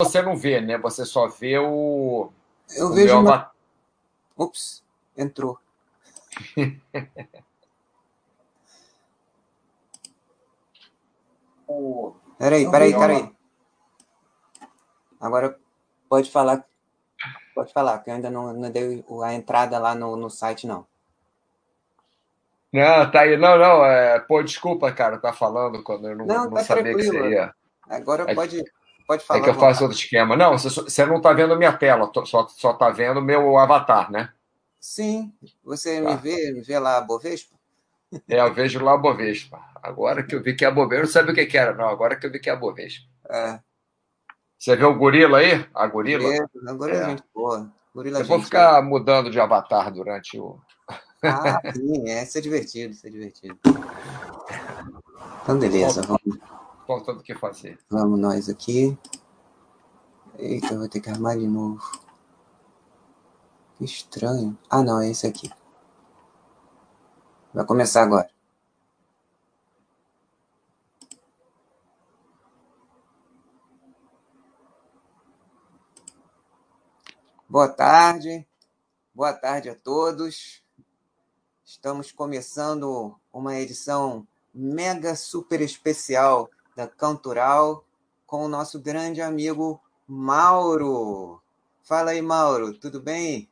você 0.00 0.20
não 0.22 0.36
vê, 0.36 0.60
né? 0.60 0.76
Você 0.78 1.04
só 1.04 1.28
vê 1.28 1.58
o. 1.58 2.30
Eu 2.76 2.86
o 2.86 2.94
vejo. 2.94 3.18
Uma... 3.18 3.50
Ups, 4.36 4.82
entrou. 5.16 5.58
Peraí, 12.38 12.70
peraí, 12.70 12.92
peraí. 12.92 13.34
Agora 15.20 15.58
pode 16.08 16.30
falar. 16.30 16.64
Pode 17.54 17.72
falar, 17.72 17.98
que 18.00 18.10
eu 18.10 18.14
ainda 18.14 18.30
não, 18.30 18.52
não 18.52 18.70
dei 18.70 19.04
a 19.22 19.32
entrada 19.32 19.78
lá 19.78 19.94
no, 19.94 20.16
no 20.16 20.28
site, 20.28 20.66
não. 20.66 20.86
Não, 22.72 23.10
tá 23.10 23.20
aí. 23.20 23.36
Não, 23.36 23.56
não. 23.56 23.84
É... 23.84 24.18
Pô, 24.20 24.42
desculpa, 24.42 24.92
cara, 24.92 25.18
tá 25.18 25.32
falando 25.32 25.82
quando 25.82 26.08
eu 26.08 26.16
não, 26.16 26.26
não, 26.26 26.44
não 26.44 26.50
tá 26.50 26.64
sabia 26.64 26.82
tranquilo. 26.82 27.12
que 27.12 27.18
você 27.18 27.30
ia. 27.30 27.54
Agora 27.88 28.30
é, 28.30 28.34
pode, 28.34 28.62
pode 29.06 29.24
falar. 29.24 29.40
É 29.40 29.42
que 29.42 29.50
eu 29.50 29.54
faço 29.54 29.82
outro 29.82 29.98
esquema. 29.98 30.36
Não, 30.36 30.58
você, 30.58 30.68
você 30.68 31.06
não 31.06 31.20
tá 31.20 31.32
vendo 31.32 31.56
minha 31.56 31.72
tela, 31.72 32.10
só, 32.24 32.46
só 32.48 32.72
tá 32.72 32.90
vendo 32.90 33.22
meu 33.22 33.58
avatar, 33.58 34.10
né? 34.10 34.30
Sim. 34.80 35.32
Você 35.64 36.00
tá. 36.02 36.10
me 36.10 36.16
vê, 36.16 36.52
me 36.52 36.60
vê 36.60 36.78
lá 36.78 36.98
a 36.98 37.00
Bovespa? 37.00 37.54
É, 38.28 38.40
eu 38.40 38.52
vejo 38.52 38.82
lá 38.82 38.94
a 38.94 38.98
Bovespa. 38.98 39.58
Agora 39.82 40.22
que 40.22 40.34
eu 40.34 40.42
vi 40.42 40.54
que 40.54 40.64
é 40.64 40.68
a 40.68 40.70
Bovespa, 40.70 40.94
eu 40.94 41.06
não 41.06 41.12
sabia 41.12 41.32
o 41.32 41.34
que, 41.34 41.46
que 41.46 41.58
era, 41.58 41.74
não. 41.74 41.88
Agora 41.88 42.16
que 42.16 42.26
eu 42.26 42.30
vi 42.30 42.38
que 42.38 42.50
é 42.50 42.52
a 42.52 42.56
Bovespa. 42.56 43.06
É. 43.30 43.58
Você 44.58 44.76
vê 44.76 44.84
o 44.84 44.94
gorila 44.94 45.38
aí? 45.38 45.66
A 45.74 45.86
gorila? 45.86 46.34
É, 46.34 46.38
a 46.38 46.72
gorila 46.72 46.98
é, 46.98 47.02
é 47.02 47.06
muito 47.06 47.24
boa. 47.34 47.70
Gorila 47.94 48.20
eu 48.20 48.24
vou 48.24 48.42
ficar 48.42 48.82
mudando 48.82 49.30
de 49.30 49.38
avatar 49.38 49.92
durante 49.92 50.38
o. 50.38 50.58
Ah, 51.22 51.60
sim, 51.72 52.08
é, 52.08 52.22
isso 52.22 52.36
é 52.36 52.40
divertido, 52.40 52.92
isso 52.92 53.06
é 53.06 53.10
divertido. 53.10 53.58
Então, 55.44 55.58
beleza, 55.58 56.00
vamos. 56.00 56.38
Faltando 56.86 57.20
o 57.20 57.22
que 57.22 57.34
fazer. 57.34 57.78
Vamos 57.88 58.20
nós 58.20 58.48
aqui. 58.48 58.98
Eita, 60.38 60.76
vou 60.76 60.88
ter 60.88 61.00
que 61.00 61.08
armar 61.08 61.38
de 61.38 61.46
novo. 61.46 61.80
Que 63.76 63.84
estranho. 63.84 64.58
Ah, 64.68 64.82
não, 64.82 65.00
é 65.00 65.10
esse 65.10 65.26
aqui. 65.26 65.50
Vai 67.54 67.64
começar 67.64 68.02
agora. 68.02 68.28
Boa 77.48 77.68
tarde, 77.68 78.44
boa 79.14 79.32
tarde 79.32 79.70
a 79.70 79.76
todos. 79.76 80.62
Estamos 81.64 82.10
começando 82.10 83.14
uma 83.32 83.54
edição 83.54 84.26
mega 84.52 85.14
super 85.14 85.60
especial 85.60 86.50
da 86.76 86.86
Cantural 86.86 87.84
com 88.26 88.44
o 88.44 88.48
nosso 88.48 88.80
grande 88.80 89.22
amigo 89.22 89.80
Mauro. 90.06 91.40
Fala 91.82 92.12
aí, 92.12 92.22
Mauro, 92.22 92.72
tudo 92.74 93.00
bem? 93.00 93.48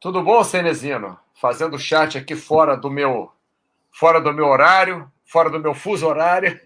Tudo 0.00 0.22
bom, 0.22 0.42
Cenezino? 0.42 1.18
Fazendo 1.40 1.78
chat 1.78 2.18
aqui 2.18 2.34
fora 2.34 2.76
do 2.76 2.90
meu 2.90 3.30
fora 3.92 4.20
do 4.20 4.32
meu 4.32 4.46
horário, 4.46 5.10
fora 5.24 5.50
do 5.50 5.60
meu 5.60 5.74
fuso 5.74 6.06
horário. 6.06 6.60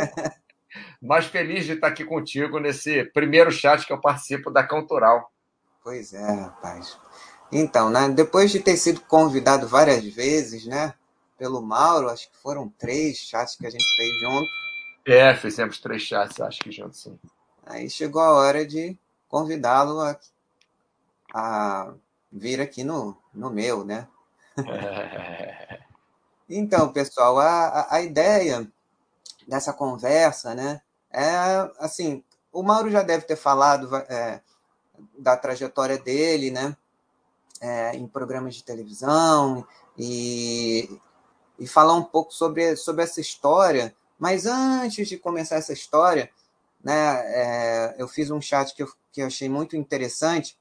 Mas 1.00 1.26
feliz 1.26 1.64
de 1.64 1.72
estar 1.72 1.88
aqui 1.88 2.04
contigo 2.04 2.58
nesse 2.58 3.04
primeiro 3.04 3.50
chat 3.50 3.86
que 3.86 3.92
eu 3.92 4.00
participo 4.00 4.50
da 4.50 4.62
Cantural. 4.62 5.30
Pois 5.82 6.12
é, 6.12 6.32
rapaz. 6.32 6.98
Então, 7.52 7.90
né, 7.90 8.08
depois 8.08 8.50
de 8.50 8.60
ter 8.60 8.76
sido 8.76 9.00
convidado 9.02 9.68
várias 9.68 10.04
vezes, 10.04 10.66
né, 10.66 10.94
pelo 11.38 11.62
Mauro, 11.62 12.08
acho 12.08 12.30
que 12.30 12.36
foram 12.38 12.68
três 12.78 13.18
chats 13.18 13.56
que 13.56 13.66
a 13.66 13.70
gente 13.70 13.84
fez 13.96 14.20
junto. 14.20 14.65
É, 15.06 15.32
fizemos 15.36 15.78
três 15.78 16.02
chats, 16.02 16.40
acho 16.40 16.60
que 16.60 16.72
juntos, 16.72 17.00
sim. 17.00 17.16
Aí 17.64 17.88
chegou 17.88 18.20
a 18.20 18.32
hora 18.32 18.66
de 18.66 18.98
convidá-lo 19.28 20.00
a, 20.00 20.18
a, 21.32 21.94
vir 22.32 22.60
aqui 22.60 22.82
no, 22.82 23.16
no 23.32 23.48
meu, 23.48 23.84
né? 23.84 24.08
então, 26.50 26.92
pessoal, 26.92 27.38
a, 27.38 27.86
a 27.88 28.02
ideia 28.02 28.66
dessa 29.46 29.72
conversa, 29.72 30.54
né, 30.54 30.80
é 31.12 31.70
assim, 31.78 32.24
o 32.52 32.62
Mauro 32.62 32.90
já 32.90 33.02
deve 33.02 33.26
ter 33.26 33.36
falado 33.36 33.94
é, 33.96 34.40
da 35.18 35.36
trajetória 35.36 35.98
dele, 35.98 36.50
né? 36.50 36.76
É, 37.60 37.96
em 37.96 38.06
programas 38.06 38.54
de 38.54 38.64
televisão 38.64 39.66
e, 39.96 41.00
e 41.58 41.66
falar 41.66 41.94
um 41.94 42.02
pouco 42.02 42.32
sobre, 42.34 42.76
sobre 42.76 43.02
essa 43.02 43.20
história. 43.20 43.94
Mas 44.18 44.46
antes 44.46 45.08
de 45.08 45.18
começar 45.18 45.56
essa 45.56 45.72
história, 45.72 46.30
né, 46.82 46.94
é, 47.26 47.94
eu 47.98 48.08
fiz 48.08 48.30
um 48.30 48.40
chat 48.40 48.74
que 48.74 48.82
eu, 48.82 48.88
que 49.12 49.20
eu 49.20 49.26
achei 49.26 49.48
muito 49.48 49.76
interessante 49.76 50.56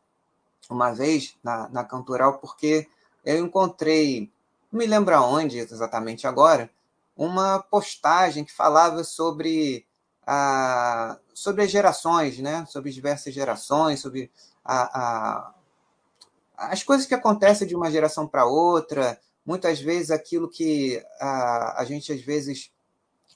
uma 0.69 0.91
vez 0.91 1.35
na, 1.43 1.69
na 1.69 1.83
Cantoral, 1.83 2.39
porque 2.39 2.87
eu 3.23 3.37
encontrei, 3.43 4.31
não 4.71 4.79
me 4.79 4.85
lembro 4.85 5.15
aonde 5.15 5.59
exatamente 5.59 6.27
agora, 6.27 6.69
uma 7.15 7.59
postagem 7.59 8.43
que 8.43 8.51
falava 8.51 9.03
sobre 9.03 9.85
a, 10.25 11.17
sobre 11.33 11.63
as 11.63 11.71
gerações, 11.71 12.39
né? 12.39 12.65
sobre 12.67 12.91
diversas 12.91 13.33
gerações, 13.33 14.01
sobre 14.01 14.31
a, 14.63 14.99
a, 14.99 15.53
as 16.57 16.83
coisas 16.83 17.05
que 17.05 17.13
acontecem 17.13 17.67
de 17.67 17.75
uma 17.75 17.91
geração 17.91 18.27
para 18.27 18.45
outra, 18.45 19.19
muitas 19.45 19.79
vezes 19.79 20.11
aquilo 20.11 20.49
que 20.49 21.01
a, 21.19 21.81
a 21.81 21.85
gente, 21.85 22.11
às 22.11 22.21
vezes, 22.21 22.71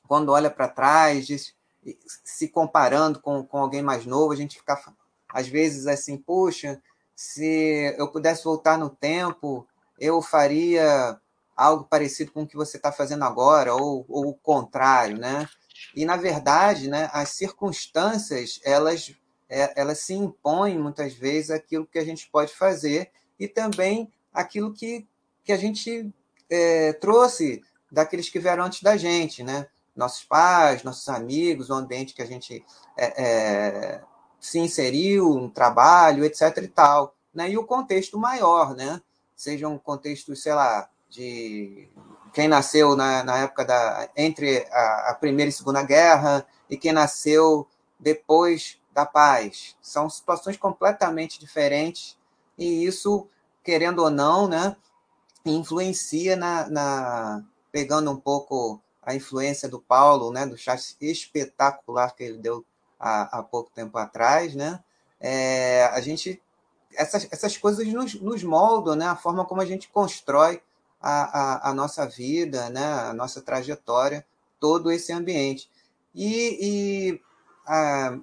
quando 0.10 0.30
olha 0.32 0.50
para 0.50 0.68
trás, 0.68 1.28
diz, 1.28 1.54
se 2.24 2.48
comparando 2.48 3.22
com, 3.22 3.44
com 3.46 3.60
alguém 3.60 3.84
mais 3.84 4.08
novo, 4.08 4.34
a 4.34 4.36
gente 4.36 4.58
fica, 4.58 4.76
às 5.32 5.48
vezes, 5.48 5.86
assim, 5.86 6.18
puxa, 6.18 6.82
se 7.16 7.94
eu 7.96 8.08
pudesse 8.08 8.44
voltar 8.44 8.76
no 8.76 8.90
tempo, 8.90 9.68
eu 10.00 10.20
faria 10.20 11.16
algo 11.56 11.84
parecido 11.84 12.32
com 12.32 12.42
o 12.42 12.48
que 12.48 12.56
você 12.56 12.78
está 12.78 12.92
fazendo 12.92 13.24
agora, 13.24 13.76
ou, 13.76 14.04
ou 14.10 14.30
o 14.30 14.34
contrário, 14.34 15.16
né? 15.16 15.48
E, 15.96 16.04
na 16.06 16.18
verdade, 16.18 16.90
né, 16.90 17.08
as 17.14 17.30
circunstâncias, 17.30 18.60
elas, 18.64 19.14
é, 19.48 19.80
elas 19.80 20.00
se 20.00 20.16
impõem, 20.16 20.80
muitas 20.80 21.14
vezes, 21.14 21.52
aquilo 21.52 21.86
que 21.86 22.00
a 22.00 22.04
gente 22.04 22.28
pode 22.32 22.52
fazer 22.56 23.12
e 23.40 23.48
também 23.48 24.12
aquilo 24.34 24.74
que, 24.74 25.08
que 25.44 25.52
a 25.52 25.58
gente 25.58 26.12
é, 26.50 26.94
trouxe 26.94 27.62
daqueles 27.92 28.28
que 28.28 28.40
vieram 28.40 28.64
antes 28.64 28.82
da 28.82 28.98
gente, 28.98 29.44
né? 29.44 29.68
Nossos 30.00 30.24
pais, 30.24 30.82
nossos 30.84 31.10
amigos, 31.10 31.70
o 31.70 31.74
ambiente 31.74 32.14
que 32.14 32.22
a 32.22 32.26
gente 32.26 32.66
é, 32.98 33.24
é, 33.24 34.02
se 34.40 34.58
inseriu, 34.58 35.30
um 35.30 35.50
trabalho, 35.50 36.24
etc. 36.24 36.58
e 36.64 36.68
tal. 36.70 37.14
Né? 37.34 37.52
E 37.52 37.58
o 37.58 37.66
contexto 37.66 38.18
maior, 38.18 38.74
né? 38.74 39.02
Seja 39.36 39.68
um 39.68 39.78
contexto, 39.78 40.34
sei 40.38 40.54
lá, 40.54 40.90
de 41.10 41.90
quem 42.34 42.48
nasceu 42.48 42.96
na, 42.96 43.24
na 43.24 43.40
época 43.40 43.66
da 43.66 44.10
entre 44.16 44.66
a, 44.72 45.10
a, 45.10 45.14
Primeira 45.16 45.50
e 45.50 45.54
Segunda 45.54 45.84
Guerra 45.84 46.46
e 46.70 46.78
quem 46.78 46.94
nasceu 46.94 47.68
depois 48.00 48.80
da 48.94 49.06
paz. 49.06 49.76
São 49.82 50.10
situações 50.10 50.56
completamente 50.56 51.40
diferentes 51.40 52.18
e 52.58 52.86
isso, 52.86 53.28
querendo 53.64 54.00
ou 54.00 54.10
não, 54.10 54.48
né, 54.48 54.76
influencia 55.46 56.36
na, 56.36 56.70
na 56.70 57.44
pegando 57.72 58.12
um 58.12 58.18
pouco 58.18 58.82
a 59.10 59.16
influência 59.16 59.68
do 59.68 59.80
Paulo, 59.80 60.32
né, 60.32 60.46
do 60.46 60.56
chat 60.56 60.96
espetacular 61.02 62.16
que 62.16 62.24
ele 62.24 62.38
deu 62.38 62.64
há, 63.00 63.40
há 63.40 63.44
pouco 63.44 63.72
tempo 63.74 63.98
atrás, 63.98 64.54
né, 64.54 64.80
é, 65.20 65.86
a 65.86 66.00
gente 66.00 66.40
essas, 66.94 67.28
essas 67.32 67.58
coisas 67.58 67.88
nos, 67.88 68.14
nos 68.22 68.44
moldam, 68.44 68.96
né, 68.96 69.08
a 69.08 69.16
forma 69.16 69.46
como 69.46 69.62
a 69.62 69.66
gente 69.66 69.90
constrói 69.90 70.62
a, 71.02 71.70
a, 71.70 71.70
a 71.70 71.74
nossa 71.74 72.06
vida, 72.06 72.70
né, 72.70 72.86
a 72.86 73.14
nossa 73.14 73.42
trajetória, 73.42 74.24
todo 74.60 74.92
esse 74.92 75.12
ambiente. 75.12 75.70
E, 76.14 76.58
e 76.62 77.22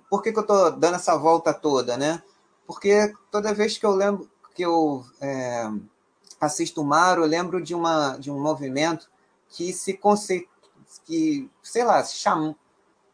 por 0.09 0.23
que, 0.23 0.33
que 0.33 0.39
eu 0.39 0.43
estou 0.43 0.71
dando 0.71 0.97
essa 0.97 1.17
volta 1.17 1.53
toda? 1.53 1.97
Né? 1.97 2.23
Porque 2.67 3.13
toda 3.31 3.55
vez 3.55 3.77
que 3.79 3.87
eu 3.87 3.93
lembro 3.93 4.29
que 4.55 4.63
eu 4.63 5.05
é, 5.21 5.69
assisto 6.41 6.83
o 6.83 6.85
Mar, 6.85 7.19
eu 7.19 7.25
lembro 7.25 7.63
de, 7.63 7.75
uma, 7.75 8.17
de 8.17 8.31
um 8.31 8.41
movimento 8.41 9.09
que 9.49 9.73
se 9.73 9.95
conceito, 9.95 10.49
que, 11.05 11.51
sei 11.63 11.85
lá, 11.85 12.03
cham, 12.05 12.55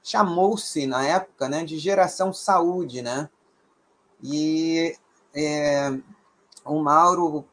chamou-se 0.02 0.86
na 0.86 1.06
época 1.06 1.48
né, 1.48 1.64
de 1.64 1.78
geração 1.78 2.32
saúde, 2.32 3.02
né? 3.02 3.28
E 4.22 4.96
é, 5.34 5.90
o 6.64 6.80
Mauro 6.80 7.44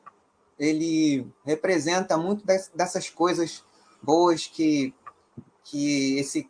ele 0.58 1.26
representa 1.46 2.18
muito 2.18 2.46
dessas 2.76 3.10
coisas 3.10 3.64
boas 4.02 4.46
que, 4.46 4.94
que 5.64 6.18
esse, 6.20 6.50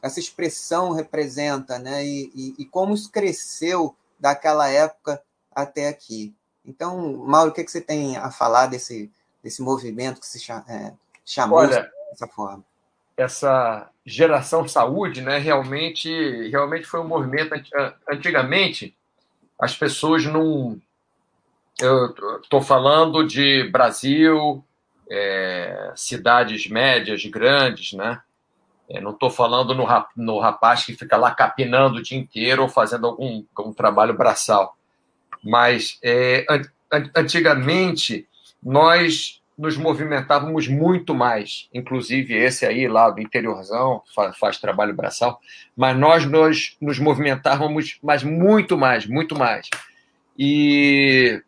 essa 0.00 0.18
expressão 0.18 0.92
representa, 0.92 1.78
né? 1.78 2.04
E, 2.04 2.32
e, 2.34 2.54
e, 2.58 2.64
como 2.64 2.94
isso 2.94 3.10
cresceu 3.10 3.94
daquela 4.18 4.68
época 4.68 5.22
até 5.54 5.88
aqui. 5.88 6.34
Então, 6.64 7.18
Mauro, 7.18 7.50
o 7.50 7.54
que, 7.54 7.60
é 7.60 7.64
que 7.64 7.70
você 7.70 7.80
tem 7.80 8.16
a 8.16 8.30
falar 8.30 8.68
desse, 8.68 9.10
desse 9.42 9.60
movimento 9.60 10.20
que 10.20 10.26
se 10.26 10.40
chama, 10.40 10.64
é, 10.68 10.94
chamou 11.24 11.58
Olha, 11.58 11.90
dessa 12.10 12.26
forma? 12.26 12.64
Essa 13.22 13.88
geração 14.04 14.66
saúde, 14.66 15.22
né, 15.22 15.38
realmente, 15.38 16.10
realmente 16.48 16.84
foi 16.84 17.00
um 17.00 17.08
movimento. 17.08 17.54
Antigamente, 18.10 18.96
as 19.58 19.76
pessoas 19.76 20.24
não. 20.24 20.80
Eu 21.80 22.14
estou 22.42 22.60
falando 22.60 23.26
de 23.26 23.68
Brasil, 23.70 24.64
é, 25.10 25.92
cidades 25.96 26.68
médias, 26.68 27.24
grandes, 27.24 27.92
né? 27.92 28.20
É, 28.88 29.00
não 29.00 29.12
estou 29.12 29.30
falando 29.30 29.74
no, 29.74 29.86
no 30.16 30.38
rapaz 30.38 30.84
que 30.84 30.94
fica 30.94 31.16
lá 31.16 31.34
capinando 31.34 31.98
o 31.98 32.02
dia 32.02 32.18
inteiro 32.18 32.62
ou 32.62 32.68
fazendo 32.68 33.06
algum, 33.06 33.44
algum 33.54 33.72
trabalho 33.72 34.14
braçal. 34.14 34.76
Mas 35.42 35.98
é, 36.02 36.44
antigamente 37.14 38.28
nós 38.62 39.41
nos 39.56 39.76
movimentávamos 39.76 40.66
muito 40.66 41.14
mais, 41.14 41.68
inclusive 41.72 42.34
esse 42.34 42.64
aí 42.66 42.88
lá 42.88 43.10
do 43.10 43.20
interiorzão 43.20 44.02
faz, 44.14 44.36
faz 44.38 44.58
trabalho 44.58 44.94
braçal, 44.94 45.38
mas 45.76 45.96
nós 45.96 46.24
nos, 46.24 46.76
nos 46.80 46.98
movimentávamos 46.98 47.98
mas 48.02 48.22
muito 48.22 48.76
mais, 48.76 49.06
muito 49.06 49.38
mais. 49.38 49.68
E 50.38 51.42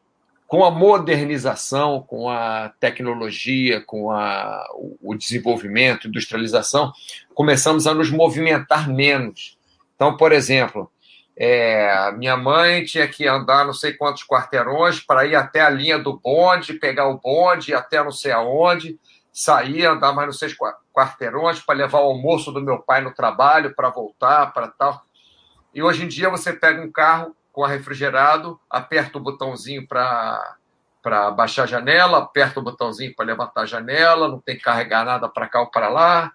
com 0.46 0.64
a 0.64 0.70
modernização, 0.70 2.02
com 2.06 2.28
a 2.28 2.72
tecnologia, 2.78 3.80
com 3.80 4.10
a, 4.10 4.64
o 5.02 5.14
desenvolvimento, 5.14 6.06
industrialização, 6.06 6.92
começamos 7.34 7.86
a 7.86 7.94
nos 7.94 8.10
movimentar 8.10 8.88
menos. 8.88 9.58
Então, 9.96 10.16
por 10.16 10.32
exemplo, 10.32 10.90
é, 11.36 12.12
minha 12.12 12.36
mãe 12.36 12.84
tinha 12.84 13.08
que 13.08 13.26
andar 13.26 13.66
não 13.66 13.72
sei 13.72 13.92
quantos 13.92 14.25
quarteirões 14.25 15.00
para 15.00 15.26
ir 15.26 15.34
até 15.34 15.60
a 15.60 15.70
linha 15.70 15.98
do 15.98 16.19
bonde, 16.19 16.75
pegar 16.75 17.08
o 17.08 17.19
bonde, 17.19 17.75
até 17.75 18.02
não 18.02 18.12
sei 18.12 18.31
aonde, 18.31 18.98
sair, 19.32 19.84
andar 19.84 20.12
mais 20.12 20.28
não 20.28 20.32
sei 20.32 20.54
quarteirões 20.92 21.58
para 21.58 21.75
levar 21.75 21.98
o 21.98 22.10
almoço 22.10 22.52
do 22.52 22.62
meu 22.62 22.78
pai 22.78 23.00
no 23.00 23.12
trabalho, 23.12 23.75
para 23.75 23.90
voltar, 23.90 24.52
para 24.52 24.69
tal. 24.69 25.04
E 25.75 25.82
hoje 25.82 26.04
em 26.04 26.08
dia 26.08 26.31
você 26.31 26.52
pega 26.52 26.81
um 26.81 26.92
carro 26.92 27.34
com 27.52 27.64
ar 27.64 27.70
refrigerado, 27.70 28.60
aperta 28.70 29.19
o 29.19 29.20
botãozinho 29.20 29.86
para 29.86 30.56
para 31.02 31.31
baixar 31.31 31.64
a 31.64 31.66
janela, 31.66 32.16
aperta 32.16 32.60
o 32.60 32.62
botãozinho 32.62 33.14
para 33.14 33.26
levantar 33.26 33.60
a 33.60 33.66
janela, 33.66 34.26
não 34.26 34.40
tem 34.40 34.56
que 34.56 34.62
carregar 34.62 35.04
nada 35.04 35.28
para 35.28 35.46
cá 35.46 35.60
ou 35.60 35.70
para 35.70 35.90
lá, 35.90 36.32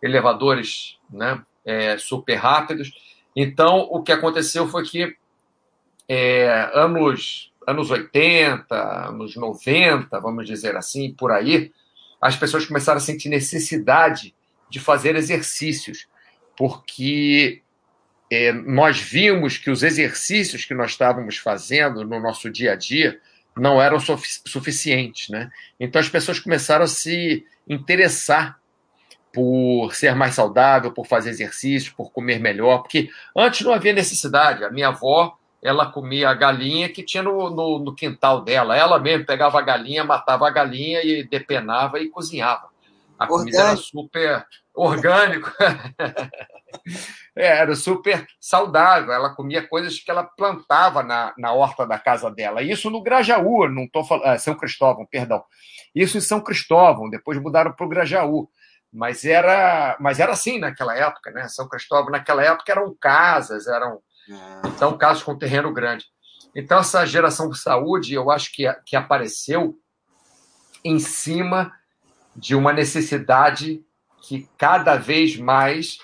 elevadores 0.00 1.00
né, 1.10 1.42
é, 1.64 1.98
super 1.98 2.36
rápidos. 2.36 2.92
Então, 3.34 3.88
o 3.90 4.02
que 4.02 4.12
aconteceu 4.12 4.68
foi 4.68 4.84
que 4.84 5.16
é, 6.08 6.70
anos, 6.74 7.52
anos 7.66 7.90
80, 7.90 9.08
anos 9.08 9.36
90, 9.36 10.20
vamos 10.20 10.46
dizer 10.46 10.76
assim, 10.76 11.12
por 11.12 11.32
aí, 11.32 11.72
as 12.20 12.36
pessoas 12.36 12.64
começaram 12.66 12.98
a 12.98 13.00
sentir 13.00 13.28
necessidade 13.28 14.34
de 14.68 14.80
fazer 14.80 15.16
exercícios, 15.16 16.06
porque 16.56 17.62
é, 18.30 18.52
nós 18.52 19.00
vimos 19.00 19.58
que 19.58 19.70
os 19.70 19.82
exercícios 19.82 20.64
que 20.64 20.74
nós 20.74 20.92
estávamos 20.92 21.36
fazendo 21.36 22.04
no 22.04 22.20
nosso 22.20 22.50
dia 22.50 22.72
a 22.72 22.76
dia 22.76 23.20
não 23.56 23.80
eram 23.80 23.98
suficientes. 24.00 25.28
Né? 25.28 25.50
Então, 25.78 26.00
as 26.00 26.08
pessoas 26.08 26.38
começaram 26.38 26.84
a 26.84 26.88
se 26.88 27.44
interessar 27.68 28.58
por 29.34 29.92
ser 29.92 30.14
mais 30.14 30.34
saudável, 30.34 30.92
por 30.92 31.06
fazer 31.06 31.30
exercício, 31.30 31.92
por 31.96 32.12
comer 32.12 32.38
melhor, 32.38 32.78
porque 32.78 33.10
antes 33.36 33.62
não 33.62 33.74
havia 33.74 33.92
necessidade. 33.92 34.64
A 34.64 34.70
minha 34.70 34.88
avó, 34.88 35.36
ela 35.60 35.90
comia 35.90 36.30
a 36.30 36.34
galinha 36.34 36.88
que 36.88 37.02
tinha 37.02 37.22
no, 37.22 37.50
no, 37.50 37.80
no 37.80 37.94
quintal 37.94 38.42
dela. 38.42 38.76
Ela 38.76 38.96
mesmo 39.00 39.26
pegava 39.26 39.58
a 39.58 39.62
galinha, 39.62 40.04
matava 40.04 40.46
a 40.46 40.50
galinha 40.50 41.02
e 41.02 41.24
depenava 41.24 41.98
e 41.98 42.08
cozinhava. 42.08 42.68
A 43.18 43.24
orgânico. 43.24 43.38
comida 43.38 43.58
era 43.58 43.76
super 43.76 44.46
orgânico. 44.72 45.52
é, 47.34 47.46
era 47.46 47.74
super 47.74 48.24
saudável. 48.38 49.12
Ela 49.12 49.34
comia 49.34 49.66
coisas 49.66 49.98
que 49.98 50.10
ela 50.10 50.22
plantava 50.22 51.02
na, 51.02 51.34
na 51.36 51.52
horta 51.52 51.84
da 51.84 51.98
casa 51.98 52.30
dela. 52.30 52.62
Isso 52.62 52.88
no 52.88 53.02
Grajaú, 53.02 53.68
não 53.68 53.84
estou 53.84 54.04
falando. 54.04 54.26
Ah, 54.26 54.38
São 54.38 54.54
Cristóvão, 54.54 55.04
perdão. 55.04 55.42
Isso 55.92 56.18
em 56.18 56.20
São 56.20 56.40
Cristóvão, 56.40 57.10
depois 57.10 57.40
mudaram 57.40 57.72
para 57.72 57.84
o 57.84 57.88
Grajaú. 57.88 58.48
Mas 58.94 59.24
era, 59.24 59.96
mas 59.98 60.20
era 60.20 60.32
assim 60.32 60.60
naquela 60.60 60.96
época, 60.96 61.32
né? 61.32 61.48
São 61.48 61.68
Cristóvão, 61.68 62.12
naquela 62.12 62.44
época, 62.44 62.70
eram 62.70 62.94
casas, 62.94 63.66
eram 63.66 64.00
é. 64.30 64.68
então 64.68 64.96
casas 64.96 65.24
com 65.24 65.36
terreno 65.36 65.72
grande. 65.72 66.06
Então, 66.54 66.78
essa 66.78 67.04
geração 67.04 67.50
de 67.50 67.58
saúde, 67.58 68.14
eu 68.14 68.30
acho 68.30 68.52
que, 68.52 68.72
que 68.86 68.94
apareceu 68.94 69.76
em 70.84 71.00
cima 71.00 71.72
de 72.36 72.54
uma 72.54 72.72
necessidade 72.72 73.84
que 74.22 74.48
cada 74.56 74.94
vez 74.94 75.36
mais 75.36 75.98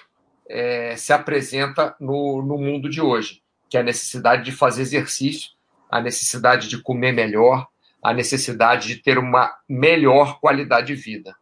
é, 0.49 0.97
se 0.97 1.13
apresenta 1.13 1.95
no, 2.01 2.43
no 2.43 2.59
mundo 2.59 2.91
de 2.91 3.01
hoje, 3.01 3.41
que 3.69 3.77
é 3.77 3.81
a 3.81 3.85
necessidade 3.85 4.45
de 4.45 4.51
fazer 4.51 4.83
exercício, 4.83 5.51
a 5.89 6.01
necessidade 6.01 6.69
de 6.69 6.83
comer 6.83 7.13
melhor, 7.13 7.69
a 8.03 8.13
necessidade 8.13 8.89
de 8.89 8.97
ter 8.97 9.17
uma 9.17 9.55
melhor 9.69 10.41
qualidade 10.41 10.89
de 10.89 10.95
vida. 10.95 11.37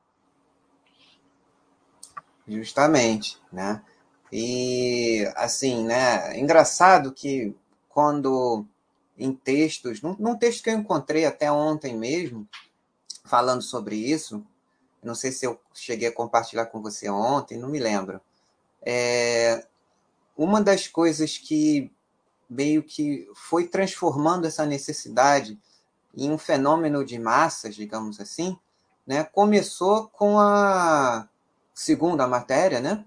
Justamente, 2.48 3.38
né? 3.52 3.82
E 4.32 5.30
assim, 5.36 5.84
né? 5.84 6.38
Engraçado 6.38 7.12
que 7.12 7.54
quando 7.88 8.64
em 9.18 9.32
textos, 9.32 10.00
num, 10.00 10.16
num, 10.18 10.36
texto 10.36 10.62
que 10.62 10.70
eu 10.70 10.74
encontrei 10.74 11.26
até 11.26 11.50
ontem 11.50 11.96
mesmo, 11.96 12.48
falando 13.24 13.62
sobre 13.62 13.96
isso, 13.96 14.44
não 15.02 15.14
sei 15.14 15.32
se 15.32 15.44
eu 15.44 15.60
cheguei 15.74 16.08
a 16.08 16.12
compartilhar 16.12 16.66
com 16.66 16.80
você 16.80 17.08
ontem, 17.10 17.58
não 17.58 17.68
me 17.68 17.78
lembro. 17.78 18.20
É, 18.82 19.66
uma 20.36 20.62
das 20.62 20.86
coisas 20.86 21.36
que 21.36 21.90
meio 22.48 22.82
que 22.82 23.28
foi 23.34 23.66
transformando 23.66 24.46
essa 24.46 24.64
necessidade 24.64 25.58
em 26.16 26.30
um 26.30 26.38
fenômeno 26.38 27.04
de 27.04 27.18
massas, 27.18 27.74
digamos 27.74 28.20
assim, 28.20 28.58
né, 29.06 29.24
começou 29.24 30.08
com 30.08 30.38
a 30.38 31.28
segundo 31.78 32.20
a 32.22 32.26
matéria, 32.26 32.80
né, 32.80 33.04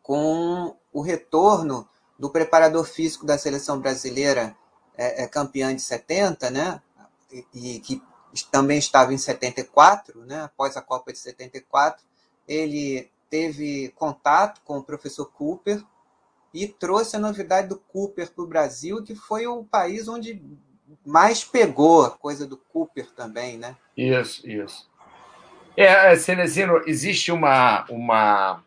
com 0.00 0.76
o 0.92 1.00
retorno 1.00 1.88
do 2.16 2.30
preparador 2.30 2.84
físico 2.84 3.26
da 3.26 3.36
seleção 3.36 3.80
brasileira 3.80 4.56
é, 4.96 5.24
é 5.24 5.26
campeã 5.26 5.74
de 5.74 5.82
70, 5.82 6.48
né, 6.48 6.80
e, 7.32 7.44
e, 7.52 7.80
que 7.80 8.00
também 8.52 8.78
estava 8.78 9.12
em 9.12 9.18
74, 9.18 10.24
né, 10.24 10.42
após 10.42 10.76
a 10.76 10.80
Copa 10.80 11.12
de 11.12 11.18
74, 11.18 12.04
ele 12.46 13.10
teve 13.28 13.88
contato 13.96 14.60
com 14.64 14.78
o 14.78 14.84
professor 14.84 15.26
Cooper 15.32 15.82
e 16.54 16.68
trouxe 16.68 17.16
a 17.16 17.20
novidade 17.20 17.66
do 17.66 17.78
Cooper 17.78 18.30
para 18.30 18.44
o 18.44 18.46
Brasil, 18.46 19.02
que 19.02 19.16
foi 19.16 19.48
o 19.48 19.64
país 19.64 20.06
onde 20.06 20.40
mais 21.04 21.42
pegou 21.42 22.04
a 22.04 22.10
coisa 22.10 22.46
do 22.46 22.56
Cooper 22.56 23.10
também, 23.10 23.58
né? 23.58 23.76
Isso, 23.96 24.48
isso. 24.48 24.88
É, 25.76 26.12
é, 26.12 26.16
Cenezino, 26.16 26.82
existe 26.86 27.32
uma. 27.32 27.84
uma... 27.88 28.62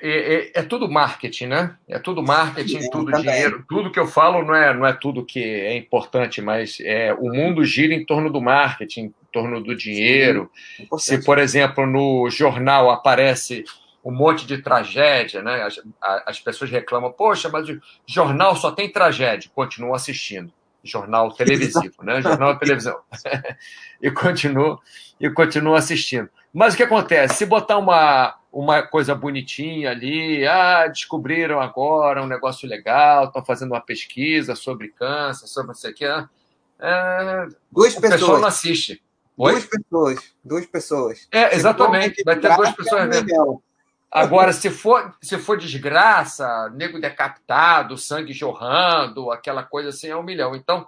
É, 0.00 0.34
é, 0.34 0.52
é, 0.54 0.62
tudo 0.62 0.88
marketing, 0.88 1.46
né? 1.46 1.76
É 1.88 1.98
tudo 1.98 2.22
marketing, 2.22 2.82
Sim, 2.82 2.90
tudo 2.90 3.10
também. 3.10 3.22
dinheiro. 3.22 3.64
Tudo 3.68 3.90
que 3.90 3.98
eu 3.98 4.06
falo 4.06 4.44
não 4.44 4.54
é, 4.54 4.72
não 4.72 4.86
é 4.86 4.92
tudo 4.92 5.26
que 5.26 5.42
é 5.42 5.76
importante, 5.76 6.40
mas 6.40 6.78
é, 6.80 7.12
o 7.14 7.32
mundo 7.32 7.64
gira 7.64 7.92
em 7.92 8.06
torno 8.06 8.30
do 8.30 8.40
marketing, 8.40 9.06
em 9.06 9.14
torno 9.32 9.60
do 9.60 9.74
dinheiro. 9.74 10.48
Sim, 10.76 10.86
Se, 10.96 11.24
por 11.24 11.38
exemplo, 11.38 11.86
no 11.86 12.30
jornal 12.30 12.88
aparece 12.88 13.64
um 14.04 14.12
monte 14.12 14.46
de 14.46 14.58
tragédia, 14.58 15.42
né? 15.42 15.62
As, 15.62 15.80
as 16.24 16.38
pessoas 16.38 16.70
reclamam, 16.70 17.10
poxa, 17.10 17.48
mas 17.48 17.68
o 17.68 17.80
jornal 18.06 18.54
só 18.54 18.70
tem 18.70 18.88
tragédia, 18.88 19.50
continuam 19.52 19.94
assistindo 19.94 20.52
jornal 20.82 21.32
televisivo, 21.32 22.02
né? 22.02 22.20
Jornal 22.22 22.58
televisão. 22.58 22.98
e 24.00 24.10
continuo 24.10 24.78
e 25.20 25.28
continuo 25.30 25.74
assistindo. 25.74 26.28
Mas 26.52 26.74
o 26.74 26.76
que 26.76 26.82
acontece? 26.82 27.34
Se 27.34 27.46
botar 27.46 27.78
uma, 27.78 28.34
uma 28.52 28.82
coisa 28.82 29.14
bonitinha 29.14 29.90
ali, 29.90 30.46
ah, 30.46 30.88
descobriram 30.88 31.60
agora 31.60 32.22
um 32.22 32.26
negócio 32.26 32.68
legal, 32.68 33.26
estão 33.26 33.44
fazendo 33.44 33.72
uma 33.72 33.80
pesquisa 33.80 34.54
sobre 34.54 34.88
câncer, 34.88 35.46
sobre 35.46 35.68
não 35.68 35.74
sei 35.74 35.92
o 35.92 35.94
que, 35.94 36.04
é, 36.04 37.46
duas 37.70 37.94
o 37.94 38.00
pessoas. 38.00 38.20
pessoal 38.20 38.40
não 38.40 38.48
assiste. 38.48 39.02
Oi? 39.36 39.52
Duas 39.52 39.66
pessoas. 39.66 40.34
Duas 40.44 40.66
pessoas. 40.66 41.28
É, 41.30 41.54
exatamente. 41.54 42.22
Vai 42.24 42.38
ter 42.38 42.54
duas 42.54 42.72
pessoas 42.72 43.08
vendo. 43.08 43.62
Agora, 44.10 44.52
se 44.52 44.70
for, 44.70 45.14
se 45.22 45.38
for 45.38 45.56
desgraça, 45.56 46.68
nego 46.70 47.00
decapitado, 47.00 47.96
sangue 47.96 48.32
jorrando, 48.32 49.30
aquela 49.30 49.62
coisa 49.62 49.90
assim, 49.90 50.08
é 50.08 50.16
um 50.16 50.22
milhão. 50.22 50.56
Então, 50.56 50.86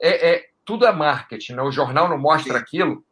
é, 0.00 0.30
é 0.30 0.46
tudo 0.64 0.86
é 0.86 0.92
marketing. 0.92 1.54
Né? 1.54 1.62
O 1.62 1.70
jornal 1.70 2.08
não 2.08 2.16
mostra 2.16 2.54
Sim. 2.54 2.58
aquilo 2.58 3.04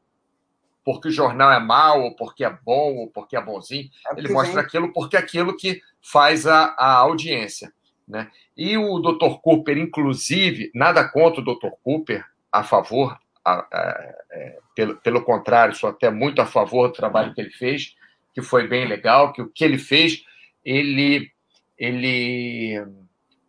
porque 0.83 1.09
o 1.09 1.13
jornal 1.13 1.53
é 1.53 1.61
mau, 1.61 2.03
ou 2.03 2.17
porque 2.17 2.43
é 2.43 2.51
bom, 2.51 2.97
ou 2.97 3.09
porque 3.09 3.37
é 3.37 3.41
bonzinho. 3.41 3.91
É 4.11 4.19
Ele 4.19 4.33
mostra 4.33 4.57
vem. 4.57 4.65
aquilo 4.65 4.93
porque 4.95 5.15
é 5.15 5.21
aquilo 5.21 5.55
que 5.55 5.83
faz 6.01 6.47
a, 6.47 6.75
a 6.79 6.95
audiência. 6.95 7.71
Né? 8.09 8.31
E 8.57 8.79
o 8.79 8.99
Dr. 8.99 9.41
Cooper, 9.43 9.77
inclusive, 9.77 10.71
nada 10.75 11.07
contra 11.07 11.41
o 11.41 11.45
Dr. 11.45 11.69
Cooper, 11.85 12.25
a 12.51 12.65
favor, 12.65 13.19
a, 13.45 13.53
a, 13.53 14.15
é, 14.33 14.59
pelo, 14.75 14.97
pelo 14.97 15.23
contrário, 15.23 15.77
sou 15.77 15.91
até 15.91 16.11
muito 16.11 16.41
a 16.41 16.47
favor 16.47 16.89
do 16.89 16.95
trabalho 16.95 17.35
que 17.35 17.41
ele 17.41 17.51
fez 17.51 17.95
que 18.35 18.43
foi 18.43 18.67
bem 18.67 18.87
legal, 18.87 19.33
que 19.33 19.43
o 19.43 19.49
que 19.49 19.65
ele 19.65 19.79
fez, 19.79 20.23
ele, 20.65 21.31
ele 21.77 22.85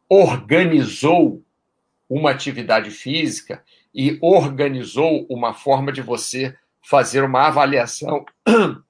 organizou 0.10 1.44
uma 2.10 2.32
atividade 2.32 2.92
física 2.92 3.64
e 3.94 4.18
organizou 4.22 5.26
uma 5.30 5.54
forma 5.54 5.92
de 5.92 6.02
você 6.02 6.56
fazer 6.82 7.24
uma 7.24 7.48
avaliação 7.48 8.26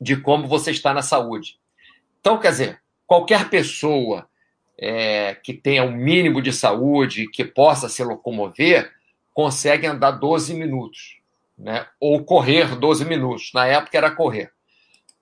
de 0.00 0.16
como 0.16 0.46
você 0.46 0.70
está 0.70 0.92
na 0.92 1.02
saúde. 1.02 1.58
Então, 2.20 2.38
quer 2.38 2.50
dizer, 2.50 2.80
qualquer 3.06 3.48
pessoa 3.48 4.28
é, 4.78 5.34
que 5.34 5.52
tenha 5.52 5.84
um 5.84 5.92
mínimo 5.92 6.40
de 6.42 6.52
saúde, 6.52 7.28
que 7.28 7.44
possa 7.44 7.88
se 7.88 8.02
locomover, 8.02 8.92
consegue 9.32 9.86
andar 9.86 10.12
12 10.12 10.54
minutos, 10.54 11.18
né? 11.58 11.86
ou 11.98 12.24
correr 12.24 12.76
12 12.76 13.04
minutos. 13.04 13.50
Na 13.52 13.66
época 13.66 13.98
era 13.98 14.10
correr. 14.10 14.53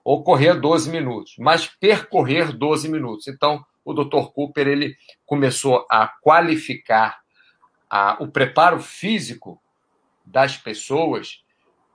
Ou 0.03 0.23
correr 0.23 0.59
12 0.59 0.89
minutos, 0.89 1.35
mas 1.39 1.65
percorrer 1.65 2.51
12 2.51 2.89
minutos. 2.89 3.27
Então, 3.27 3.63
o 3.85 3.93
Dr. 3.93 4.31
Cooper 4.33 4.67
ele 4.67 4.95
começou 5.25 5.85
a 5.89 6.07
qualificar 6.07 7.21
a, 7.89 8.17
o 8.19 8.27
preparo 8.27 8.79
físico 8.79 9.61
das 10.25 10.57
pessoas 10.57 11.43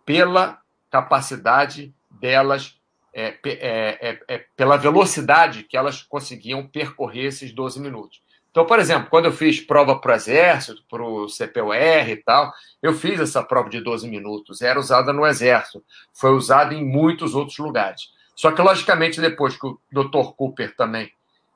pela 0.04 0.60
capacidade 0.90 1.94
delas, 2.10 2.78
é, 3.12 3.38
é, 3.44 4.08
é, 4.10 4.20
é, 4.28 4.38
pela 4.56 4.76
velocidade 4.76 5.64
que 5.64 5.76
elas 5.76 6.02
conseguiam 6.02 6.66
percorrer 6.66 7.26
esses 7.26 7.52
12 7.52 7.80
minutos. 7.80 8.22
Então, 8.58 8.66
por 8.66 8.80
exemplo, 8.80 9.08
quando 9.08 9.26
eu 9.26 9.32
fiz 9.32 9.60
prova 9.60 10.00
para 10.00 10.10
o 10.10 10.16
Exército, 10.16 10.82
para 10.90 11.00
o 11.00 11.28
CPUR 11.28 12.08
e 12.08 12.16
tal, 12.16 12.52
eu 12.82 12.92
fiz 12.92 13.20
essa 13.20 13.40
prova 13.40 13.70
de 13.70 13.80
12 13.80 14.08
minutos. 14.08 14.60
Era 14.60 14.80
usada 14.80 15.12
no 15.12 15.24
Exército, 15.24 15.80
foi 16.12 16.32
usada 16.32 16.74
em 16.74 16.84
muitos 16.84 17.36
outros 17.36 17.56
lugares. 17.58 18.10
Só 18.34 18.50
que, 18.50 18.60
logicamente, 18.60 19.20
depois 19.20 19.56
que 19.56 19.64
o 19.64 19.78
Dr. 19.92 20.32
Cooper 20.36 20.74
também 20.74 21.08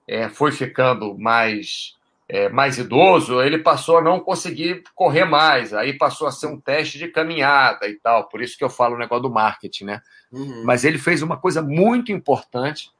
é, 0.06 0.28
foi 0.28 0.52
ficando 0.52 1.18
mais 1.18 1.96
é, 2.28 2.48
mais 2.48 2.78
idoso, 2.78 3.42
ele 3.42 3.58
passou 3.58 3.98
a 3.98 4.02
não 4.02 4.20
conseguir 4.20 4.84
correr 4.94 5.24
mais, 5.24 5.74
aí 5.74 5.94
passou 5.94 6.28
a 6.28 6.30
ser 6.30 6.46
um 6.46 6.60
teste 6.60 6.98
de 6.98 7.08
caminhada 7.08 7.88
e 7.88 7.94
tal, 7.94 8.28
por 8.28 8.40
isso 8.40 8.56
que 8.56 8.62
eu 8.62 8.70
falo 8.70 8.94
o 8.94 8.98
negócio 8.98 9.24
do 9.24 9.30
marketing, 9.30 9.86
né? 9.86 10.02
Uhum. 10.30 10.62
Mas 10.64 10.84
ele 10.84 10.98
fez 10.98 11.20
uma 11.20 11.36
coisa 11.36 11.60
muito 11.62 12.12
importante 12.12 12.92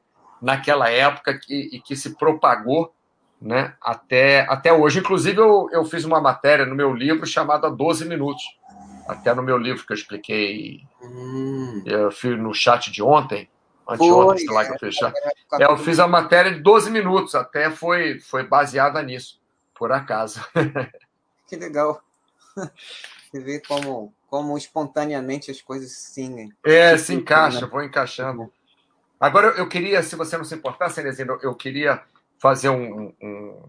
naquela 0.43 0.91
época 0.91 1.39
que, 1.39 1.71
e 1.73 1.81
que 1.81 1.95
se 1.95 2.17
propagou 2.17 2.93
né, 3.43 3.75
até, 3.81 4.41
até 4.49 4.73
hoje. 4.73 5.01
Inclusive, 5.01 5.39
eu, 5.39 5.69
eu 5.73 5.85
fiz 5.85 6.05
uma 6.05 6.21
matéria 6.21 6.65
no 6.65 6.75
meu 6.75 6.95
livro 6.95 7.27
chamada 7.27 7.69
12 7.69 8.07
Minutos, 8.07 8.43
até 9.07 9.35
no 9.35 9.43
meu 9.43 9.59
livro 9.59 9.85
que 9.85 9.93
eu 9.93 9.97
expliquei, 9.97 10.81
uhum. 11.01 11.83
eu 11.85 12.11
fiz 12.13 12.39
no 12.39 12.55
chat 12.55 12.91
de 12.91 13.03
ontem, 13.03 13.51
anteontem, 13.89 14.47
sei 14.47 14.55
lá 14.55 14.65
que 14.65 14.73
eu 14.73 14.79
fiz. 14.79 15.03
É, 15.03 15.65
eu 15.65 15.77
fiz 15.77 15.99
a 15.99 16.07
matéria 16.07 16.53
de 16.53 16.61
12 16.61 16.91
minutos, 16.91 17.35
até 17.35 17.71
foi, 17.71 18.21
foi 18.21 18.47
baseada 18.47 19.03
nisso, 19.03 19.41
por 19.75 19.93
acaso. 19.93 20.41
Que 21.49 21.57
legal. 21.57 22.01
Você 23.31 23.39
vê 23.39 23.61
como, 23.61 24.11
como 24.27 24.57
espontaneamente 24.57 25.51
as 25.51 25.61
coisas 25.61 25.93
sim. 25.93 26.51
É, 26.65 26.97
se 26.97 27.13
encaixa, 27.13 27.67
vou 27.67 27.83
encaixando. 27.83 28.51
Agora, 29.21 29.49
eu 29.49 29.69
queria, 29.69 30.03
se 30.03 30.17
você 30.17 30.39
não 30.39 30.45
se 30.45 30.55
importar, 30.55 30.89
Cerezinho, 30.89 31.39
eu 31.43 31.55
queria 31.55 32.03
fazer 32.43 32.69
um. 32.69 33.13
um. 33.23 33.63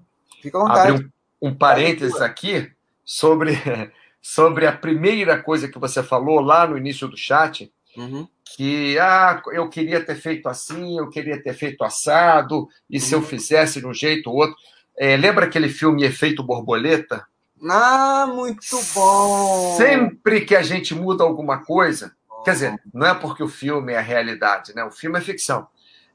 Abrir 0.65 0.94
um, 1.42 1.50
um 1.50 1.56
parênteses 1.56 2.20
aqui 2.20 2.70
sobre, 3.06 3.53
sobre 4.20 4.65
a 4.65 4.74
primeira 4.74 5.42
coisa 5.42 5.70
que 5.70 5.80
você 5.80 6.01
falou 6.01 6.42
lá 6.42 6.68
no 6.68 6.77
início 6.77 7.08
do 7.08 7.15
chat, 7.15 7.72
Uhum. 7.96 8.27
Que 8.56 8.98
ah, 8.98 9.42
eu 9.51 9.70
queria 9.70 10.03
ter 10.03 10.15
feito 10.15 10.50
assim, 10.50 10.98
eu 10.98 11.10
queria 11.10 11.42
ter 11.42 11.53
feito 11.53 11.84
assado, 11.84 12.68
e 12.89 12.98
uhum. 12.98 13.03
se 13.03 13.13
eu 13.13 13.20
uhum. 13.20 13.25
fizesse 13.25 13.80
de 13.80 13.86
um 13.86 13.94
jeito 13.94 14.30
ou 14.30 14.38
outro. 14.38 14.56
É, 14.98 15.15
lembra 15.18 15.46
aquele 15.46 15.70
filme 15.70 16.03
Efeito 16.03 16.44
Borboleta? 16.44 17.25
Ah, 17.70 18.27
muito 18.27 18.80
bom! 18.94 19.75
Sempre 19.77 20.42
que 20.42 20.56
a 20.56 20.62
gente 20.62 20.94
muda 20.94 21.24
alguma 21.24 21.63
coisa, 21.63 22.15
quer 22.44 22.51
dizer, 22.51 22.82
não 22.94 23.08
é 23.08 23.13
porque 23.13 23.42
o 23.42 23.48
filme 23.48 23.94
é 23.94 23.98
a 23.98 24.01
realidade, 24.01 24.74
né? 24.75 24.84
O 24.84 24.92
filme 24.92 25.18
é 25.18 25.22
ficção. 25.22 25.68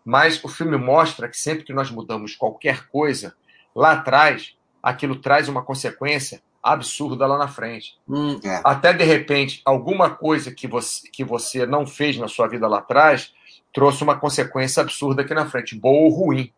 Mas 0.08 0.42
o 0.42 0.48
filme 0.48 0.78
mostra 0.78 1.28
que 1.28 1.38
sempre 1.38 1.64
que 1.64 1.72
nós 1.74 1.90
mudamos 1.90 2.34
qualquer 2.34 2.88
coisa, 2.88 3.36
lá 3.76 3.92
atrás, 3.92 4.56
aquilo 4.82 5.16
traz 5.16 5.50
uma 5.50 5.62
consequência 5.62 6.40
absurda 6.62 7.26
lá 7.26 7.36
na 7.36 7.46
frente. 7.46 7.94
Hum, 8.08 8.40
é. 8.42 8.62
Até 8.64 8.94
de 8.94 9.04
repente, 9.04 9.60
alguma 9.66 10.08
coisa 10.08 10.50
que 10.50 10.66
você, 10.66 11.06
que 11.10 11.22
você 11.22 11.66
não 11.66 11.86
fez 11.86 12.16
na 12.16 12.26
sua 12.26 12.48
vida 12.48 12.66
lá 12.66 12.78
atrás 12.78 13.34
trouxe 13.70 14.02
uma 14.02 14.18
consequência 14.18 14.80
absurda 14.80 15.20
aqui 15.20 15.34
na 15.34 15.44
frente, 15.44 15.76
boa 15.76 16.00
ou 16.04 16.08
ruim. 16.08 16.50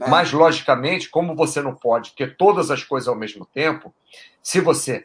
É. 0.00 0.08
Mas, 0.08 0.32
logicamente, 0.32 1.10
como 1.10 1.36
você 1.36 1.60
não 1.60 1.74
pode 1.74 2.12
ter 2.12 2.34
todas 2.34 2.70
as 2.70 2.82
coisas 2.82 3.08
ao 3.08 3.14
mesmo 3.14 3.44
tempo, 3.44 3.94
se 4.42 4.58
você 4.58 5.04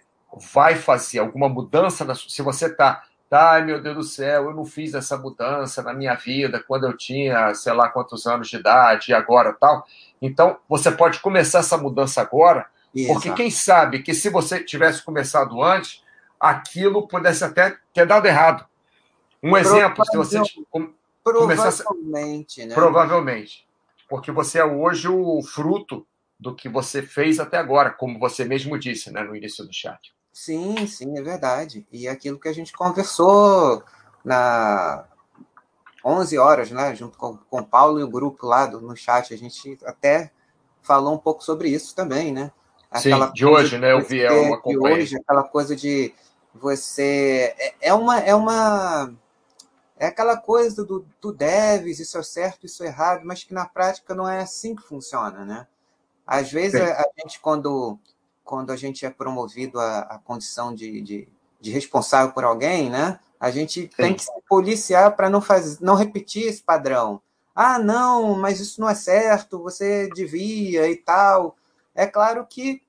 vai 0.54 0.76
fazer 0.76 1.20
alguma 1.20 1.50
mudança, 1.50 2.06
na, 2.06 2.16
se 2.16 2.42
você 2.42 2.68
está, 2.68 2.94
tá, 2.94 3.04
ai 3.32 3.64
meu 3.64 3.82
Deus 3.82 3.96
do 3.96 4.04
céu, 4.04 4.46
eu 4.46 4.54
não 4.54 4.66
fiz 4.66 4.94
essa 4.94 5.18
mudança 5.18 5.82
na 5.82 5.94
minha 5.94 6.16
vida 6.16 6.64
quando 6.68 6.86
eu 6.86 6.96
tinha, 6.96 7.54
sei 7.54 7.74
lá 7.74 7.90
quantos 7.90 8.28
anos 8.28 8.50
de 8.50 8.58
idade 8.58 9.12
e 9.12 9.14
agora 9.14 9.54
tal. 9.54 9.86
Então, 10.22 10.58
você 10.68 10.92
pode 10.92 11.20
começar 11.20 11.60
essa 11.60 11.78
mudança 11.78 12.22
agora, 12.22 12.68
porque 13.08 13.32
quem 13.34 13.50
sabe 13.50 14.04
que 14.04 14.14
se 14.14 14.30
você 14.30 14.64
tivesse 14.64 15.02
começado 15.02 15.62
antes, 15.64 16.04
aquilo 16.40 17.08
pudesse 17.08 17.44
até 17.44 17.78
ter 17.94 18.06
dado 18.06 18.26
errado. 18.28 18.66
Um 19.42 19.56
exemplo, 19.58 20.06
se 20.06 20.18
você 20.18 20.42
começasse. 21.24 21.84
Provavelmente, 21.84 22.66
né? 22.66 22.76
Provavelmente. 22.76 23.68
Porque 24.10 24.32
você 24.32 24.60
é 24.60 24.66
hoje 24.66 25.08
o 25.08 25.42
fruto 25.42 26.06
do 26.40 26.54
que 26.54 26.68
você 26.68 27.02
fez 27.02 27.40
até 27.40 27.58
agora, 27.58 27.92
como 27.92 28.20
você 28.20 28.44
mesmo 28.44 28.78
disse 28.78 29.12
né, 29.12 29.24
no 29.24 29.36
início 29.36 29.66
do 29.66 29.74
chat. 29.74 30.14
Sim, 30.32 30.88
sim, 30.88 31.18
é 31.18 31.22
verdade. 31.22 31.86
E 31.92 32.08
aquilo 32.08 32.40
que 32.40 32.48
a 32.48 32.54
gente 32.54 32.74
conversou 32.74 33.84
na 34.24 35.06
11 36.04 36.38
horas, 36.38 36.72
né, 36.72 36.96
junto 36.96 37.18
com, 37.18 37.38
com 37.38 37.60
o 37.60 37.66
Paulo 37.66 38.00
e 38.00 38.04
o 38.04 38.10
grupo 38.10 38.46
lá 38.46 38.66
do, 38.66 38.82
no 38.82 38.96
chat, 38.96 39.34
a 39.34 39.38
gente 39.38 39.78
até 39.86 40.32
falou 40.82 41.14
um 41.14 41.18
pouco 41.18 41.44
sobre 41.44 41.70
isso 41.70 41.96
também, 41.96 42.32
né? 42.32 42.52
Aquela 42.90 43.28
Sim, 43.28 43.34
de 43.34 43.46
hoje, 43.46 43.78
né? 43.78 43.92
Eu 43.94 44.02
vi, 44.02 44.20
eu 44.20 44.54
acompanhei. 44.54 45.02
hoje, 45.02 45.16
aquela 45.18 45.44
coisa 45.44 45.76
de 45.76 46.14
você. 46.54 47.56
É, 47.58 47.90
é 47.90 47.94
uma. 47.94 48.20
É 48.20 48.36
uma 48.36 49.14
é 49.98 50.08
aquela 50.08 50.36
coisa 50.36 50.84
do 50.84 51.06
tu 51.22 51.32
deves, 51.32 52.00
isso 52.00 52.18
é 52.18 52.24
certo, 52.24 52.66
isso 52.66 52.84
é 52.84 52.88
errado, 52.88 53.22
mas 53.24 53.44
que 53.44 53.54
na 53.54 53.68
prática 53.68 54.16
não 54.16 54.28
é 54.28 54.42
assim 54.42 54.76
que 54.76 54.82
funciona, 54.82 55.46
né? 55.46 55.68
Às 56.26 56.52
vezes 56.52 56.82
a, 56.82 57.06
gente, 57.20 57.40
quando, 57.40 58.00
quando 58.52 58.72
a 58.72 58.76
gente 58.76 59.06
é 59.06 59.10
promovido 59.10 59.80
à, 59.80 60.20
condição 60.26 60.76
de, 60.76 61.00
de, 61.00 61.28
de, 61.62 61.72
responsável 61.72 62.34
por 62.34 62.44
alguém, 62.44 62.90
né? 62.90 63.18
A 63.40 63.50
gente 63.50 63.84
Sim. 63.84 63.90
tem 63.96 64.14
que 64.14 64.26
se 64.26 64.42
policiar 64.46 65.16
para 65.16 65.30
não, 65.30 65.40
fazer, 65.40 65.78
não 65.80 65.96
repetir 65.96 66.48
esse 66.48 66.62
padrão. 66.62 67.22
Ah, 67.56 67.80
não, 67.80 68.36
mas 68.38 68.60
isso 68.60 68.82
não 68.82 68.90
é 68.90 68.94
certo, 68.94 69.64
você 69.64 70.10
devia 70.10 70.86
e 70.90 70.98
tal. 70.98 71.56
É 71.96 72.06
claro 72.06 72.46
que 72.46 72.82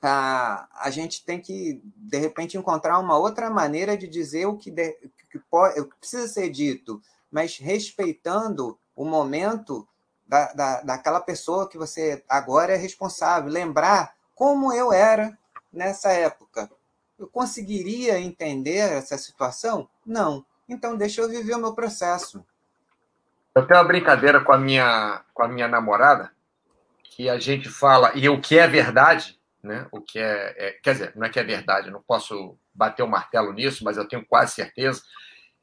a, 0.00 0.68
a 0.72 0.88
gente 0.88 1.24
tem 1.24 1.40
que, 1.40 1.82
de 1.96 2.18
repente, 2.18 2.56
encontrar 2.56 3.00
uma 3.00 3.18
outra 3.18 3.50
maneira 3.50 3.96
de 3.96 4.06
dizer 4.06 4.46
o 4.46 4.56
que, 4.56 4.70
de, 4.70 4.96
que, 5.28 5.40
pode, 5.50 5.80
o 5.80 5.88
que 5.88 5.96
precisa 5.96 6.28
ser 6.28 6.48
dito, 6.48 7.02
mas 7.28 7.58
respeitando 7.58 8.78
o 8.94 9.04
momento 9.04 9.84
da, 10.24 10.52
da, 10.52 10.80
daquela 10.82 11.20
pessoa 11.20 11.68
que 11.68 11.76
você 11.76 12.22
agora 12.28 12.74
é 12.74 12.76
responsável. 12.76 13.50
Lembrar 13.50 14.14
como 14.42 14.72
eu 14.72 14.92
era 14.92 15.38
nessa 15.72 16.10
época. 16.10 16.68
Eu 17.16 17.28
conseguiria 17.28 18.18
entender 18.18 18.78
essa 18.78 19.16
situação? 19.16 19.88
Não. 20.04 20.44
Então, 20.68 20.96
deixa 20.96 21.20
eu 21.20 21.28
viver 21.28 21.54
o 21.54 21.60
meu 21.60 21.74
processo. 21.74 22.44
Eu 23.54 23.64
tenho 23.64 23.78
uma 23.78 23.86
brincadeira 23.86 24.40
com 24.40 24.52
a 24.52 24.58
minha, 24.58 25.22
com 25.32 25.44
a 25.44 25.48
minha 25.48 25.68
namorada, 25.68 26.32
que 27.04 27.28
a 27.28 27.38
gente 27.38 27.68
fala, 27.68 28.10
e 28.16 28.28
o 28.28 28.40
que 28.40 28.58
é 28.58 28.66
verdade, 28.66 29.38
né? 29.62 29.86
o 29.92 30.00
que 30.00 30.18
é, 30.18 30.54
é, 30.58 30.70
Quer 30.82 30.94
dizer, 30.94 31.12
não 31.14 31.24
é 31.24 31.30
que 31.30 31.38
é 31.38 31.44
verdade, 31.44 31.86
eu 31.86 31.92
não 31.92 32.02
posso 32.02 32.58
bater 32.74 33.04
o 33.04 33.08
martelo 33.08 33.52
nisso, 33.52 33.84
mas 33.84 33.96
eu 33.96 34.08
tenho 34.08 34.26
quase 34.26 34.54
certeza 34.54 35.02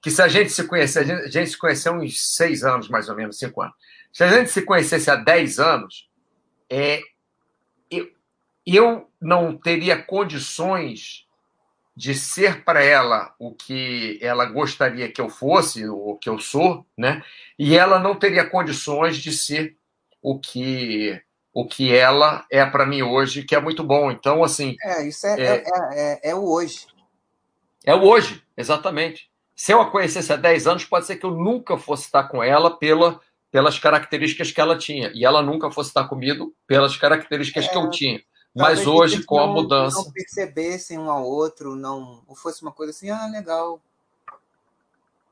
que 0.01 0.09
se 0.09 0.21
a 0.21 0.29
gente 0.29 0.51
se 0.51 0.65
conhecer, 0.65 0.99
a 0.99 1.03
gente, 1.03 1.21
a 1.23 1.29
gente 1.29 1.49
se 1.49 1.57
conheceu 1.57 1.91
uns 1.91 2.33
seis 2.33 2.63
anos, 2.63 2.87
mais 2.87 3.09
ou 3.09 3.15
menos, 3.17 3.37
cinco 3.37 3.61
anos. 3.61 3.75
Se 4.13 4.23
a 4.23 4.29
gente 4.29 4.49
se 4.49 4.61
conhecesse 4.61 5.11
há 5.11 5.17
dez 5.17 5.59
anos, 5.59 6.09
é, 6.69 7.01
eu 8.75 9.09
não 9.21 9.55
teria 9.55 10.01
condições 10.01 11.25
de 11.95 12.15
ser 12.15 12.63
para 12.63 12.81
ela 12.83 13.33
o 13.37 13.53
que 13.53 14.17
ela 14.21 14.45
gostaria 14.45 15.11
que 15.11 15.19
eu 15.19 15.29
fosse, 15.29 15.87
o 15.87 16.15
que 16.15 16.29
eu 16.29 16.39
sou, 16.39 16.85
né? 16.97 17.21
E 17.57 17.77
ela 17.77 17.99
não 17.99 18.15
teria 18.15 18.49
condições 18.49 19.17
de 19.17 19.33
ser 19.33 19.75
o 20.21 20.39
que 20.39 21.21
o 21.53 21.65
que 21.65 21.93
ela 21.93 22.45
é 22.49 22.65
para 22.65 22.85
mim 22.85 23.01
hoje, 23.01 23.43
que 23.43 23.55
é 23.55 23.59
muito 23.59 23.83
bom. 23.83 24.11
Então, 24.11 24.43
assim. 24.43 24.75
É, 24.81 25.07
isso 25.07 25.27
é, 25.27 25.41
é, 25.41 25.55
é, 25.55 25.63
é, 25.91 26.29
é 26.29 26.35
o 26.35 26.49
hoje. 26.49 26.87
É 27.85 27.93
o 27.93 28.03
hoje, 28.03 28.41
exatamente. 28.55 29.29
se 29.55 29.73
eu 29.73 29.81
a 29.81 29.89
conhecesse 29.89 30.31
há 30.31 30.35
10 30.35 30.67
anos, 30.67 30.85
pode 30.85 31.05
ser 31.05 31.15
que 31.15 31.25
eu 31.25 31.31
nunca 31.31 31.77
fosse 31.77 32.03
estar 32.03 32.25
com 32.25 32.43
ela 32.43 32.77
pela, 32.77 33.19
pelas 33.51 33.79
características 33.79 34.51
que 34.51 34.61
ela 34.61 34.77
tinha. 34.77 35.11
E 35.13 35.25
ela 35.25 35.41
nunca 35.41 35.71
fosse 35.71 35.89
estar 35.89 36.07
comigo 36.07 36.53
pelas 36.67 36.95
características 36.95 37.67
que 37.67 37.75
eu 37.75 37.85
é, 37.85 37.89
tinha. 37.89 38.21
Mas 38.55 38.85
hoje, 38.85 39.23
com 39.23 39.39
a 39.39 39.47
mudança. 39.47 39.97
Não 39.97 40.11
percebessem 40.11 40.97
um 40.97 41.09
ao 41.09 41.23
outro, 41.23 41.75
não. 41.75 42.23
Ou 42.27 42.35
fosse 42.35 42.61
uma 42.61 42.71
coisa 42.71 42.91
assim, 42.91 43.09
ah, 43.09 43.27
legal. 43.27 43.81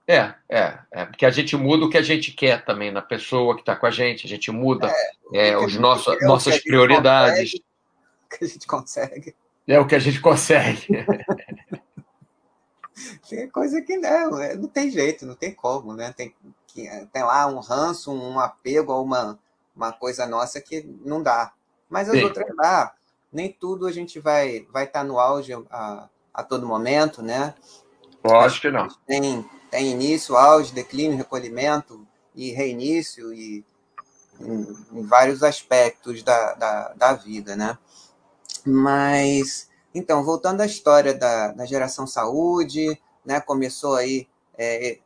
É, 0.07 0.33
é, 0.47 0.79
é, 0.89 1.05
porque 1.05 1.25
a 1.25 1.29
gente 1.29 1.57
muda 1.57 1.85
o 1.85 1.89
que 1.89 1.97
a 1.97 2.01
gente 2.01 2.31
quer 2.31 2.63
também 2.63 2.91
na 2.91 3.01
pessoa 3.01 3.55
que 3.55 3.61
está 3.61 3.75
com 3.75 3.85
a 3.85 3.91
gente, 3.91 4.25
a 4.25 4.29
gente 4.29 4.49
muda 4.51 4.89
é, 5.33 5.49
é 5.49 5.57
os 5.57 5.75
nossas 5.75 6.63
prioridades. 6.63 7.51
Consegue, 7.51 7.63
que 8.29 8.45
a 8.45 8.47
gente 8.47 8.67
consegue. 8.67 9.35
É 9.67 9.79
o 9.79 9.85
que 9.85 9.95
a 9.95 9.99
gente 9.99 10.21
consegue. 10.21 10.87
tem 13.29 13.49
coisa 13.49 13.81
que 13.81 13.97
não, 13.97 14.41
é, 14.41 14.55
não 14.55 14.69
tem 14.69 14.89
jeito, 14.89 15.25
não 15.25 15.35
tem 15.35 15.53
como, 15.53 15.93
né? 15.93 16.13
Tem, 16.15 16.33
tem 16.73 17.23
lá 17.23 17.45
um 17.47 17.59
ranço, 17.59 18.09
um 18.09 18.39
apego 18.39 18.93
a 18.93 19.01
uma, 19.01 19.37
uma 19.75 19.91
coisa 19.91 20.25
nossa 20.25 20.61
que 20.61 20.83
não 21.03 21.21
dá. 21.21 21.51
Mas 21.89 22.07
as 22.07 22.15
Sim. 22.15 22.23
outras 22.23 22.55
dá. 22.55 22.93
Nem 23.37 23.51
tudo 23.53 23.85
a 23.85 23.91
gente 23.91 24.19
vai 24.19 24.65
vai 24.73 24.85
estar 24.85 25.01
tá 25.01 25.05
no 25.05 25.19
auge 25.19 25.53
a, 25.69 26.09
a 26.33 26.43
todo 26.43 26.65
momento, 26.65 27.21
né? 27.21 27.53
Lógico 28.23 28.61
que 28.61 28.71
não. 28.71 28.87
Tem, 29.05 29.47
tem 29.69 29.91
início, 29.91 30.35
auge, 30.35 30.73
declínio, 30.73 31.15
recolhimento 31.15 32.03
e 32.33 32.49
reinício 32.51 33.31
e 33.31 33.63
em, 34.41 34.75
em 34.91 35.05
vários 35.05 35.43
aspectos 35.43 36.23
da, 36.23 36.55
da, 36.55 36.93
da, 36.93 37.13
vida, 37.13 37.55
né? 37.55 37.77
Mas, 38.65 39.69
então, 39.93 40.23
voltando 40.23 40.61
à 40.61 40.65
história 40.65 41.13
da, 41.13 41.51
da 41.51 41.65
geração 41.67 42.07
saúde, 42.07 42.99
né? 43.23 43.39
Começou 43.39 43.93
aí 43.93 44.27
é, 44.57 44.97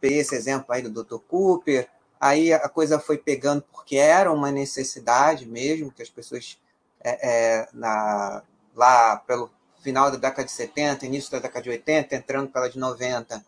esse 0.00 0.36
exemplo 0.36 0.66
aí 0.68 0.80
do 0.80 1.02
Dr. 1.02 1.18
Cooper, 1.26 1.88
aí 2.20 2.52
a 2.52 2.68
coisa 2.68 3.00
foi 3.00 3.18
pegando 3.18 3.62
porque 3.62 3.96
era 3.96 4.32
uma 4.32 4.52
necessidade 4.52 5.44
mesmo, 5.44 5.90
que 5.90 6.02
as 6.04 6.10
pessoas 6.10 6.56
é, 7.04 7.18
é, 7.22 7.68
na, 7.74 8.42
lá 8.74 9.16
pelo 9.18 9.50
final 9.82 10.10
da 10.10 10.16
década 10.16 10.44
de 10.44 10.50
70, 10.50 11.04
início 11.04 11.30
da 11.30 11.38
década 11.38 11.62
de 11.62 11.70
80, 11.70 12.16
entrando 12.16 12.48
pela 12.48 12.70
de 12.70 12.78
90, 12.78 13.44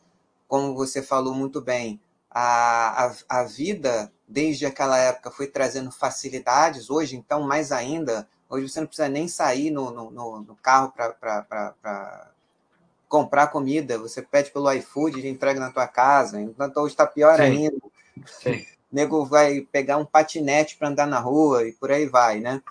como 0.46 0.74
você 0.74 1.02
falou 1.02 1.34
muito 1.34 1.62
bem, 1.62 1.98
a, 2.30 3.06
a, 3.06 3.40
a 3.40 3.44
vida 3.44 4.12
desde 4.28 4.66
aquela 4.66 4.98
época 4.98 5.30
foi 5.30 5.46
trazendo 5.46 5.90
facilidades, 5.90 6.90
hoje 6.90 7.16
então 7.16 7.40
mais 7.42 7.72
ainda, 7.72 8.28
hoje 8.50 8.68
você 8.68 8.80
não 8.80 8.86
precisa 8.86 9.08
nem 9.08 9.26
sair 9.26 9.70
no, 9.70 9.90
no, 9.90 10.42
no 10.42 10.56
carro 10.56 10.92
para 10.92 12.30
comprar 13.08 13.46
comida, 13.46 13.98
você 13.98 14.20
pede 14.20 14.50
pelo 14.50 14.70
iFood 14.72 15.18
e 15.20 15.28
entrega 15.28 15.58
na 15.58 15.70
tua 15.70 15.88
casa, 15.88 16.40
então 16.40 16.82
hoje 16.82 16.92
está 16.92 17.06
pior 17.06 17.36
Sim. 17.36 17.42
ainda. 17.42 17.76
Sim. 18.26 18.66
O 18.92 18.94
nego 18.94 19.24
vai 19.24 19.60
pegar 19.72 19.96
um 19.96 20.04
patinete 20.04 20.76
para 20.76 20.88
andar 20.88 21.06
na 21.06 21.18
rua 21.18 21.66
e 21.66 21.72
por 21.72 21.90
aí 21.90 22.06
vai, 22.06 22.40
né? 22.40 22.62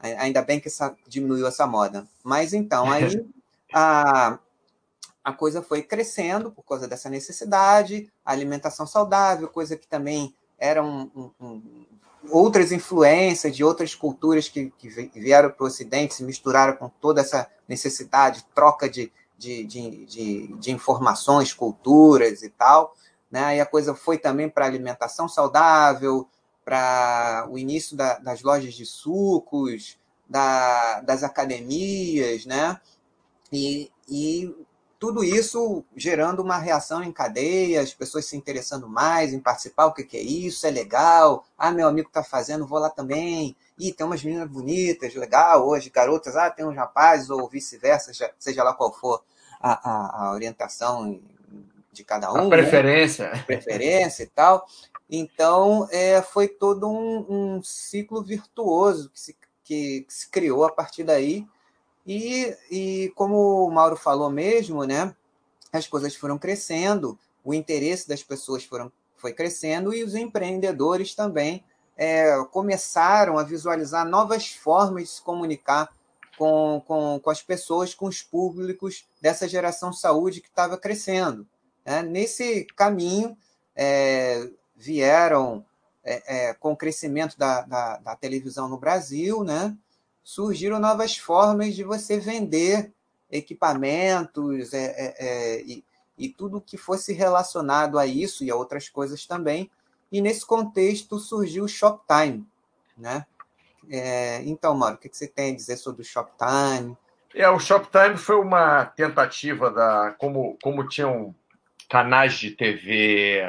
Ainda 0.00 0.42
bem 0.42 0.60
que 0.60 0.68
essa, 0.68 0.96
diminuiu 1.06 1.46
essa 1.46 1.66
moda. 1.66 2.06
Mas 2.22 2.52
então, 2.54 2.90
aí 2.90 3.24
a, 3.74 4.38
a 5.24 5.32
coisa 5.32 5.60
foi 5.60 5.82
crescendo 5.82 6.50
por 6.50 6.62
causa 6.62 6.86
dessa 6.86 7.10
necessidade, 7.10 8.10
a 8.24 8.32
alimentação 8.32 8.86
saudável, 8.86 9.48
coisa 9.48 9.76
que 9.76 9.86
também 9.86 10.34
eram 10.58 11.10
um, 11.14 11.30
um, 11.40 11.86
outras 12.30 12.72
influências 12.72 13.54
de 13.54 13.64
outras 13.64 13.94
culturas 13.94 14.48
que, 14.48 14.70
que 14.78 14.88
vieram 14.88 15.50
para 15.50 15.64
o 15.64 15.66
Ocidente, 15.66 16.14
se 16.14 16.24
misturaram 16.24 16.76
com 16.76 16.88
toda 16.88 17.20
essa 17.20 17.48
necessidade, 17.66 18.44
troca 18.54 18.88
de, 18.88 19.12
de, 19.36 19.64
de, 19.64 20.06
de, 20.06 20.46
de 20.54 20.72
informações, 20.72 21.52
culturas 21.52 22.42
e 22.42 22.50
tal. 22.50 22.94
Né? 23.30 23.56
E 23.56 23.60
a 23.60 23.66
coisa 23.66 23.94
foi 23.94 24.18
também 24.18 24.48
para 24.48 24.64
alimentação 24.64 25.28
saudável, 25.28 26.26
para 26.68 27.46
o 27.48 27.56
início 27.56 27.96
da, 27.96 28.18
das 28.18 28.42
lojas 28.42 28.74
de 28.74 28.84
sucos, 28.84 29.98
da, 30.28 31.00
das 31.00 31.22
academias, 31.22 32.44
né? 32.44 32.78
E, 33.50 33.90
e 34.06 34.54
tudo 34.98 35.24
isso 35.24 35.82
gerando 35.96 36.42
uma 36.42 36.58
reação 36.58 37.02
em 37.02 37.10
cadeia, 37.10 37.80
as 37.80 37.94
pessoas 37.94 38.26
se 38.26 38.36
interessando 38.36 38.86
mais 38.86 39.32
em 39.32 39.40
participar, 39.40 39.86
o 39.86 39.94
que, 39.94 40.04
que 40.04 40.18
é 40.18 40.20
isso, 40.20 40.66
é 40.66 40.70
legal, 40.70 41.42
ah, 41.56 41.70
meu 41.70 41.88
amigo 41.88 42.08
está 42.08 42.22
fazendo, 42.22 42.66
vou 42.66 42.78
lá 42.78 42.90
também, 42.90 43.56
e 43.78 43.90
tem 43.90 44.04
umas 44.04 44.22
meninas 44.22 44.50
bonitas, 44.50 45.14
legal, 45.14 45.66
hoje, 45.66 45.88
garotas, 45.88 46.36
ah, 46.36 46.50
tem 46.50 46.66
uns 46.66 46.76
rapazes, 46.76 47.30
ou 47.30 47.48
vice-versa, 47.48 48.12
seja 48.38 48.62
lá 48.62 48.74
qual 48.74 48.92
for 48.92 49.24
a, 49.58 49.72
a, 49.72 50.26
a 50.26 50.32
orientação 50.32 51.18
de 51.90 52.04
cada 52.04 52.30
um. 52.30 52.36
A 52.36 52.42
né? 52.42 52.48
preferência. 52.50 53.30
Né? 53.30 53.42
Preferência 53.46 54.24
e 54.24 54.26
tal. 54.26 54.66
Então, 55.10 55.88
é, 55.90 56.20
foi 56.20 56.48
todo 56.48 56.88
um, 56.88 57.56
um 57.56 57.62
ciclo 57.62 58.22
virtuoso 58.22 59.10
que 59.10 59.20
se, 59.20 59.36
que, 59.64 60.02
que, 60.02 60.12
se 60.12 60.28
criou 60.28 60.64
a 60.64 60.72
partir 60.72 61.02
daí. 61.02 61.46
E, 62.06 62.54
e 62.70 63.12
como 63.14 63.66
o 63.66 63.70
Mauro 63.70 63.96
falou 63.96 64.30
mesmo, 64.30 64.84
né, 64.84 65.14
as 65.72 65.86
coisas 65.86 66.14
foram 66.14 66.38
crescendo, 66.38 67.18
o 67.44 67.54
interesse 67.54 68.08
das 68.08 68.22
pessoas 68.22 68.64
foram, 68.64 68.92
foi 69.16 69.32
crescendo 69.32 69.94
e 69.94 70.02
os 70.02 70.14
empreendedores 70.14 71.14
também 71.14 71.64
é, 71.96 72.36
começaram 72.52 73.38
a 73.38 73.42
visualizar 73.42 74.06
novas 74.06 74.52
formas 74.52 75.04
de 75.04 75.08
se 75.10 75.22
comunicar 75.22 75.90
com, 76.38 76.80
com, 76.86 77.18
com 77.18 77.30
as 77.30 77.42
pessoas, 77.42 77.94
com 77.94 78.06
os 78.06 78.22
públicos 78.22 79.06
dessa 79.20 79.48
geração 79.48 79.92
saúde 79.92 80.40
que 80.40 80.48
estava 80.48 80.78
crescendo. 80.78 81.46
Né? 81.84 82.02
Nesse 82.02 82.64
caminho, 82.76 83.36
é, 83.74 84.48
vieram 84.78 85.64
é, 86.04 86.48
é, 86.48 86.54
com 86.54 86.72
o 86.72 86.76
crescimento 86.76 87.36
da, 87.36 87.62
da, 87.62 87.96
da, 87.98 88.16
televisão 88.16 88.68
no 88.68 88.78
Brasil, 88.78 89.42
né, 89.42 89.76
surgiram 90.22 90.78
novas 90.78 91.16
formas 91.16 91.74
de 91.74 91.82
você 91.82 92.18
vender 92.18 92.92
equipamentos 93.30 94.72
é, 94.72 94.84
é, 94.84 95.14
é, 95.18 95.62
e, 95.62 95.84
e 96.16 96.28
tudo 96.28 96.60
que 96.60 96.78
fosse 96.78 97.12
relacionado 97.12 97.98
a 97.98 98.06
isso 98.06 98.44
e 98.44 98.50
a 98.50 98.56
outras 98.56 98.88
coisas 98.88 99.26
também. 99.26 99.70
E 100.10 100.22
nesse 100.22 100.46
contexto 100.46 101.18
surgiu 101.18 101.64
o 101.64 101.68
Shoptime, 101.68 102.46
né? 102.96 103.26
É, 103.90 104.42
então, 104.44 104.74
Mauro, 104.74 104.94
o 104.94 104.98
que 104.98 105.10
você 105.10 105.26
tem 105.26 105.52
a 105.52 105.56
dizer 105.56 105.76
sobre 105.76 106.02
o 106.02 106.04
Shoptime? 106.04 106.96
É, 107.34 107.48
o 107.50 107.58
Shoptime 107.58 108.16
foi 108.16 108.36
uma 108.36 108.86
tentativa 108.86 109.70
da 109.70 110.14
como 110.18 110.56
como 110.62 110.88
tinham 110.88 111.34
canais 111.88 112.34
de 112.34 112.50
TV 112.50 113.42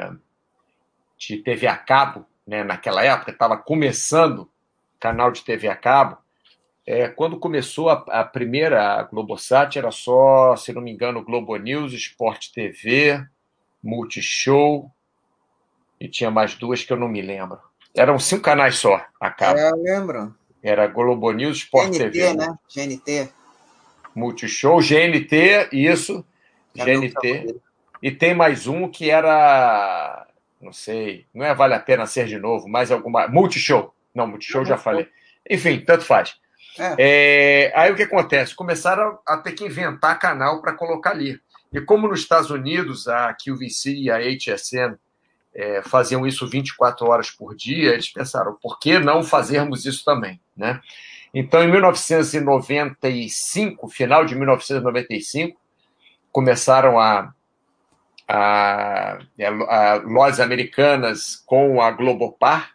de 1.20 1.36
TV 1.36 1.66
a 1.66 1.76
cabo, 1.76 2.24
né, 2.46 2.64
naquela 2.64 3.04
época, 3.04 3.30
estava 3.30 3.56
começando 3.58 4.50
canal 4.98 5.30
de 5.30 5.44
TV 5.44 5.68
a 5.68 5.76
cabo. 5.76 6.16
É, 6.86 7.08
quando 7.08 7.38
começou 7.38 7.90
a, 7.90 8.04
a 8.08 8.24
primeira 8.24 9.02
Globosat, 9.04 9.76
era 9.76 9.90
só, 9.90 10.56
se 10.56 10.72
não 10.72 10.80
me 10.80 10.90
engano, 10.90 11.22
Globo 11.22 11.54
News, 11.56 11.92
Sport 11.92 12.48
TV, 12.52 13.22
Multishow, 13.82 14.90
e 16.00 16.08
tinha 16.08 16.30
mais 16.30 16.54
duas 16.54 16.82
que 16.82 16.92
eu 16.92 16.96
não 16.96 17.06
me 17.06 17.20
lembro. 17.20 17.58
Eram 17.94 18.18
cinco 18.18 18.42
canais 18.42 18.76
só 18.76 19.04
a 19.20 19.30
cabo. 19.30 19.58
É, 19.58 19.70
eu 19.70 19.76
lembro. 19.76 20.34
Era 20.62 20.86
Globo 20.86 21.30
News, 21.32 21.58
Sport 21.58 21.90
GNT, 21.90 21.98
TV. 21.98 22.34
né? 22.34 22.58
GNT. 22.74 23.30
Multishow, 24.14 24.80
GNT, 24.80 25.68
isso. 25.72 26.24
GNT. 26.74 27.60
E 28.02 28.10
tem 28.10 28.34
mais 28.34 28.66
um 28.66 28.88
que 28.88 29.10
era 29.10 30.26
não 30.60 30.72
sei, 30.72 31.26
não 31.34 31.44
é 31.44 31.54
Vale 31.54 31.74
a 31.74 31.80
Pena 31.80 32.06
Ser 32.06 32.26
de 32.26 32.38
Novo, 32.38 32.68
mais 32.68 32.90
alguma. 32.90 33.28
Multishow. 33.28 33.94
Não, 34.14 34.26
Multishow 34.26 34.64
já 34.64 34.76
falei. 34.76 35.08
Enfim, 35.48 35.80
tanto 35.80 36.04
faz. 36.04 36.36
É. 36.78 36.94
É, 36.98 37.72
aí 37.74 37.90
o 37.90 37.96
que 37.96 38.02
acontece? 38.02 38.54
Começaram 38.54 39.18
a, 39.26 39.38
ter 39.38 39.52
que 39.52 39.64
inventar 39.64 40.18
canal 40.18 40.60
para 40.60 40.74
colocar 40.74 41.10
ali. 41.10 41.40
E 41.72 41.80
como 41.80 42.08
nos 42.08 42.20
Estados 42.20 42.50
Unidos 42.50 43.08
a 43.08 43.34
QVC 43.34 43.94
e 43.94 44.10
a 44.10 44.18
HSN 44.18 44.98
é, 45.54 45.80
faziam 45.82 46.26
isso 46.26 46.46
24 46.48 47.06
horas 47.06 47.30
por 47.30 47.54
dia, 47.54 47.92
eles 47.92 48.10
pensaram, 48.10 48.56
por 48.60 48.78
que 48.78 48.98
não 48.98 49.22
fazermos 49.22 49.86
isso 49.86 50.04
também? 50.04 50.40
Né? 50.56 50.80
Então, 51.32 51.62
em 51.62 51.70
1995, 51.70 53.88
final 53.88 54.24
de 54.24 54.34
1995, 54.34 55.56
começaram 56.32 56.98
a 56.98 57.32
a, 58.32 59.18
a, 59.68 59.94
lojas 60.04 60.38
americanas 60.38 61.42
com 61.44 61.82
a 61.82 61.90
Globopar 61.90 62.70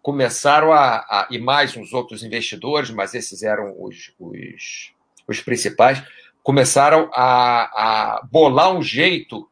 começaram 0.00 0.72
a, 0.72 0.98
a, 0.98 1.26
e 1.28 1.38
mais 1.40 1.76
uns 1.76 1.92
outros 1.92 2.22
investidores, 2.22 2.90
mas 2.90 3.12
esses 3.12 3.42
eram 3.42 3.74
os, 3.82 4.12
os, 4.20 4.92
os 5.26 5.40
principais, 5.40 6.00
começaram 6.40 7.10
a, 7.12 8.18
a 8.18 8.22
bolar 8.30 8.72
um 8.72 8.80
jeito 8.80 9.50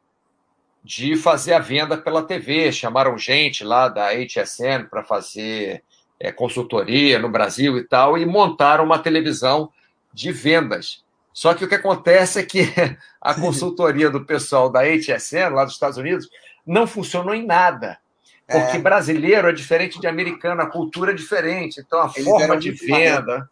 de 0.84 1.16
fazer 1.16 1.54
a 1.54 1.58
venda 1.58 1.98
pela 1.98 2.22
TV. 2.22 2.70
Chamaram 2.70 3.18
gente 3.18 3.64
lá 3.64 3.88
da 3.88 4.10
HSN 4.12 4.86
para 4.88 5.02
fazer 5.02 5.82
é, 6.20 6.30
consultoria 6.30 7.18
no 7.18 7.28
Brasil 7.28 7.76
e 7.76 7.82
tal, 7.82 8.16
e 8.16 8.24
montaram 8.24 8.84
uma 8.84 9.00
televisão 9.00 9.72
de 10.12 10.30
vendas 10.30 11.03
Só 11.34 11.52
que 11.52 11.64
o 11.64 11.68
que 11.68 11.74
acontece 11.74 12.38
é 12.38 12.44
que 12.44 12.72
a 13.20 13.34
consultoria 13.38 14.08
do 14.08 14.24
pessoal 14.24 14.70
da 14.70 14.82
HSN, 14.84 15.52
lá 15.52 15.64
dos 15.64 15.74
Estados 15.74 15.98
Unidos, 15.98 16.30
não 16.64 16.86
funcionou 16.86 17.34
em 17.34 17.44
nada. 17.44 17.98
Porque 18.46 18.76
é. 18.76 18.80
brasileiro 18.80 19.48
é 19.48 19.52
diferente 19.52 20.00
de 20.00 20.06
americano, 20.06 20.62
a 20.62 20.70
cultura 20.70 21.10
é 21.10 21.14
diferente. 21.14 21.80
Então, 21.80 22.00
a 22.00 22.12
Eles 22.14 22.24
forma 22.24 22.56
de 22.56 22.70
venda. 22.70 23.50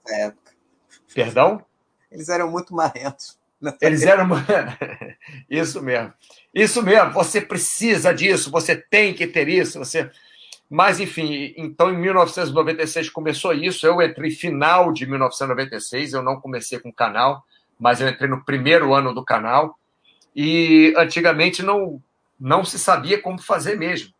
Perdão? 1.12 1.64
Eles 2.10 2.28
eram 2.28 2.50
muito 2.50 2.72
marrentos. 2.74 3.36
Eles 3.80 4.02
eram. 4.02 4.28
Isso 5.50 5.82
mesmo. 5.82 6.12
Isso 6.54 6.82
mesmo. 6.82 7.12
Você 7.12 7.40
precisa 7.40 8.12
disso, 8.12 8.50
você 8.50 8.76
tem 8.76 9.14
que 9.14 9.26
ter 9.26 9.48
isso. 9.48 9.78
Você. 9.78 10.10
Mas, 10.68 11.00
enfim, 11.00 11.54
então 11.56 11.90
em 11.90 11.98
1996 11.98 13.10
começou 13.10 13.54
isso. 13.54 13.86
Eu 13.86 14.00
entrei 14.02 14.30
final 14.30 14.92
de 14.92 15.06
1996, 15.06 16.12
eu 16.12 16.22
não 16.22 16.40
comecei 16.40 16.78
com 16.78 16.88
o 16.88 16.94
canal, 16.94 17.44
mas 17.82 18.00
eu 18.00 18.08
entrei 18.08 18.30
no 18.30 18.44
primeiro 18.44 18.94
ano 18.94 19.12
do 19.12 19.24
canal. 19.24 19.76
E 20.36 20.94
antigamente 20.96 21.64
não, 21.64 22.00
não 22.38 22.64
se 22.64 22.78
sabia 22.78 23.20
como 23.20 23.42
fazer 23.42 23.76
mesmo. 23.76 24.14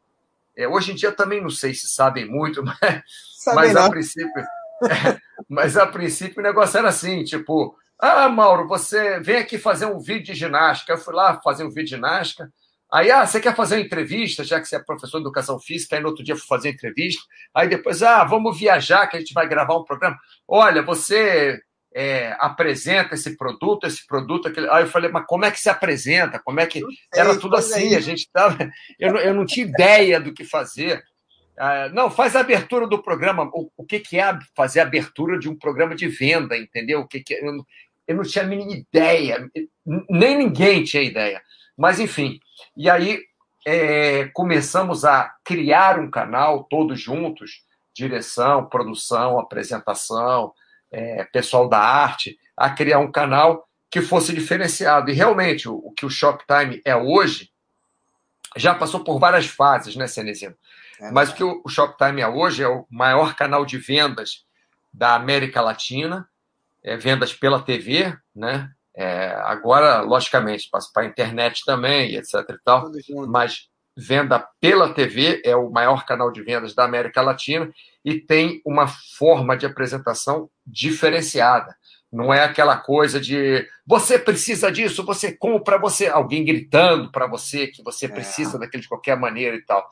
É, 0.57 0.67
hoje 0.67 0.91
em 0.91 0.97
dia 0.97 1.13
também 1.13 1.41
não 1.41 1.49
sei 1.49 1.73
se 1.73 1.87
sabem 1.87 2.29
muito, 2.29 2.61
mas, 2.67 3.03
mas 3.55 3.77
a 3.77 3.89
princípio. 3.89 4.41
É, 4.41 5.17
mas 5.49 5.77
a 5.77 5.87
princípio 5.87 6.41
o 6.41 6.43
negócio 6.43 6.77
era 6.77 6.89
assim, 6.89 7.23
tipo, 7.23 7.79
ah, 8.01 8.29
Mauro, 8.29 8.67
você 8.67 9.21
vem 9.21 9.37
aqui 9.37 9.57
fazer 9.57 9.87
um 9.87 10.01
vídeo 10.01 10.25
de 10.25 10.35
ginástica. 10.35 10.95
Eu 10.95 10.99
fui 10.99 11.15
lá 11.15 11.41
fazer 11.41 11.63
um 11.63 11.69
vídeo 11.69 11.85
de 11.85 11.91
ginástica. 11.91 12.53
Aí, 12.93 13.13
ah, 13.13 13.25
você 13.25 13.41
quer 13.41 13.55
fazer 13.55 13.77
uma 13.77 13.83
entrevista, 13.83 14.43
já 14.43 14.61
que 14.61 14.67
você 14.67 14.75
é 14.75 14.81
professor 14.81 15.19
de 15.19 15.23
educação 15.23 15.59
física, 15.61 15.95
aí 15.95 16.03
no 16.03 16.09
outro 16.09 16.25
dia 16.25 16.35
fui 16.35 16.47
fazer 16.49 16.71
entrevista. 16.71 17.23
Aí 17.55 17.69
depois, 17.69 18.03
ah, 18.03 18.25
vamos 18.25 18.59
viajar, 18.59 19.07
que 19.07 19.17
a 19.17 19.21
gente 19.21 19.33
vai 19.33 19.49
gravar 19.49 19.79
um 19.79 19.85
programa. 19.85 20.19
Olha, 20.49 20.83
você 20.83 21.63
é, 21.95 22.37
apresenta 22.39 23.15
esse 23.15 23.37
produto, 23.37 23.87
esse 23.87 24.07
produto, 24.07 24.49
aquele. 24.49 24.69
Aí 24.71 24.85
eu 24.85 24.89
falei, 24.89 25.11
mas 25.11 25.27
como 25.27 25.45
é 25.45 25.51
que 25.51 25.61
se 25.61 25.69
apresenta? 25.69 26.39
Como 26.39 26.61
é 26.61 26.67
que. 26.67 26.81
Sei, 26.81 26.89
Era 27.15 27.39
tudo 27.39 27.57
assim, 27.57 27.95
a 27.95 28.01
gente 28.01 28.29
tava. 28.33 28.71
Eu 28.99 29.13
não, 29.13 29.21
eu 29.21 29.35
não 29.35 29.47
tinha 29.47 29.67
ideia 29.67 30.21
do 30.21 30.33
que 30.33 30.45
fazer. 30.45 31.03
Ah, 31.59 31.89
não, 31.91 32.11
faz 32.11 32.35
a 32.35 32.41
abertura 32.41 32.87
do 32.87 33.03
programa. 33.03 33.51
O, 33.53 33.71
o 33.77 33.85
que, 33.85 34.01
que 34.01 34.19
é 34.19 34.39
fazer 34.57 34.81
a 34.81 34.85
abertura 34.85 35.39
de 35.39 35.49
um 35.49 35.57
programa 35.57 35.95
de 35.95 36.09
venda, 36.09 36.57
entendeu? 36.57 37.01
O 37.01 37.07
que, 37.07 37.21
que 37.21 37.35
é? 37.35 37.47
eu, 37.47 37.65
eu 38.09 38.17
não 38.17 38.23
tinha 38.25 38.45
a 38.45 38.49
mínima 38.49 38.73
ideia, 38.73 39.49
nem 40.09 40.37
ninguém 40.39 40.83
tinha 40.85 41.03
ideia. 41.03 41.43
Mas, 41.77 42.01
enfim, 42.01 42.41
e 42.77 42.89
aí 42.89 43.21
é, 43.67 44.29
começamos 44.33 45.05
a 45.05 45.33
criar 45.45 45.99
um 45.99 46.11
canal 46.11 46.65
todos 46.65 47.01
juntos 47.01 47.63
direção, 47.95 48.67
produção, 48.67 49.39
apresentação, 49.39 50.53
é, 50.93 51.25
pessoal 51.25 51.69
da 51.69 51.79
arte, 51.79 52.39
a 52.57 52.71
criar 52.71 52.99
um 52.99 53.11
canal 53.11 53.67
que 53.91 54.01
fosse 54.01 54.33
diferenciado. 54.33 55.11
E 55.11 55.15
realmente, 55.15 55.69
o, 55.69 55.75
o 55.75 55.93
que 55.93 56.07
o 56.07 56.11
Shoptime 56.11 56.81
é 56.85 56.95
hoje 56.95 57.51
já 58.57 58.75
passou 58.75 59.03
por 59.03 59.19
várias 59.19 59.47
fases, 59.47 59.97
né, 59.97 60.07
Cenezino? 60.07 60.55
É 61.01 61.11
Mas 61.11 61.31
o 61.31 61.35
que 61.35 61.43
o, 61.43 61.63
o 61.65 61.69
Shoptime 61.69 62.21
é 62.21 62.29
hoje 62.29 62.63
é 62.63 62.69
o 62.69 62.87
maior 62.91 63.35
canal 63.35 63.65
de 63.65 63.79
vendas 63.79 64.45
da 64.93 65.15
América 65.15 65.61
Latina, 65.61 66.29
é, 66.83 66.97
vendas 66.97 67.33
pela 67.33 67.63
TV, 67.63 68.17
né? 68.35 68.71
É, 68.95 69.35
agora, 69.45 70.03
logicamente, 70.03 70.69
passa 70.71 70.91
para 70.93 71.05
a 71.05 71.07
internet 71.07 71.65
também, 71.65 72.15
etc. 72.15 72.35
E 72.35 72.59
tal, 72.63 72.91
mas 73.27 73.69
venda 73.97 74.39
pela 74.61 74.93
TV 74.93 75.43
é 75.45 75.55
o 75.55 75.71
maior 75.71 76.05
canal 76.05 76.31
de 76.31 76.43
vendas 76.43 76.75
da 76.75 76.85
América 76.85 77.21
Latina 77.21 77.71
e 78.05 78.19
tem 78.19 78.61
uma 78.65 78.87
forma 78.89 79.57
de 79.57 79.67
apresentação 79.67 80.49
diferenciada. 80.67 81.77
Não 82.11 82.33
é 82.33 82.45
aquela 82.45 82.77
coisa 82.77 83.19
de 83.19 83.67
você 83.87 84.19
precisa 84.19 84.71
disso, 84.71 85.05
você 85.05 85.33
compra, 85.33 85.79
você 85.79 86.09
alguém 86.09 86.45
gritando 86.45 87.11
para 87.11 87.27
você 87.27 87.67
que 87.67 87.83
você 87.83 88.07
é. 88.07 88.09
precisa 88.09 88.57
é. 88.57 88.61
daquilo 88.61 88.83
de 88.83 88.89
qualquer 88.89 89.17
maneira 89.17 89.57
e 89.57 89.63
tal. 89.63 89.89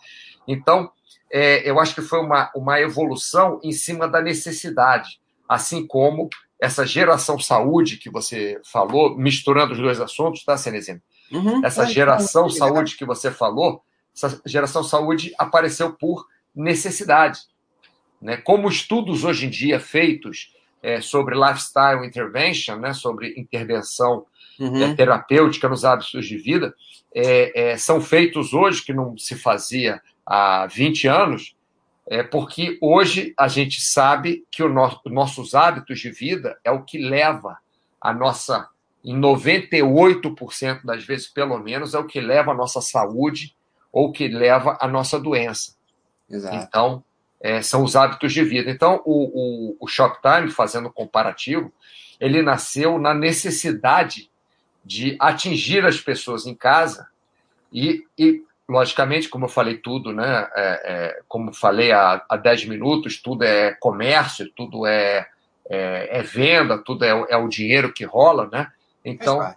Então, 0.46 0.90
é, 1.32 1.68
eu 1.68 1.78
acho 1.78 1.94
que 1.94 2.02
foi 2.02 2.20
uma, 2.20 2.50
uma 2.54 2.80
evolução 2.80 3.60
em 3.62 3.72
cima 3.72 4.08
da 4.08 4.20
necessidade, 4.20 5.20
assim 5.48 5.86
como 5.86 6.28
essa 6.60 6.84
geração 6.84 7.38
saúde 7.38 7.96
que 7.96 8.10
você 8.10 8.60
falou, 8.64 9.16
misturando 9.16 9.72
os 9.72 9.78
dois 9.78 9.98
assuntos, 9.98 10.44
tá, 10.44 10.58
Cenezino? 10.58 11.00
Uhum, 11.32 11.64
essa 11.64 11.86
geração 11.86 12.46
é, 12.46 12.50
saúde 12.50 12.96
que 12.96 13.04
você 13.04 13.30
falou, 13.30 13.82
essa 14.26 14.40
geração 14.44 14.82
saúde 14.82 15.32
apareceu 15.38 15.92
por 15.92 16.26
necessidade. 16.54 17.40
Né? 18.20 18.36
Como 18.36 18.68
estudos 18.68 19.24
hoje 19.24 19.46
em 19.46 19.50
dia 19.50 19.80
feitos 19.80 20.54
é, 20.82 21.00
sobre 21.00 21.34
lifestyle 21.34 22.06
intervention, 22.06 22.76
né, 22.76 22.92
sobre 22.92 23.34
intervenção 23.36 24.26
uhum. 24.58 24.82
é, 24.82 24.94
terapêutica 24.94 25.68
nos 25.68 25.84
hábitos 25.84 26.26
de 26.26 26.36
vida, 26.36 26.74
é, 27.14 27.72
é 27.72 27.76
são 27.76 28.00
feitos 28.00 28.52
hoje, 28.52 28.82
que 28.82 28.92
não 28.92 29.16
se 29.16 29.36
fazia 29.36 30.00
há 30.24 30.66
20 30.66 31.08
anos, 31.08 31.54
é 32.06 32.22
porque 32.22 32.78
hoje 32.80 33.34
a 33.38 33.46
gente 33.46 33.80
sabe 33.80 34.44
que 34.50 34.62
o 34.62 34.68
nosso, 34.68 35.00
nossos 35.06 35.54
hábitos 35.54 36.00
de 36.00 36.10
vida 36.10 36.58
é 36.64 36.70
o 36.70 36.82
que 36.82 36.98
leva 36.98 37.58
a 38.00 38.12
nossa, 38.12 38.68
em 39.04 39.18
98% 39.18 40.84
das 40.84 41.04
vezes, 41.04 41.28
pelo 41.28 41.58
menos, 41.58 41.94
é 41.94 41.98
o 41.98 42.06
que 42.06 42.20
leva 42.20 42.52
a 42.52 42.54
nossa 42.54 42.80
saúde 42.80 43.54
ou 43.92 44.12
que 44.12 44.28
leva 44.28 44.78
a 44.80 44.88
nossa 44.88 45.18
doença. 45.18 45.74
Exato. 46.28 46.56
Então, 46.56 47.04
é, 47.40 47.62
são 47.62 47.82
os 47.82 47.96
hábitos 47.96 48.32
de 48.32 48.44
vida. 48.44 48.70
Então, 48.70 49.02
o, 49.04 49.72
o, 49.72 49.76
o 49.80 49.88
Shoptime, 49.88 50.50
fazendo 50.50 50.90
comparativo, 50.90 51.72
ele 52.20 52.42
nasceu 52.42 52.98
na 52.98 53.14
necessidade 53.14 54.30
de 54.84 55.16
atingir 55.18 55.84
as 55.84 56.00
pessoas 56.00 56.46
em 56.46 56.54
casa 56.54 57.08
e, 57.72 58.04
e 58.18 58.42
logicamente, 58.68 59.28
como 59.28 59.46
eu 59.46 59.48
falei 59.48 59.78
tudo, 59.78 60.12
né? 60.12 60.48
É, 60.54 60.80
é, 60.84 61.20
como 61.26 61.52
falei 61.52 61.90
há, 61.90 62.24
há 62.28 62.36
10 62.36 62.66
minutos, 62.66 63.20
tudo 63.20 63.44
é 63.44 63.72
comércio, 63.74 64.50
tudo 64.54 64.86
é, 64.86 65.26
é, 65.68 66.18
é 66.18 66.22
venda, 66.22 66.78
tudo 66.78 67.04
é, 67.04 67.08
é, 67.30 67.36
o 67.36 67.48
dinheiro 67.48 67.92
que 67.92 68.04
rola, 68.04 68.48
né? 68.52 68.68
Então, 69.04 69.54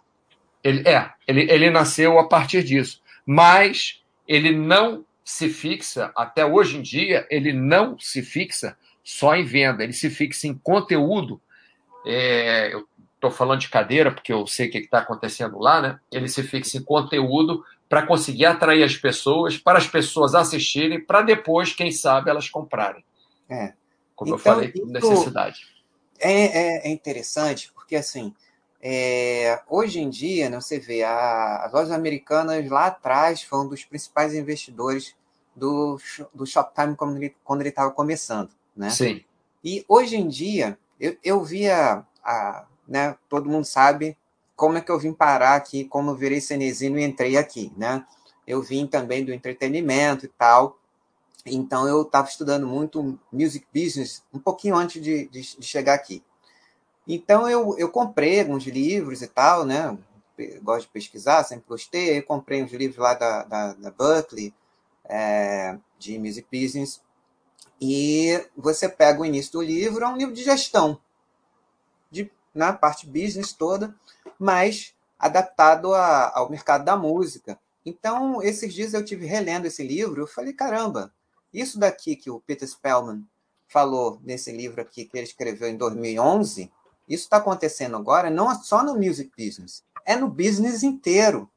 ele, 0.63 0.87
é, 0.87 1.11
ele, 1.27 1.51
ele 1.51 1.69
nasceu 1.69 2.17
a 2.17 2.27
partir 2.27 2.63
disso. 2.63 3.01
Mas 3.25 4.02
ele 4.27 4.55
não 4.55 5.05
se 5.23 5.49
fixa, 5.49 6.11
até 6.15 6.45
hoje 6.45 6.77
em 6.77 6.81
dia, 6.81 7.25
ele 7.29 7.53
não 7.53 7.97
se 7.97 8.21
fixa 8.21 8.77
só 9.03 9.35
em 9.35 9.43
venda, 9.43 9.83
ele 9.83 9.93
se 9.93 10.09
fixa 10.09 10.47
em 10.47 10.53
conteúdo. 10.53 11.41
É, 12.05 12.73
eu 12.73 12.85
estou 13.15 13.31
falando 13.31 13.61
de 13.61 13.69
cadeira, 13.69 14.11
porque 14.11 14.33
eu 14.33 14.45
sei 14.45 14.67
o 14.67 14.71
que 14.71 14.79
está 14.79 14.99
acontecendo 14.99 15.57
lá, 15.59 15.81
né? 15.81 15.99
Ele 16.11 16.27
se 16.27 16.43
fixa 16.43 16.77
em 16.77 16.83
conteúdo 16.83 17.63
para 17.87 18.05
conseguir 18.05 18.45
atrair 18.45 18.83
as 18.83 18.97
pessoas, 18.97 19.57
para 19.57 19.77
as 19.77 19.87
pessoas 19.87 20.35
assistirem, 20.35 20.99
para 20.99 21.21
depois, 21.21 21.73
quem 21.73 21.91
sabe, 21.91 22.29
elas 22.29 22.49
comprarem. 22.49 23.03
É. 23.49 23.73
Como 24.15 24.35
então, 24.35 24.37
eu 24.37 24.39
falei, 24.39 24.73
necessidade. 24.87 25.67
É, 26.19 26.31
é, 26.31 26.87
é, 26.87 26.91
interessante, 26.91 27.71
porque 27.73 27.95
assim, 27.95 28.33
é, 28.85 29.61
hoje 29.69 30.01
em 30.01 30.09
dia, 30.09 30.49
né, 30.49 30.59
você 30.59 30.77
vê, 30.77 31.03
a, 31.03 31.63
as 31.63 31.71
lojas 31.71 31.91
americanas 31.91 32.69
lá 32.69 32.87
atrás 32.87 33.41
foram 33.41 33.63
um 33.63 33.69
dos 33.69 33.85
principais 33.85 34.35
investidores 34.35 35.15
do, 35.55 35.97
do 36.33 36.45
Shoptime 36.45 36.93
quando 36.97 37.61
ele 37.61 37.69
estava 37.69 37.91
começando. 37.91 38.49
Né? 38.75 38.89
Sim. 38.89 39.23
E 39.63 39.85
hoje 39.87 40.17
em 40.17 40.27
dia, 40.27 40.77
eu, 40.99 41.15
eu 41.23 41.41
via, 41.41 42.05
a, 42.21 42.65
né, 42.85 43.15
todo 43.29 43.49
mundo 43.49 43.63
sabe 43.63 44.17
como 44.53 44.77
é 44.77 44.81
que 44.81 44.91
eu 44.91 44.99
vim 44.99 45.13
parar 45.13 45.55
aqui, 45.55 45.85
como 45.85 46.11
eu 46.11 46.15
virei 46.15 46.41
cenezino 46.41 46.99
e 46.99 47.03
entrei 47.03 47.37
aqui, 47.37 47.71
né? 47.77 48.05
Eu 48.45 48.61
vim 48.61 48.85
também 48.85 49.23
do 49.23 49.33
entretenimento 49.33 50.25
e 50.25 50.29
tal, 50.29 50.77
então 51.45 51.87
eu 51.87 52.01
estava 52.01 52.27
estudando 52.27 52.67
muito 52.67 53.17
music 53.31 53.65
business 53.73 54.23
um 54.33 54.39
pouquinho 54.39 54.75
antes 54.75 55.01
de, 55.01 55.27
de, 55.27 55.41
de, 55.41 55.65
chegar 55.65 55.93
aqui. 55.93 56.21
Então 57.07 57.49
eu, 57.49 57.77
eu 57.77 57.89
comprei 57.89 58.39
alguns 58.39 58.63
livros 58.63 59.21
e 59.21 59.27
tal, 59.27 59.65
né? 59.65 59.97
gosto 60.61 60.87
de 60.87 60.93
pesquisar, 60.93 61.43
sempre 61.43 61.65
gostei. 61.67 62.17
Eu 62.17 62.23
comprei 62.23 62.63
uns 62.63 62.71
livros 62.71 62.97
lá 62.97 63.13
da, 63.13 63.43
da, 63.43 63.73
da 63.73 63.91
Berkeley, 63.91 64.53
é, 65.05 65.77
de 65.99 66.17
music 66.17 66.47
business. 66.51 67.01
E 67.79 68.43
você 68.55 68.87
pega 68.87 69.21
o 69.21 69.25
início 69.25 69.53
do 69.53 69.61
livro, 69.61 70.03
é 70.03 70.07
um 70.07 70.17
livro 70.17 70.33
de 70.33 70.43
gestão, 70.43 70.99
de, 72.09 72.31
na 72.53 72.71
né, 72.71 72.77
parte 72.77 73.05
business 73.05 73.51
toda 73.51 73.93
mas 74.43 74.93
adaptado 75.17 75.93
a, 75.93 76.37
ao 76.37 76.49
mercado 76.49 76.83
da 76.83 76.97
música. 76.97 77.57
Então, 77.85 78.41
esses 78.41 78.73
dias 78.73 78.93
eu 78.93 79.03
tive 79.03 79.25
relendo 79.25 79.65
esse 79.65 79.81
livro, 79.81 80.21
eu 80.21 80.27
falei, 80.27 80.53
caramba, 80.53 81.13
isso 81.53 81.79
daqui 81.79 82.15
que 82.15 82.29
o 82.29 82.41
Peter 82.41 82.67
Spellman 82.67 83.23
falou 83.67 84.19
nesse 84.23 84.51
livro 84.51 84.81
aqui 84.81 85.05
que 85.05 85.17
ele 85.17 85.25
escreveu 85.25 85.69
em 85.69 85.77
2011, 85.77 86.71
isso 87.07 87.23
está 87.23 87.37
acontecendo 87.37 87.97
agora 87.97 88.29
não 88.29 88.53
só 88.61 88.83
no 88.83 88.95
music 88.95 89.31
business, 89.37 89.83
é 90.05 90.15
no 90.15 90.27
business 90.27 90.83
inteiro. 90.83 91.49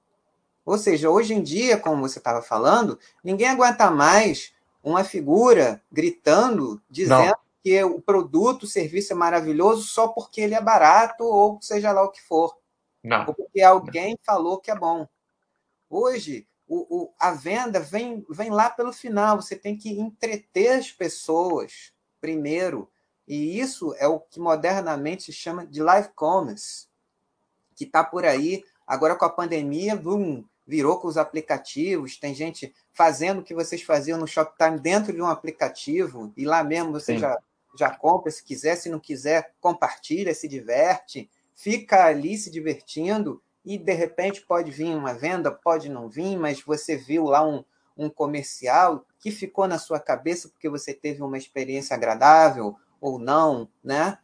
Ou 0.64 0.76
seja, 0.76 1.08
hoje 1.08 1.32
em 1.32 1.42
dia, 1.42 1.78
como 1.78 2.06
você 2.08 2.18
estava 2.18 2.42
falando, 2.42 2.98
ninguém 3.22 3.48
aguenta 3.48 3.90
mais 3.90 4.52
uma 4.82 5.04
figura 5.04 5.82
gritando, 5.90 6.82
dizendo 6.90 7.26
não. 7.26 7.34
porque 7.54 7.84
o 7.84 8.00
produto, 8.00 8.64
o 8.64 8.68
serviço 8.68 9.12
é 9.12 9.16
maravilhoso 9.16 9.82
só 9.82 10.08
porque 10.08 10.40
ele 10.40 10.54
é 10.54 10.60
barato 10.60 11.24
ou 11.24 11.60
seja 11.62 11.92
lá 11.92 12.02
o 12.02 12.10
que 12.10 12.22
for. 12.22 12.56
Não. 13.02 13.26
Ou 13.26 13.34
porque 13.34 13.62
alguém 13.62 14.18
falou 14.24 14.58
que 14.58 14.70
é 14.70 14.74
bom. 14.74 15.06
Hoje, 15.88 16.48
o, 16.66 17.04
o, 17.04 17.14
a 17.18 17.30
venda 17.30 17.78
vem, 17.78 18.24
vem 18.28 18.50
lá 18.50 18.68
pelo 18.68 18.92
final. 18.92 19.40
Você 19.40 19.54
tem 19.54 19.76
que 19.76 19.90
entreter 19.90 20.78
as 20.78 20.90
pessoas 20.90 21.92
primeiro. 22.20 22.90
E 23.26 23.58
isso 23.58 23.94
é 23.98 24.06
o 24.06 24.20
que 24.20 24.38
modernamente 24.38 25.24
se 25.24 25.32
chama 25.32 25.66
de 25.66 25.82
live 25.82 26.08
commerce, 26.14 26.86
que 27.74 27.84
está 27.84 28.04
por 28.04 28.24
aí. 28.24 28.64
Agora, 28.86 29.16
com 29.16 29.24
a 29.24 29.30
pandemia, 29.30 29.96
boom, 29.96 30.44
virou 30.66 30.98
com 30.98 31.08
os 31.08 31.16
aplicativos. 31.16 32.16
Tem 32.16 32.34
gente 32.34 32.74
fazendo 32.92 33.40
o 33.40 33.42
que 33.42 33.54
vocês 33.54 33.82
faziam 33.82 34.18
no 34.18 34.26
Shoptime 34.26 34.78
dentro 34.78 35.12
de 35.12 35.20
um 35.20 35.26
aplicativo, 35.26 36.32
e 36.36 36.44
lá 36.44 36.62
mesmo 36.62 36.92
você 36.92 37.18
já, 37.18 37.38
já 37.76 37.90
compra, 37.90 38.30
se 38.30 38.42
quiser, 38.42 38.76
se 38.76 38.88
não 38.88 38.98
quiser, 38.98 39.54
compartilha, 39.60 40.34
se 40.34 40.48
diverte, 40.48 41.28
fica 41.54 42.04
ali 42.04 42.36
se 42.36 42.50
divertindo, 42.50 43.42
e 43.64 43.76
de 43.76 43.92
repente 43.92 44.42
pode 44.42 44.70
vir 44.70 44.94
uma 44.94 45.12
venda, 45.12 45.50
pode 45.50 45.88
não 45.88 46.08
vir, 46.08 46.38
mas 46.38 46.62
você 46.62 46.96
viu 46.96 47.24
lá 47.24 47.44
um, 47.44 47.64
um 47.96 48.08
comercial 48.08 49.04
que 49.18 49.32
ficou 49.32 49.66
na 49.66 49.78
sua 49.78 49.98
cabeça 49.98 50.48
porque 50.48 50.68
você 50.68 50.94
teve 50.94 51.22
uma 51.22 51.36
experiência 51.36 51.94
agradável 51.94 52.76
ou 53.06 53.18
não, 53.18 53.68
né? 53.82 54.18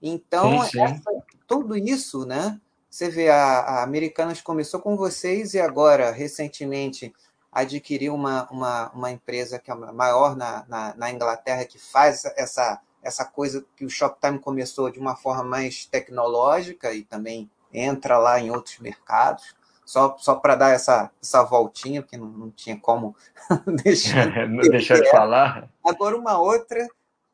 Então, 0.00 0.62
sim, 0.64 0.70
sim. 0.70 0.80
Essa, 0.80 1.10
tudo 1.46 1.76
isso, 1.76 2.24
né? 2.24 2.60
Você 2.88 3.10
vê, 3.10 3.28
a, 3.28 3.60
a 3.60 3.82
Americanas 3.82 4.40
começou 4.40 4.80
com 4.80 4.96
vocês 4.96 5.54
e 5.54 5.60
agora, 5.60 6.10
recentemente, 6.10 7.12
adquiriu 7.52 8.14
uma, 8.14 8.48
uma, 8.50 8.90
uma 8.90 9.10
empresa 9.10 9.58
que 9.58 9.70
é 9.70 9.74
maior 9.74 10.36
na, 10.36 10.64
na, 10.68 10.94
na, 10.94 11.10
Inglaterra, 11.10 11.64
que 11.64 11.78
faz 11.78 12.24
essa, 12.36 12.80
essa 13.02 13.24
coisa 13.24 13.64
que 13.76 13.84
o 13.84 13.90
Shoptime 13.90 14.38
começou 14.38 14.90
de 14.90 14.98
uma 14.98 15.16
forma 15.16 15.44
mais 15.44 15.84
tecnológica 15.84 16.92
e 16.92 17.02
também 17.02 17.50
entra 17.72 18.16
lá 18.18 18.40
em 18.40 18.50
outros 18.50 18.78
mercados. 18.78 19.54
Só, 19.84 20.16
só 20.18 20.34
para 20.34 20.54
dar 20.54 20.70
essa, 20.70 21.10
essa 21.22 21.42
voltinha, 21.42 22.02
porque 22.02 22.18
não, 22.18 22.26
não 22.26 22.50
tinha 22.50 22.78
como 22.78 23.16
deixar, 23.82 24.46
deixar 24.70 25.00
de 25.00 25.08
falar. 25.10 25.68
Agora, 25.82 26.16
uma 26.16 26.38
outra 26.38 26.86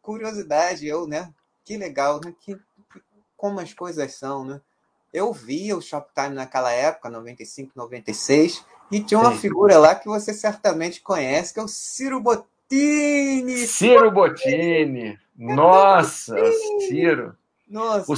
curiosidade, 0.04 0.86
eu, 0.86 1.06
né? 1.06 1.32
Que 1.64 1.76
legal, 1.76 2.20
né? 2.22 2.34
Que, 2.40 2.56
como 3.36 3.58
as 3.58 3.72
coisas 3.72 4.14
são, 4.14 4.44
né? 4.44 4.60
Eu 5.12 5.32
via 5.32 5.76
o 5.76 5.80
Shoptime 5.80 6.34
naquela 6.34 6.70
época, 6.70 7.08
95, 7.08 7.72
96, 7.74 8.64
e 8.90 9.00
tinha 9.00 9.18
uma 9.18 9.32
Sim. 9.32 9.38
figura 9.38 9.78
lá 9.78 9.94
que 9.94 10.06
você 10.06 10.34
certamente 10.34 11.00
conhece, 11.00 11.54
que 11.54 11.60
é 11.60 11.62
o 11.62 11.68
Ciro 11.68 12.20
Bottini. 12.20 13.66
Ciro 13.66 14.10
Bottini. 14.10 15.18
Nossa, 15.36 16.36
Ciro. 16.88 17.36
Nossa. 17.66 18.12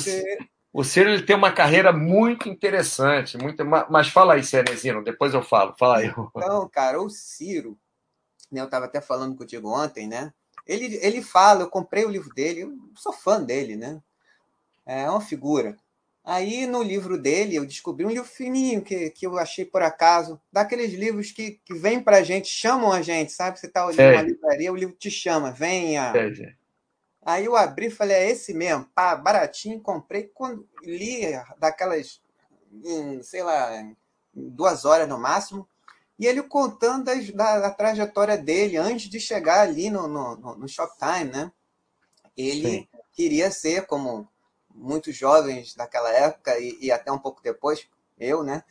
O, 0.72 0.80
o 0.80 0.84
Ciro 0.84 1.10
ele 1.10 1.22
tem 1.22 1.36
uma 1.36 1.52
carreira 1.52 1.92
muito 1.92 2.48
interessante, 2.48 3.38
muito, 3.38 3.64
mas 3.64 4.08
fala 4.08 4.34
aí, 4.34 4.42
Cenezino, 4.42 5.04
depois 5.04 5.34
eu 5.34 5.42
falo. 5.42 5.74
Fala 5.78 5.98
aí. 5.98 6.06
Então, 6.08 6.68
cara, 6.68 7.00
o 7.00 7.08
Ciro, 7.08 7.78
né, 8.50 8.60
eu 8.60 8.64
estava 8.64 8.86
até 8.86 9.00
falando 9.00 9.36
contigo 9.36 9.68
ontem, 9.70 10.08
né? 10.08 10.32
Ele, 10.66 10.98
ele 11.02 11.22
fala, 11.22 11.62
eu 11.62 11.70
comprei 11.70 12.04
o 12.04 12.10
livro 12.10 12.34
dele, 12.34 12.62
eu 12.62 12.76
sou 12.96 13.12
fã 13.12 13.42
dele, 13.42 13.76
né? 13.76 14.02
É 14.84 15.08
uma 15.08 15.20
figura. 15.20 15.76
Aí 16.24 16.66
no 16.66 16.82
livro 16.82 17.16
dele 17.16 17.54
eu 17.54 17.64
descobri 17.64 18.04
um 18.04 18.10
livro 18.10 18.28
fininho 18.28 18.82
que, 18.82 19.10
que 19.10 19.24
eu 19.26 19.38
achei 19.38 19.64
por 19.64 19.80
acaso, 19.80 20.40
daqueles 20.52 20.92
livros 20.92 21.30
que, 21.30 21.60
que 21.64 21.72
vêm 21.72 22.02
para 22.02 22.16
a 22.16 22.22
gente, 22.22 22.48
chamam 22.48 22.92
a 22.92 23.00
gente, 23.00 23.30
sabe? 23.30 23.60
Você 23.60 23.66
está 23.66 23.86
olhando 23.86 23.98
uma 24.14 24.22
livraria, 24.22 24.72
o 24.72 24.76
livro 24.76 24.96
te 24.96 25.08
chama, 25.10 25.52
venha. 25.52 26.12
Aí 27.24 27.44
eu 27.44 27.56
abri 27.56 27.86
e 27.86 27.90
falei, 27.90 28.16
é 28.16 28.30
esse 28.30 28.52
mesmo, 28.54 28.84
pá, 28.94 29.14
baratinho, 29.14 29.80
comprei. 29.80 30.24
Quando 30.34 30.68
li 30.82 31.22
daquelas, 31.58 32.20
em, 32.84 33.22
sei 33.22 33.42
lá, 33.44 33.70
duas 34.34 34.84
horas 34.84 35.08
no 35.08 35.18
máximo, 35.18 35.68
e 36.18 36.26
ele 36.26 36.42
contando 36.42 37.04
das, 37.04 37.30
da, 37.30 37.60
da, 37.60 37.70
trajetória 37.70 38.38
dele 38.38 38.76
antes 38.76 39.08
de 39.08 39.20
chegar 39.20 39.60
ali 39.60 39.90
no, 39.90 40.08
no, 40.08 40.36
no, 40.36 40.56
no 40.56 40.68
Shoptime, 40.68 41.30
né? 41.30 41.52
Ele 42.36 42.70
Sim. 42.70 42.88
queria 43.14 43.50
ser 43.50 43.86
como 43.86 44.28
muitos 44.74 45.14
jovens 45.16 45.74
daquela 45.74 46.10
época 46.10 46.58
e, 46.58 46.78
e 46.80 46.90
até 46.90 47.10
um 47.12 47.18
pouco 47.18 47.42
depois, 47.42 47.86
eu, 48.18 48.42
né? 48.42 48.64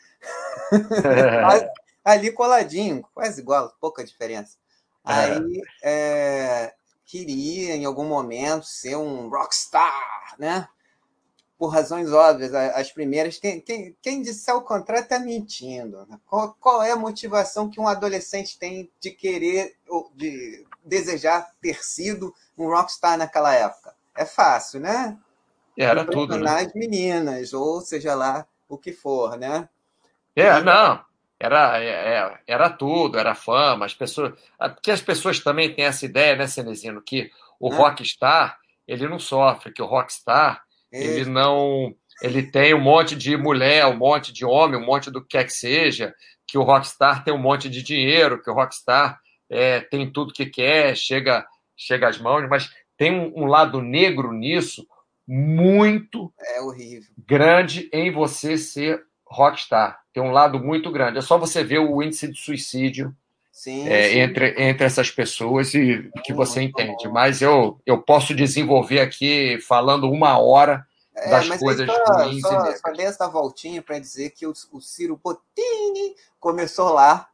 ali 2.03 2.31
coladinho, 2.31 3.05
quase 3.13 3.41
igual, 3.41 3.75
pouca 3.79 4.03
diferença. 4.03 4.58
É. 5.08 5.13
Aí 5.13 5.62
é, 5.84 6.73
queria, 7.05 7.75
em 7.75 7.86
algum 7.86 8.05
momento, 8.05 8.65
ser 8.65 8.95
um 8.95 9.29
rockstar, 9.29 10.36
né? 10.39 10.67
Por 11.58 11.68
razões 11.68 12.12
óbvias, 12.12 12.54
as 12.54 12.91
primeiras. 12.91 13.38
Quem, 13.38 13.62
quem, 13.62 13.96
quem 14.02 14.22
disser 14.22 14.56
o 14.56 14.62
contrário 14.62 15.04
está 15.04 15.18
mentindo. 15.18 16.06
Né? 16.10 16.20
Qual, 16.26 16.56
qual 16.60 16.84
é 16.84 16.91
a 16.91 16.98
motivação 16.98 17.70
que 17.70 17.80
um 17.80 17.88
adolescente 17.88 18.60
tem 18.60 18.91
de 19.00 19.12
querer, 19.12 19.76
de 20.15 20.65
desejar 20.84 21.50
ter 21.62 21.82
sido 21.84 22.34
um 22.58 22.68
rockstar 22.68 23.18
naquela 23.18 23.54
época? 23.54 23.94
É 24.18 24.26
fácil, 24.26 24.82
né? 24.82 25.18
Era 25.78 26.06
tudo. 26.06 26.38
Né? 26.38 26.72
meninas, 26.76 27.54
ou 27.54 27.82
seja 27.82 28.15
lá 28.15 28.46
o 28.68 28.78
que 28.78 28.91
for, 28.91 29.38
né? 29.38 29.70
É, 30.36 30.62
não. 30.62 31.04
Era, 31.39 31.82
é, 31.82 31.88
é, 31.88 32.39
era 32.48 32.70
tudo, 32.70 33.18
era 33.18 33.36
fama, 33.36 33.86
as 33.86 33.94
pessoas. 33.94 34.34
Porque 34.58 34.91
as 34.91 35.02
pessoas 35.02 35.39
também 35.39 35.74
têm 35.74 35.86
essa 35.86 36.06
ideia, 36.06 36.36
né, 36.36 36.48
Cenezino, 36.48 37.02
que 37.02 37.30
o 37.60 37.72
é. 37.72 37.76
rockstar 37.76 38.58
ele 38.88 39.08
não 39.08 39.20
sofre, 39.20 39.74
que 39.74 39.82
o 39.82 39.86
rockstar 39.86 40.63
ele 41.03 41.29
não. 41.29 41.93
Ele 42.21 42.43
tem 42.43 42.73
um 42.73 42.81
monte 42.81 43.15
de 43.15 43.36
mulher, 43.36 43.86
um 43.88 43.97
monte 43.97 44.31
de 44.31 44.45
homem, 44.45 44.79
um 44.79 44.86
monte 44.86 45.12
do 45.12 45.21
que 45.21 45.38
quer 45.38 45.43
que 45.43 45.53
seja, 45.53 46.13
que 46.47 46.58
o 46.58 46.63
rockstar 46.63 47.23
tem 47.23 47.34
um 47.34 47.38
monte 47.38 47.69
de 47.69 47.84
dinheiro, 47.84 48.41
que 48.41 48.49
o 48.49 48.53
rockstar 48.53 49.19
é, 49.49 49.81
tem 49.81 50.12
tudo 50.12 50.34
que 50.34 50.45
quer, 50.45 50.95
chega, 50.95 51.45
chega 51.75 52.08
às 52.08 52.17
mãos, 52.17 52.47
mas 52.49 52.69
tem 52.97 53.12
um, 53.12 53.43
um 53.43 53.45
lado 53.45 53.81
negro 53.81 54.31
nisso, 54.31 54.88
muito 55.27 56.31
é 56.39 56.62
horrível. 56.62 57.10
grande 57.17 57.89
em 57.91 58.12
você 58.12 58.58
ser 58.58 59.03
rockstar. 59.27 59.99
Tem 60.13 60.23
um 60.23 60.31
lado 60.31 60.60
muito 60.60 60.91
grande. 60.91 61.17
É 61.17 61.21
só 61.21 61.38
você 61.38 61.63
ver 61.63 61.79
o 61.79 62.01
índice 62.01 62.31
de 62.31 62.39
suicídio 62.39 63.13
sim, 63.56 63.88
é, 63.88 64.10
sim. 64.10 64.20
Entre, 64.20 64.62
entre 64.62 64.86
essas 64.86 65.10
pessoas 65.10 65.74
e 65.74 66.12
que 66.24 66.34
você 66.34 66.62
entende. 66.62 67.08
Bom. 67.08 67.13
Mas 67.13 67.41
eu, 67.41 67.80
eu 67.86 68.02
posso 68.02 68.36
desenvolver 68.36 69.00
aqui 69.00 69.60
falando 69.62 70.10
uma 70.12 70.38
hora 70.38 70.86
é, 71.15 71.30
das 71.30 71.48
coisas 71.58 71.88
só, 71.88 72.24
ruins. 72.24 72.41
Só, 72.41 72.76
só 72.76 72.91
dei 72.91 73.06
essa 73.06 73.28
voltinha 73.28 73.82
para 73.82 74.00
dizer 74.00 74.32
que 74.32 74.46
o, 74.46 74.54
o 74.72 74.82
Ciro 74.82 75.20
Bottini 75.24 76.15
começou 76.39 76.89
lá 76.89 77.30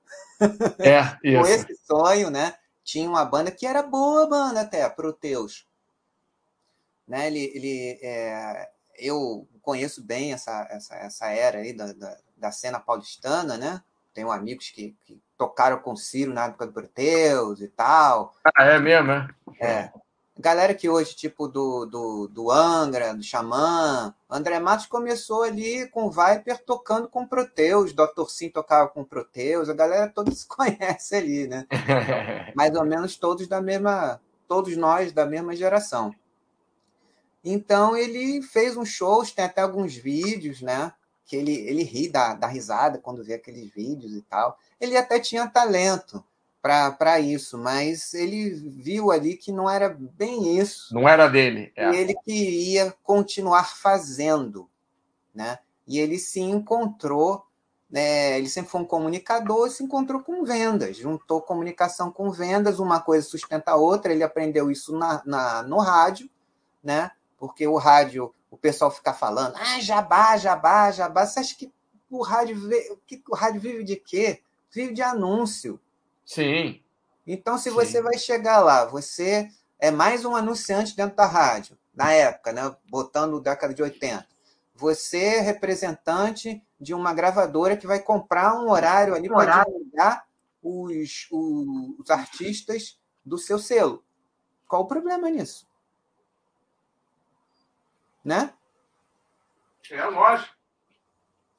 é, 0.80 1.04
com 1.38 1.46
esse 1.48 1.76
sonho, 1.86 2.30
né? 2.30 2.54
Tinha 2.84 3.10
uma 3.10 3.26
banda 3.26 3.52
que 3.52 3.66
era 3.66 3.82
boa 3.82 4.28
banda 4.28 4.62
até, 4.62 4.88
Proteus 4.90 5.66
né? 7.12 7.28
Ele, 7.28 7.52
ele 7.54 8.00
é, 8.02 8.70
eu 8.98 9.46
conheço 9.62 10.02
bem 10.02 10.32
essa, 10.32 10.66
essa, 10.72 10.96
essa 10.96 11.28
era 11.28 11.60
aí 11.60 11.74
da, 11.74 11.92
da, 11.92 12.18
da 12.38 12.52
cena 12.52 12.80
paulistana, 12.80 13.58
né? 13.58 13.84
Tenho 14.14 14.32
amigos 14.32 14.70
que, 14.70 14.96
que 15.06 15.22
tocaram 15.42 15.80
com 15.80 15.94
o 15.94 15.98
Ciro 15.98 16.32
na 16.32 16.46
época 16.46 16.68
do 16.68 16.72
Proteus 16.72 17.62
e 17.62 17.68
tal. 17.68 18.36
Ah, 18.56 18.64
é 18.64 18.78
mesmo, 18.78 19.12
é? 19.12 19.28
É. 19.60 19.92
Galera 20.38 20.76
que 20.76 20.88
hoje, 20.88 21.16
tipo 21.16 21.48
do, 21.48 21.88
do, 21.88 22.28
do 22.28 22.52
Angra, 22.52 23.16
do 23.16 23.24
Xamã, 23.24 24.14
André 24.30 24.60
Matos 24.60 24.86
começou 24.86 25.42
ali 25.42 25.88
com 25.88 26.06
o 26.06 26.12
Viper 26.12 26.64
tocando 26.64 27.08
com 27.08 27.26
Proteus, 27.26 27.92
Dr. 27.92 28.28
Sim 28.30 28.52
tocava 28.52 28.88
com 28.90 29.04
Proteus, 29.04 29.68
a 29.68 29.74
galera 29.74 30.08
toda 30.08 30.30
se 30.36 30.48
conhece 30.48 31.16
ali, 31.16 31.48
né? 31.48 31.66
Mais 32.56 32.76
ou 32.76 32.86
menos 32.86 33.16
todos 33.18 33.48
da 33.48 33.60
mesma, 33.60 34.22
todos 34.48 34.78
nós 34.78 35.12
da 35.12 35.26
mesma 35.26 35.56
geração. 35.56 36.14
Então 37.44 37.98
ele 37.98 38.44
fez 38.44 38.78
uns 38.78 38.90
shows, 38.90 39.32
tem 39.32 39.46
até 39.46 39.62
alguns 39.62 39.96
vídeos, 39.96 40.62
né? 40.62 40.94
Que 41.32 41.38
ele, 41.38 41.54
ele 41.54 41.84
ri 41.84 42.10
da, 42.10 42.34
da 42.34 42.46
risada 42.46 43.00
quando 43.00 43.24
vê 43.24 43.36
aqueles 43.36 43.72
vídeos 43.72 44.12
e 44.12 44.22
tal. 44.24 44.60
Ele 44.82 44.98
até 44.98 45.18
tinha 45.18 45.48
talento 45.48 46.22
para 46.62 47.22
isso, 47.22 47.58
mas 47.58 48.14
ele 48.14 48.50
viu 48.50 49.14
ali 49.14 49.38
que 49.38 49.50
não 49.50 49.70
era 49.70 49.88
bem 49.90 50.60
isso. 50.60 50.94
Não 50.94 51.08
era 51.08 51.30
dele. 51.30 51.72
É. 51.74 51.90
E 51.90 51.96
ele 51.96 52.14
queria 52.26 52.94
continuar 53.02 53.64
fazendo, 53.78 54.70
né? 55.34 55.60
E 55.88 56.00
ele 56.00 56.20
se 56.20 56.42
encontrou, 56.42 57.46
né? 57.90 58.38
Ele 58.38 58.50
sempre 58.50 58.70
foi 58.70 58.82
um 58.82 58.86
comunicador, 58.86 59.70
se 59.70 59.86
encontrou 59.86 60.22
com 60.22 60.44
vendas, 60.44 60.98
juntou 60.98 61.42
comunicação 61.42 62.12
com 62.12 62.30
vendas, 62.30 62.78
uma 62.78 63.00
coisa 63.00 63.26
sustenta 63.26 63.72
a 63.72 63.78
outra. 63.78 64.12
Ele 64.12 64.22
aprendeu 64.22 64.70
isso 64.70 64.94
na, 64.98 65.22
na 65.26 65.64
no 65.64 65.78
rádio, 65.78 66.30
né? 66.84 67.12
porque 67.42 67.66
o 67.66 67.76
rádio, 67.76 68.32
o 68.52 68.58
pessoal 68.58 68.92
fica 68.92 69.14
falando, 69.14 69.56
ah, 69.56 69.80
jabá, 69.80 70.36
jabá, 70.38 70.92
jabá. 70.92 71.26
Você 71.26 71.40
acha 71.40 71.56
que 71.56 71.72
o 72.10 72.22
rádio, 72.22 72.70
que 73.08 73.24
o 73.30 73.34
rádio 73.34 73.62
vive 73.62 73.84
de 73.86 73.96
quê? 73.96 74.42
Vive 74.70 74.94
de 74.94 75.02
anúncio. 75.02 75.80
Sim. 76.26 76.84
Então, 77.26 77.58
se 77.58 77.70
Sim. 77.70 77.76
você 77.76 78.02
vai 78.02 78.18
chegar 78.18 78.60
lá, 78.60 78.84
você 78.84 79.50
é 79.80 79.90
mais 79.90 80.26
um 80.26 80.36
anunciante 80.36 80.96
dentro 80.98 81.16
da 81.16 81.26
rádio, 81.26 81.78
na 81.96 82.12
época, 82.12 82.52
né? 82.52 82.76
botando 82.90 83.40
década 83.40 83.74
de 83.74 83.82
80. 83.82 84.28
Você 84.76 85.18
é 85.18 85.40
representante 85.40 86.62
de 86.80 86.94
uma 86.94 87.14
gravadora 87.14 87.78
que 87.78 87.88
vai 87.88 88.00
comprar 88.00 88.60
um 88.60 88.70
horário 88.70 89.16
ali 89.16 89.30
para 89.30 89.64
divulgar 89.64 90.26
os, 90.62 91.28
os, 91.32 92.00
os 92.00 92.10
artistas 92.10 93.00
do 93.24 93.38
seu 93.38 93.58
selo. 93.58 94.04
Qual 94.68 94.82
o 94.82 94.88
problema 94.88 95.30
nisso? 95.30 95.71
Né? 98.24 98.54
É 99.90 100.06
lógico. 100.06 100.56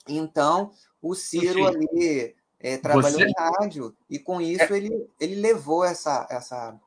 Então, 0.09 0.73
o 1.01 1.15
Ciro 1.15 1.67
ali 1.67 2.35
é, 2.59 2.77
trabalhou 2.77 3.21
Você... 3.21 3.27
em 3.27 3.33
rádio 3.37 3.97
e 4.09 4.19
com 4.19 4.41
isso 4.41 4.73
é... 4.73 4.77
ele, 4.77 5.11
ele 5.19 5.35
levou 5.37 5.85
essa, 5.85 6.27
essa, 6.31 6.81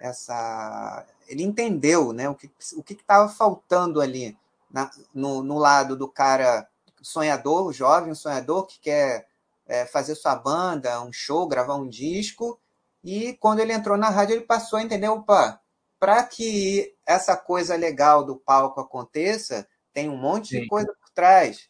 essa. 0.00 1.06
Ele 1.28 1.42
entendeu 1.42 2.12
né, 2.12 2.28
o 2.28 2.34
que 2.34 2.50
o 2.76 2.84
estava 2.88 3.28
faltando 3.28 4.00
ali 4.00 4.36
na, 4.70 4.90
no, 5.12 5.42
no 5.42 5.58
lado 5.58 5.96
do 5.96 6.08
cara 6.08 6.68
sonhador, 7.02 7.72
jovem 7.72 8.14
sonhador 8.14 8.66
que 8.66 8.80
quer 8.80 9.26
é, 9.66 9.84
fazer 9.86 10.14
sua 10.14 10.36
banda, 10.36 11.02
um 11.02 11.12
show, 11.12 11.46
gravar 11.46 11.74
um 11.74 11.88
disco. 11.88 12.58
E 13.02 13.34
quando 13.34 13.60
ele 13.60 13.72
entrou 13.72 13.96
na 13.96 14.10
rádio, 14.10 14.34
ele 14.34 14.44
passou 14.44 14.78
a 14.78 14.82
entender: 14.82 15.08
opa, 15.08 15.60
para 15.98 16.22
que 16.24 16.94
essa 17.06 17.36
coisa 17.36 17.74
legal 17.76 18.24
do 18.24 18.36
palco 18.36 18.80
aconteça, 18.80 19.66
tem 19.92 20.08
um 20.08 20.16
monte 20.16 20.48
Sim. 20.48 20.62
de 20.62 20.66
coisa 20.68 20.92
por 21.00 21.10
trás. 21.10 21.68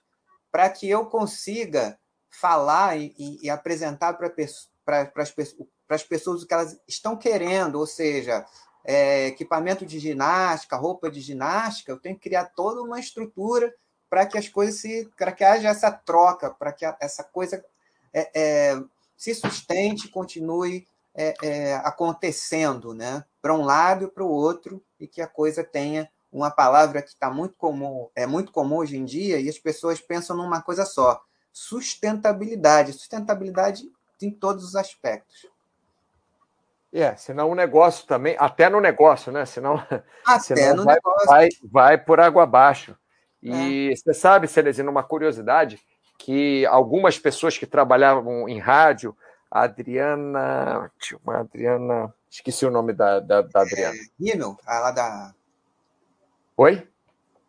Para 0.50 0.68
que 0.68 0.88
eu 0.88 1.06
consiga 1.06 1.98
falar 2.30 2.98
e, 2.98 3.14
e, 3.18 3.46
e 3.46 3.50
apresentar 3.50 4.14
para 4.14 4.30
pra, 4.84 5.12
as 5.88 6.02
pessoas 6.02 6.42
o 6.42 6.46
que 6.46 6.54
elas 6.54 6.78
estão 6.88 7.16
querendo, 7.16 7.78
ou 7.78 7.86
seja, 7.86 8.44
é, 8.84 9.26
equipamento 9.26 9.84
de 9.84 9.98
ginástica, 9.98 10.76
roupa 10.76 11.10
de 11.10 11.20
ginástica, 11.20 11.92
eu 11.92 11.98
tenho 11.98 12.16
que 12.16 12.28
criar 12.28 12.46
toda 12.46 12.82
uma 12.82 13.00
estrutura 13.00 13.74
para 14.08 14.26
que 14.26 14.38
as 14.38 14.48
coisas 14.48 14.80
se. 14.80 15.10
para 15.16 15.32
que 15.32 15.44
haja 15.44 15.68
essa 15.68 15.90
troca, 15.90 16.50
para 16.50 16.72
que 16.72 16.84
essa 17.00 17.24
coisa 17.24 17.64
é, 18.12 18.30
é, 18.34 18.82
se 19.16 19.34
sustente, 19.34 20.08
continue 20.08 20.86
é, 21.16 21.34
é, 21.42 21.74
acontecendo, 21.76 22.92
né? 22.92 23.24
Para 23.40 23.54
um 23.54 23.64
lado 23.64 24.04
e 24.04 24.08
para 24.08 24.22
o 24.22 24.30
outro, 24.30 24.82
e 25.00 25.08
que 25.08 25.22
a 25.22 25.26
coisa 25.26 25.64
tenha 25.64 26.08
uma 26.30 26.50
palavra 26.50 27.00
que 27.00 27.08
está 27.08 27.30
muito 27.30 27.54
comum, 27.56 28.08
é 28.14 28.26
muito 28.26 28.52
comum 28.52 28.76
hoje 28.76 28.98
em 28.98 29.04
dia, 29.04 29.40
e 29.40 29.48
as 29.48 29.58
pessoas 29.58 29.98
pensam 29.98 30.36
numa 30.36 30.60
coisa 30.60 30.84
só: 30.84 31.22
sustentabilidade. 31.50 32.92
Sustentabilidade 32.92 33.90
em 34.20 34.30
todos 34.30 34.64
os 34.64 34.76
aspectos. 34.76 35.46
É, 36.92 37.14
senão 37.16 37.50
o 37.50 37.54
negócio 37.54 38.06
também, 38.06 38.36
até 38.38 38.68
no 38.68 38.80
negócio, 38.80 39.32
né? 39.32 39.44
Senão, 39.46 39.82
até 40.26 40.38
senão 40.54 40.76
no 40.76 40.84
vai, 40.84 40.94
negócio. 40.94 41.26
Vai, 41.26 41.48
vai 41.64 41.98
por 41.98 42.20
água 42.20 42.42
abaixo. 42.42 42.96
E 43.42 43.90
é. 43.90 43.96
você 43.96 44.12
sabe, 44.12 44.48
Celesina, 44.48 44.90
uma 44.90 45.02
curiosidade, 45.02 45.78
que 46.18 46.64
algumas 46.66 47.18
pessoas 47.18 47.56
que 47.56 47.66
trabalhavam 47.66 48.48
em 48.48 48.58
rádio, 48.58 49.16
Adriana. 49.50 50.90
Uma 51.24 51.40
Adriana. 51.40 52.14
Esqueci 52.30 52.66
o 52.66 52.70
nome 52.70 52.92
da, 52.92 53.20
da, 53.20 53.42
da 53.42 53.60
Adriana. 53.62 53.96
É, 53.96 54.24
Rimmel, 54.24 54.56
a 54.66 54.78
lá 54.80 54.90
da. 54.90 55.34
Oi? 56.56 56.86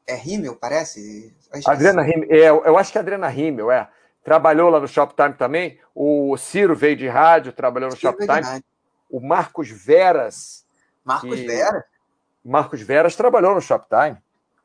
É 0.05 0.15
Rimmel, 0.15 0.55
parece? 0.55 1.35
Adriana 1.65 2.01
Rimmel, 2.01 2.29
é, 2.29 2.49
eu 2.49 2.77
acho 2.77 2.91
que 2.91 2.97
é 2.97 3.01
Adriana 3.01 3.27
Rimmel, 3.27 3.71
é. 3.71 3.89
Trabalhou 4.23 4.69
lá 4.69 4.79
no 4.79 4.87
Shoptime 4.87 5.33
também. 5.33 5.79
O 5.95 6.35
Ciro 6.37 6.75
veio 6.75 6.95
de 6.95 7.07
rádio, 7.07 7.53
trabalhou 7.53 7.89
no 7.89 7.95
Ciro 7.95 8.11
Shoptime. 8.11 8.63
O 9.09 9.21
Marcos 9.21 9.69
Veras. 9.69 10.65
Marcos 11.03 11.39
que... 11.39 11.47
Veras? 11.47 11.83
Marcos 12.43 12.81
Veras 12.81 13.15
trabalhou 13.15 13.55
no 13.55 13.61
Shoptime. 13.61 14.17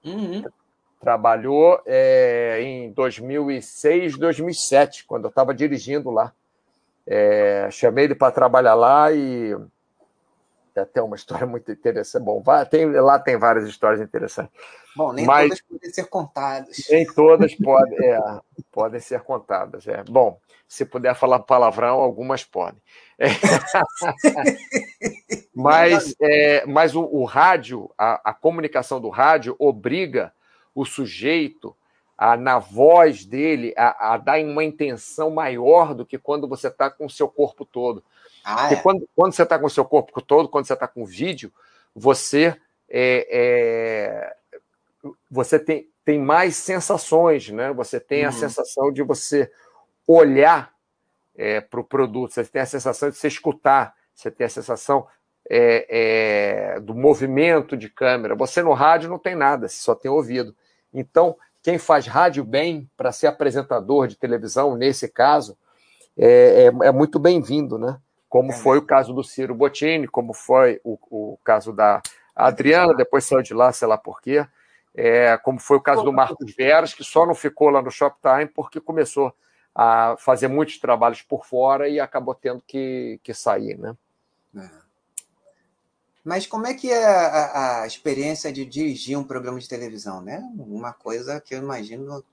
Uhum. 0.05 0.45
Trabalhou 1.01 1.81
é, 1.87 2.61
em 2.61 2.93
2006, 2.93 4.19
2007, 4.19 5.05
quando 5.05 5.25
eu 5.25 5.29
estava 5.31 5.55
dirigindo 5.55 6.11
lá. 6.11 6.33
É, 7.07 7.69
chamei 7.71 8.05
ele 8.05 8.15
para 8.15 8.33
trabalhar 8.33 8.75
lá 8.75 9.13
e 9.13 9.55
tem 10.73 10.83
até 10.83 11.03
uma 11.03 11.15
história 11.17 11.47
muito 11.47 11.71
interessante. 11.71 12.25
Bom, 12.25 12.43
tem, 12.71 12.91
lá 12.91 13.19
tem 13.19 13.37
várias 13.37 13.69
histórias 13.69 14.01
interessantes. 14.01 14.53
Bom, 14.95 15.13
nem 15.13 15.25
mas, 15.25 15.49
todas 15.49 15.63
podem 15.63 15.93
ser 15.93 16.05
contadas. 16.07 16.87
Nem 16.91 17.07
todas 17.07 17.55
podem, 17.55 18.07
é, 18.07 18.21
podem 18.71 19.01
ser 19.01 19.23
contadas. 19.23 19.87
É. 19.87 20.05
Bom, 20.05 20.39
se 20.69 20.85
puder 20.85 21.15
falar 21.15 21.39
palavrão, 21.41 22.01
algumas 22.01 22.45
podem. 22.45 22.81
É. 23.19 23.29
mas 25.55 26.15
é, 26.21 26.67
mas 26.67 26.95
o, 26.95 27.05
o 27.05 27.25
rádio, 27.25 27.91
a, 27.97 28.31
a, 28.31 28.35
comunicação 28.35 29.01
do 29.01 29.09
rádio 29.09 29.57
obriga 29.59 30.33
o 30.75 30.85
sujeito 30.85 31.75
a, 32.23 32.37
na 32.37 32.57
voz 32.61 33.25
dele, 33.25 33.75
a, 33.77 34.15
a 34.15 34.17
dar 34.17 34.39
uma 34.39 34.63
intenção 34.63 35.29
maior 35.29 35.93
do 35.93 36.07
que 36.07 36.17
quando 36.17 36.47
você 36.47 36.69
está 36.69 36.89
com 36.89 37.07
o 37.07 37.11
seu 37.11 37.29
corpo 37.29 37.65
todo. 37.65 38.05
Ah, 38.45 38.59
Porque 38.59 38.75
é. 38.75 38.81
quando, 38.81 39.09
quando 39.17 39.33
você 39.33 39.43
está 39.43 39.59
com 39.59 39.67
o 39.67 39.71
seu 39.71 39.85
corpo 39.85 40.23
todo, 40.23 40.49
quando 40.49 40.65
você 40.65 40.73
está 40.73 40.87
com 40.87 41.05
vídeo, 41.05 41.53
você 41.93 42.57
é, 42.89 43.27
é, 43.29 44.37
você 45.29 45.59
tem, 45.59 45.89
tem 46.05 46.21
mais 46.21 46.55
sensações, 46.55 47.49
né? 47.51 47.73
Você 47.73 47.99
tem 47.99 48.23
uhum. 48.23 48.29
a 48.29 48.33
sensação 48.33 48.93
de 48.93 49.03
você 49.03 49.51
olhar 50.07 50.73
é, 51.35 51.61
para 51.61 51.81
o 51.81 51.85
produto, 51.85 52.35
você 52.35 52.45
tem 52.45 52.63
a 52.63 52.67
sensação 52.67 53.11
de 53.11 53.17
você 53.17 53.27
escutar, 53.27 53.97
você 54.15 54.31
tem 54.31 54.45
a 54.45 54.51
sensação 54.51 55.09
é, 55.51 56.77
é, 56.77 56.81
do 56.81 56.95
movimento 56.95 57.77
de 57.77 57.89
câmera. 57.89 58.37
Você 58.37 58.63
no 58.63 58.75
rádio 58.75 59.11
não 59.11 59.19
tem 59.19 59.35
nada, 59.35 59.67
você 59.67 59.81
só 59.81 59.93
tem 59.93 60.09
ouvido. 60.09 60.55
Então, 60.95 61.37
quem 61.63 61.79
faz 61.79 62.07
rádio 62.07 62.45
bem 62.45 62.91
para 62.97 63.13
ser 63.13 63.29
apresentador 63.29 64.09
de 64.09 64.17
televisão, 64.17 64.77
nesse 64.77 65.09
caso, 65.09 65.57
é, 66.17 66.65
é, 66.65 66.89
é 66.89 66.93
muito 66.93 67.19
bem-vindo, 67.19 67.79
né? 67.79 67.99
Como 68.29 68.51
é. 68.51 68.55
foi 68.55 68.79
o 68.79 68.83
caso 68.83 69.13
do 69.13 69.23
Ciro 69.23 69.55
Bottini, 69.55 70.09
como 70.09 70.35
foi 70.35 70.81
o, 70.83 70.99
o 71.11 71.39
caso 71.45 71.73
da 71.73 72.03
Adriana, 72.35 72.95
depois 72.95 73.25
saiu 73.25 73.43
de 73.43 73.55
lá, 73.55 73.73
sei 73.73 73.87
lá 73.87 73.97
por 73.97 74.21
quê. 74.21 74.47
É, 74.95 75.37
como 75.39 75.59
foi 75.59 75.77
o 75.77 75.81
caso 75.81 76.03
do 76.03 76.13
Marcos 76.13 76.55
Veras, 76.55 76.93
que 76.93 77.05
só 77.05 77.25
não 77.25 77.35
ficou 77.35 77.71
lá 77.71 77.81
no 77.81 77.91
Shoptime 77.91 78.47
porque 78.47 78.81
começou 78.81 79.35
a 79.75 80.17
fazer 80.19 80.49
muitos 80.49 80.79
trabalhos 80.79 81.23
por 81.23 81.47
fora 81.47 81.89
e 81.89 81.99
acabou 81.99 82.35
tendo 82.35 82.63
que, 82.67 83.19
que 83.23 83.33
sair, 83.33 83.79
né? 83.79 83.97
É. 84.57 84.69
Mas 86.25 86.47
como 86.47 86.67
é 86.67 86.75
que 86.75 86.91
é 86.91 87.05
a, 87.05 87.83
a, 87.83 87.87
experiência 87.87 88.53
de 88.53 88.65
dirigir 88.65 89.19
um 89.19 89.25
programa 89.25 89.59
de 89.59 89.69
televisão, 89.69 90.21
né? 90.21 90.43
Uma 90.57 90.93
coisa 90.93 91.41
que 91.41 91.55
eu 91.55 91.59
imagino 91.59 92.25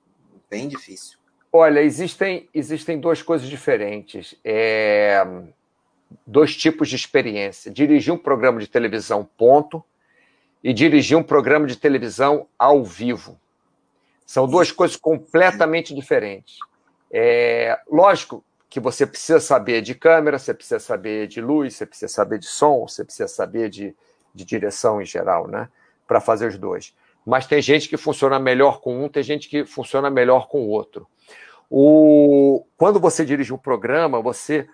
bem 0.49 0.67
difícil. 0.67 1.17
Olha, 1.51 1.79
existem, 1.79 2.47
existem 2.53 2.99
duas 2.99 3.23
coisas 3.23 3.49
diferentes. 3.49 4.35
É, 4.45 5.25
dois 6.25 6.55
tipos 6.55 6.87
de 6.87 6.95
experiência. 6.95 7.71
Dirigir 7.71 8.13
um 8.13 8.17
programa 8.17 8.59
de 8.59 8.67
televisão, 8.67 9.27
ponto, 9.37 9.83
e 10.63 10.71
dirigir 10.71 11.17
um 11.17 11.23
programa 11.23 11.65
de 11.65 11.75
televisão 11.75 12.47
ao 12.57 12.83
vivo. 12.83 13.39
São 14.23 14.47
duas 14.47 14.71
coisas 14.71 14.95
completamente 14.95 15.95
diferentes. 15.95 16.57
É, 17.11 17.79
lógico 17.89 18.43
que 18.69 18.79
você 18.79 19.05
precisa 19.05 19.39
saber 19.39 19.81
de 19.81 19.95
câmera, 19.95 20.37
você 20.37 20.53
precisa 20.53 20.79
saber 20.79 21.27
de 21.27 21.41
luz, 21.41 21.75
você 21.75 21.85
precisa 21.85 22.11
saber 22.11 22.37
de 22.37 22.45
som, 22.45 22.87
você 22.87 23.03
precisa 23.03 23.27
saber 23.27 23.69
de, 23.69 23.95
de 24.33 24.45
direção 24.45 25.01
em 25.01 25.05
geral, 25.05 25.47
né? 25.47 25.67
Para 26.07 26.21
fazer 26.21 26.47
os 26.47 26.57
dois. 26.57 26.93
Mas 27.25 27.47
tem 27.47 27.61
gente 27.61 27.89
que 27.89 27.97
funciona 27.97 28.39
melhor 28.39 28.79
com 28.79 29.03
um, 29.03 29.09
tem 29.09 29.23
gente 29.23 29.49
que 29.49 29.65
funciona 29.65 30.09
melhor 30.09 30.47
com 30.47 30.61
o 30.61 30.69
outro. 30.69 31.07
O, 31.69 32.65
quando 32.77 32.99
você 32.99 33.25
dirige 33.25 33.53
um 33.53 33.57
programa, 33.57 34.21
você, 34.21 34.67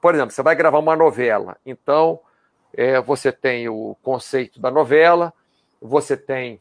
por 0.00 0.14
exemplo, 0.14 0.30
você 0.30 0.42
vai 0.42 0.54
gravar 0.54 0.78
uma 0.78 0.96
novela, 0.96 1.56
então 1.64 2.20
é, 2.72 3.00
você 3.00 3.32
tem 3.32 3.68
o 3.68 3.96
conceito 4.02 4.60
da 4.60 4.70
novela, 4.70 5.32
você 5.80 6.16
tem 6.16 6.58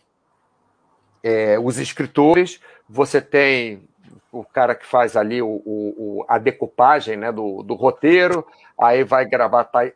é, 1.24 1.58
os 1.60 1.78
escritores, 1.78 2.60
você 2.88 3.22
tem 3.22 3.88
o 4.32 4.44
cara 4.44 4.76
que 4.76 4.86
faz 4.86 5.16
ali 5.16 5.42
o, 5.42 5.62
o, 5.66 6.26
a 6.28 6.38
decupagem 6.38 7.18
né, 7.18 7.32
do, 7.32 7.64
do 7.64 7.74
roteiro, 7.74 8.46
aí 8.80 9.04
vai 9.04 9.26
gravar 9.26 9.64
tal, 9.66 9.88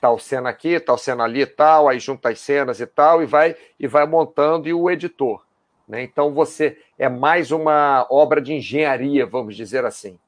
tal 0.00 0.18
cena 0.18 0.50
aqui, 0.50 0.78
tal 0.78 0.98
cena 0.98 1.24
ali 1.24 1.42
e 1.42 1.46
tal, 1.46 1.88
aí 1.88 1.98
junta 1.98 2.28
as 2.28 2.40
cenas 2.40 2.80
e 2.80 2.86
tal, 2.86 3.22
e 3.22 3.26
vai, 3.26 3.56
e 3.78 3.86
vai 3.86 4.06
montando, 4.06 4.68
e 4.68 4.74
o 4.74 4.90
editor. 4.90 5.44
Né? 5.88 6.02
Então 6.02 6.32
você 6.32 6.78
é 6.98 7.08
mais 7.08 7.50
uma 7.50 8.06
obra 8.10 8.40
de 8.40 8.52
engenharia, 8.52 9.26
vamos 9.26 9.56
dizer 9.56 9.84
assim. 9.84 10.18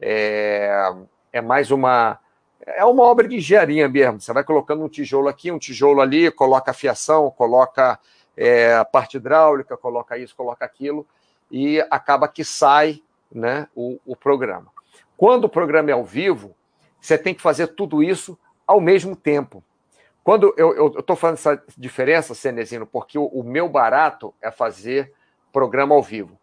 É, 0.00 0.92
é 1.32 1.40
mais 1.40 1.70
uma. 1.70 2.18
É 2.66 2.84
uma 2.84 3.02
obra 3.04 3.26
de 3.26 3.36
engenharia 3.36 3.88
mesmo. 3.88 4.20
Você 4.20 4.32
vai 4.32 4.44
colocando 4.44 4.84
um 4.84 4.88
tijolo 4.88 5.28
aqui, 5.28 5.50
um 5.50 5.58
tijolo 5.58 6.00
ali, 6.00 6.30
coloca 6.30 6.70
a 6.70 6.74
fiação, 6.74 7.30
coloca 7.30 7.98
é, 8.36 8.74
a 8.74 8.84
parte 8.84 9.16
hidráulica, 9.16 9.76
coloca 9.76 10.18
isso, 10.18 10.36
coloca 10.36 10.64
aquilo 10.64 11.06
e 11.50 11.80
acaba 11.90 12.28
que 12.28 12.44
sai 12.44 13.02
né, 13.32 13.68
o, 13.74 13.98
o 14.04 14.16
programa. 14.16 14.70
Quando 15.16 15.44
o 15.44 15.48
programa 15.48 15.90
é 15.90 15.92
ao 15.92 16.04
vivo, 16.04 16.54
você 17.00 17.16
tem 17.18 17.34
que 17.34 17.42
fazer 17.42 17.68
tudo 17.68 18.02
isso 18.02 18.38
ao 18.66 18.80
mesmo 18.80 19.16
tempo. 19.16 19.64
quando 20.22 20.54
eu 20.56 20.88
estou 20.98 21.16
falando 21.16 21.36
essa 21.36 21.62
diferença, 21.76 22.34
Cenezino, 22.34 22.86
porque 22.86 23.18
o, 23.18 23.24
o, 23.24 23.42
meu 23.42 23.68
barato 23.68 24.34
é 24.40 24.50
fazer 24.50 25.12
programa 25.52 25.94
ao 25.94 26.02
vivo. 26.02 26.38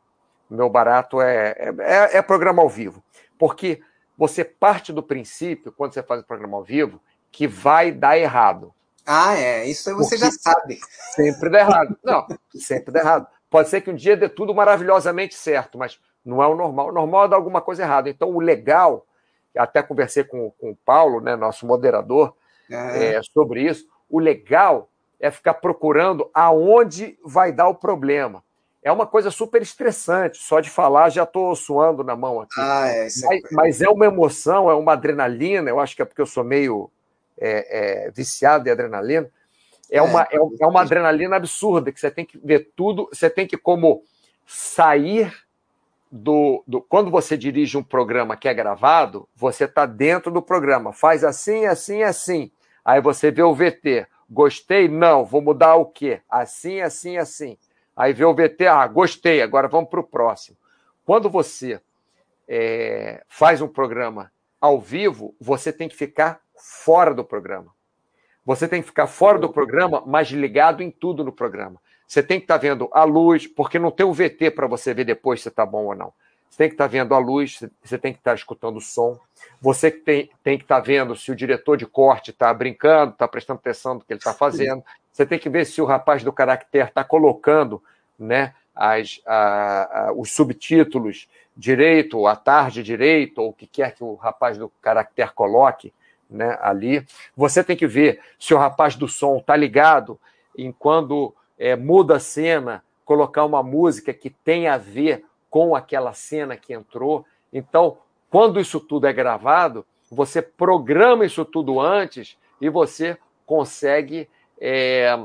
O 0.49 0.55
meu 0.55 0.70
barato 0.70 1.22
é, 1.22 1.55
é, 1.58 1.76
é, 1.80 2.18
é 2.18 2.22
programa 2.22 2.62
ao 2.62 2.70
vivo. 2.70 3.03
Porque 3.38 3.82
você 4.18 4.43
parte 4.43 4.91
do 4.91 5.03
princípio, 5.03 5.72
quando 5.72 5.93
você 5.93 6.03
faz 6.03 6.22
o 6.22 6.26
programa 6.26 6.58
ao 6.58 6.64
vivo, 6.64 7.01
que 7.32 7.47
vai 7.47 7.91
dar 7.91 8.18
errado. 8.18 8.74
Ah, 9.05 9.36
é. 9.36 9.66
Isso 9.66 9.95
você 9.95 10.18
Porque 10.18 10.18
já 10.18 10.32
sabe. 10.32 10.80
Sempre 11.16 11.49
dá 11.49 11.60
errado. 11.60 11.97
Não, 12.03 12.28
sempre 12.55 12.91
dá 12.91 12.99
errado. 12.99 13.28
Pode 13.50 13.70
ser 13.70 13.82
que 13.82 13.89
um 13.89 13.95
dia 13.95 14.18
dê 14.18 14.28
tudo 14.28 14.54
maravilhosamente 14.54 15.36
certo, 15.36 15.78
mas 15.78 16.00
não 16.24 16.43
é 16.43 16.48
o 16.48 16.56
normal. 16.56 16.89
O 16.89 16.91
normal 16.91 17.26
é 17.26 17.28
dar 17.30 17.36
alguma 17.38 17.62
coisa 17.62 17.84
errada. 17.84 18.10
Então, 18.10 18.30
o 18.30 18.39
legal, 18.39 19.06
até 19.56 19.82
conversei 19.82 20.24
com, 20.24 20.52
com 20.52 20.72
o 20.72 20.76
Paulo, 20.76 21.22
né, 21.22 21.36
nosso 21.36 21.66
moderador, 21.66 22.36
é. 22.70 23.16
É, 23.16 23.22
sobre 23.24 23.62
isso. 23.62 23.88
O 24.10 24.20
legal 24.20 24.89
é 25.20 25.32
ficar 25.32 25.56
procurando 25.56 26.30
aonde 26.34 27.18
vai 27.24 27.52
dar 27.52 27.68
o 27.68 27.76
problema. 27.76 28.43
É 28.84 28.91
uma 28.91 29.08
coisa 29.08 29.32
super 29.32 29.62
estressante, 29.62 30.38
só 30.38 30.60
de 30.60 30.70
falar 30.70 31.10
já 31.10 31.24
estou 31.24 31.54
suando 31.56 32.04
na 32.04 32.16
mão 32.16 32.39
aqui. 32.39 32.60
Ah, 32.60 32.88
é, 32.88 33.04
mas, 33.04 33.24
é... 33.24 33.39
mas, 33.52 33.82
é 33.82 33.89
uma 33.89 34.06
emoção, 34.06 34.70
é 34.70 34.76
uma 34.76 34.93
adrenalina, 34.93 35.70
eu 35.70 35.80
acho 35.80 35.95
que 35.95 36.02
é 36.02 36.06
porque 36.06 36.22
eu 36.22 36.26
sou 36.26 36.43
meio 36.43 36.89
é, 37.38 38.06
é, 38.06 38.12
viciado 38.12 38.68
em 38.68 38.72
adrenalina. 38.72 39.30
É, 39.90 40.02
uma, 40.02 40.24
é, 40.24 40.36
é 40.36 40.68
uma 40.68 40.82
adrenalina 40.82 41.36
absurda, 41.36 41.92
que 41.92 42.00
você 42.00 42.12
tem 42.12 42.26
que 42.26 42.38
ver 42.38 42.72
tudo, 42.76 43.08
você 43.12 43.30
tem 43.30 43.48
que 43.48 43.58
como 43.58 44.04
sair 44.46 45.34
do, 46.12 46.64
do, 46.68 46.82
quando 46.82 47.12
você 47.12 47.38
dirige 47.38 47.78
um 47.78 47.84
programa 47.84 48.38
que 48.38 48.48
é 48.48 48.54
gravado, 48.54 49.28
você 49.36 49.66
está 49.66 49.86
dentro 49.86 50.32
do 50.32 50.42
programa, 50.42 50.94
faz 50.94 51.24
assim, 51.24 51.66
assim, 51.66 52.04
assim. 52.04 52.52
Aí 52.84 53.02
você 53.02 53.32
vê 53.32 53.44
o 53.44 53.54
VT, 53.54 54.08
gostei? 54.30 54.88
Não, 54.88 55.26
vou 55.26 55.42
mudar 55.42 55.76
o 55.76 55.86
quê? 55.86 56.22
Assim, 56.30 56.82
assim, 56.82 57.18
assim. 57.18 57.58
Aí 57.96 58.14
vê 58.14 58.26
o 58.26 58.34
VT, 58.34 58.68
ah, 58.68 58.88
gostei, 58.88 59.42
agora 59.42 59.68
vamos 59.68 59.90
para 59.90 60.00
o 60.00 60.04
próximo. 60.04 60.58
Quando 61.06 61.30
você 61.30 61.82
é, 62.48 63.24
faz 63.28 63.62
um 63.62 63.68
programa 63.68 64.32
ao 64.60 64.80
vivo, 64.80 65.36
você 65.40 65.74
tem 65.74 65.90
que 65.90 65.96
ficar 65.96 66.40
fora 66.56 67.14
do 67.14 67.24
programa. 67.24 67.76
Você 68.48 68.66
tem 68.66 68.82
que 68.82 68.88
ficar 68.88 69.08
fora 69.08 69.38
do 69.38 69.50
programa, 69.50 70.02
mas 70.06 70.30
ligado 70.30 70.82
em 70.82 70.89
tudo 70.89 71.22
no 71.22 71.34
programa. 71.34 71.82
Você 72.08 72.24
tem 72.24 72.39
que 72.39 72.45
estar 72.45 72.54
tá 72.54 72.62
vendo 72.62 72.89
a 72.93 73.04
luz, 73.04 73.45
porque 73.45 73.78
não 73.78 73.91
tem 73.91 74.06
o 74.06 74.14
VT 74.14 74.52
para 74.52 74.66
você 74.68 74.93
ver 74.93 75.04
depois 75.04 75.41
se 75.41 75.50
está 75.50 75.66
bom 75.66 75.88
ou 75.88 75.93
não. 75.93 76.14
Você 76.50 76.60
tem 76.60 76.70
que 76.70 76.76
estar 76.76 76.86
tá 76.86 76.88
vendo 76.88 77.14
a 77.14 77.18
luz, 77.18 77.60
você 77.84 77.98
tem 77.98 78.14
que 78.14 78.20
estar 78.20 78.32
tá 78.32 78.36
escutando 78.36 78.78
o 78.78 78.82
som. 78.82 79.20
Você 79.62 79.91
tem, 79.91 80.32
tem 80.41 80.58
que 80.58 80.64
estar 80.64 80.80
vendo 80.80 81.14
se 81.14 81.30
o 81.30 81.36
diretor 81.36 81.76
de 81.76 81.86
corte 81.86 82.32
está 82.32 82.54
brincando, 82.54 83.12
está 83.12 83.28
prestando 83.28 83.60
atenção 83.60 83.95
no 83.95 84.00
que 84.00 84.14
ele 84.14 84.20
está 84.20 84.34
fazendo. 84.34 84.82
Você 85.12 85.26
tem 85.26 85.38
que 85.38 85.50
ver 85.50 85.66
se 85.66 85.82
o 85.82 85.86
rapaz 85.86 86.24
do 86.24 86.32
caractere 86.32 86.88
está 86.88 87.04
colocando 87.04 87.84
né, 88.18 88.54
as, 88.74 89.20
a, 89.26 90.08
a, 90.08 90.14
os 90.14 90.32
subtítulos 90.32 91.28
direito, 91.54 92.26
a 92.26 92.36
tarde 92.38 92.82
direito, 92.82 93.41
ou 93.41 93.50
o 93.50 93.54
que 93.54 93.68
quer 93.68 93.93
que 93.93 94.06
o 94.06 94.16
rapaz 94.16 94.58
do 94.58 94.72
caractere 94.82 95.32
coloque 95.34 95.91
né, 96.30 96.57
ali. 96.61 97.05
Você 97.36 97.63
tem 97.63 97.75
que 97.75 97.88
ver 97.88 98.19
se 98.39 98.53
o 98.53 98.57
rapaz 98.57 98.95
do 98.95 99.07
som 99.07 99.38
está 99.38 99.55
ligado 99.55 100.19
em 100.57 100.71
quando 100.71 101.34
é, 101.57 101.75
muda 101.75 102.17
a 102.17 102.19
cena, 102.19 102.84
colocar 103.05 103.45
uma 103.45 103.63
música 103.63 104.13
que 104.13 104.30
tem 104.30 104.67
a 104.67 104.78
ver 104.78 105.25
com 105.49 105.75
aquela 105.75 106.13
cena 106.13 106.57
que 106.57 106.73
entrou. 106.73 107.25
Então, 107.51 107.97
quando 108.30 108.59
isso 108.59 108.80
tudo 108.80 109.07
é 109.07 109.13
gravado, 109.13 109.86
você 110.11 110.41
programa 110.41 111.25
isso 111.25 111.43
tudo 111.45 111.80
antes 111.80 112.38
e 112.59 112.69
você 112.69 113.17
consegue 113.45 114.30
é, 114.59 115.17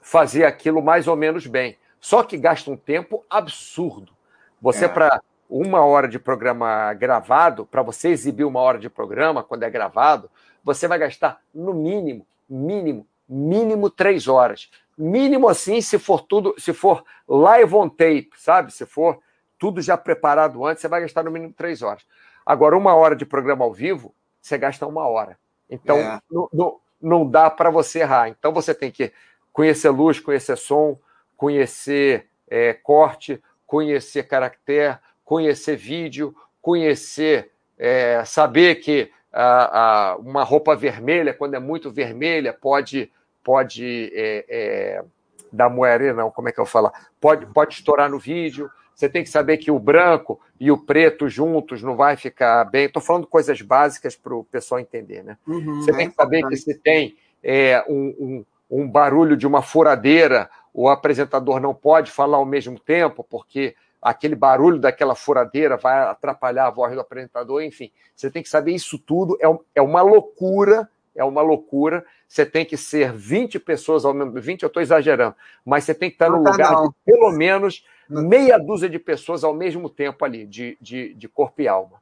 fazer 0.00 0.44
aquilo 0.44 0.82
mais 0.82 1.06
ou 1.06 1.16
menos 1.16 1.46
bem. 1.46 1.76
Só 2.00 2.22
que 2.22 2.38
gasta 2.38 2.70
um 2.70 2.76
tempo 2.76 3.24
absurdo. 3.28 4.12
Você, 4.60 4.86
é. 4.86 4.88
para 4.88 5.20
uma 5.50 5.84
hora 5.84 6.06
de 6.06 6.18
programa 6.18 6.94
gravado, 6.94 7.66
para 7.66 7.82
você 7.82 8.10
exibir 8.10 8.44
uma 8.44 8.60
hora 8.60 8.78
de 8.78 8.88
programa 8.88 9.42
quando 9.42 9.64
é 9.64 9.70
gravado, 9.70 10.30
você 10.62 10.86
vai 10.86 10.98
gastar 10.98 11.40
no 11.52 11.74
mínimo, 11.74 12.24
mínimo, 12.48 13.06
mínimo 13.28 13.90
três 13.90 14.28
horas. 14.28 14.70
Mínimo 14.96 15.48
assim, 15.48 15.80
se 15.80 15.98
for 15.98 16.20
tudo, 16.20 16.54
se 16.56 16.72
for 16.72 17.04
live 17.26 17.74
on 17.74 17.88
tape, 17.88 18.30
sabe? 18.36 18.72
Se 18.72 18.86
for 18.86 19.18
tudo 19.58 19.82
já 19.82 19.96
preparado 19.96 20.64
antes, 20.64 20.80
você 20.80 20.88
vai 20.88 21.00
gastar 21.00 21.24
no 21.24 21.30
mínimo 21.30 21.52
três 21.52 21.82
horas. 21.82 22.06
Agora, 22.46 22.76
uma 22.76 22.94
hora 22.94 23.16
de 23.16 23.26
programa 23.26 23.64
ao 23.64 23.72
vivo, 23.72 24.14
você 24.40 24.56
gasta 24.56 24.86
uma 24.86 25.08
hora. 25.08 25.36
Então, 25.68 25.98
é. 25.98 26.20
não, 26.30 26.48
não, 26.52 26.80
não 27.00 27.28
dá 27.28 27.50
para 27.50 27.70
você 27.70 28.00
errar. 28.00 28.28
Então, 28.28 28.52
você 28.52 28.74
tem 28.74 28.90
que 28.90 29.12
conhecer 29.52 29.90
luz, 29.90 30.20
conhecer 30.20 30.56
som, 30.56 30.98
conhecer 31.36 32.28
é, 32.48 32.72
corte, 32.72 33.42
conhecer 33.66 34.24
caractere, 34.24 34.98
conhecer 35.30 35.76
vídeo, 35.76 36.34
conhecer, 36.60 37.52
é, 37.78 38.24
saber 38.24 38.80
que 38.80 39.12
a, 39.32 40.10
a, 40.10 40.16
uma 40.16 40.42
roupa 40.42 40.74
vermelha, 40.74 41.32
quando 41.32 41.54
é 41.54 41.60
muito 41.60 41.88
vermelha, 41.88 42.52
pode 42.52 43.12
pode 43.44 44.10
é, 44.12 44.44
é, 44.48 45.04
dar 45.52 45.70
moerê, 45.70 46.12
não, 46.12 46.32
como 46.32 46.48
é 46.48 46.52
que 46.52 46.58
eu 46.58 46.66
falo? 46.66 46.90
Pode, 47.20 47.46
pode 47.46 47.74
estourar 47.74 48.10
no 48.10 48.18
vídeo. 48.18 48.68
Você 48.92 49.08
tem 49.08 49.22
que 49.22 49.30
saber 49.30 49.58
que 49.58 49.70
o 49.70 49.78
branco 49.78 50.40
e 50.58 50.68
o 50.72 50.76
preto 50.76 51.28
juntos 51.28 51.80
não 51.80 51.94
vai 51.94 52.16
ficar 52.16 52.64
bem. 52.64 52.86
Estou 52.86 53.00
falando 53.00 53.28
coisas 53.28 53.62
básicas 53.62 54.16
para 54.16 54.34
o 54.34 54.42
pessoal 54.42 54.80
entender, 54.80 55.22
né? 55.22 55.38
Uhum, 55.46 55.80
você 55.80 55.92
tem 55.92 56.10
que 56.10 56.16
saber 56.16 56.44
que 56.48 56.56
se 56.56 56.74
tem 56.74 57.16
é, 57.40 57.84
um, 57.88 58.44
um, 58.68 58.78
um 58.82 58.90
barulho 58.90 59.36
de 59.36 59.46
uma 59.46 59.62
furadeira, 59.62 60.50
o 60.74 60.88
apresentador 60.88 61.60
não 61.60 61.72
pode 61.72 62.10
falar 62.10 62.38
ao 62.38 62.44
mesmo 62.44 62.80
tempo, 62.80 63.24
porque 63.30 63.76
aquele 64.00 64.34
barulho 64.34 64.78
daquela 64.78 65.14
furadeira 65.14 65.76
vai 65.76 65.98
atrapalhar 66.08 66.66
a 66.66 66.70
voz 66.70 66.94
do 66.94 67.00
apresentador, 67.00 67.62
enfim. 67.62 67.90
Você 68.14 68.30
tem 68.30 68.42
que 68.42 68.48
saber 68.48 68.72
isso 68.72 68.98
tudo, 68.98 69.36
é, 69.40 69.58
é 69.74 69.82
uma 69.82 70.02
loucura, 70.02 70.88
é 71.14 71.24
uma 71.24 71.42
loucura. 71.42 72.04
Você 72.26 72.46
tem 72.46 72.64
que 72.64 72.76
ser 72.76 73.12
20 73.12 73.58
pessoas 73.58 74.04
ao 74.04 74.14
mesmo 74.14 74.40
20 74.40 74.62
eu 74.62 74.68
estou 74.68 74.82
exagerando, 74.82 75.34
mas 75.64 75.84
você 75.84 75.94
tem 75.94 76.08
que 76.08 76.14
estar 76.14 76.30
no 76.30 76.42
tá 76.42 76.50
lugar 76.50 76.82
de 76.82 76.90
pelo 77.04 77.30
menos 77.32 77.84
meia 78.08 78.58
dúzia 78.58 78.88
de 78.88 78.98
pessoas 78.98 79.44
ao 79.44 79.54
mesmo 79.54 79.88
tempo 79.88 80.24
ali, 80.24 80.46
de, 80.46 80.78
de, 80.80 81.14
de 81.14 81.28
corpo 81.28 81.60
e 81.60 81.68
alma. 81.68 82.00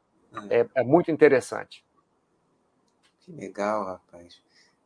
É, 0.51 0.67
é 0.77 0.85
muito 0.85 1.11
interessante. 1.11 1.85
Que 3.21 3.33
legal, 3.33 3.85
rapaz. 3.85 4.41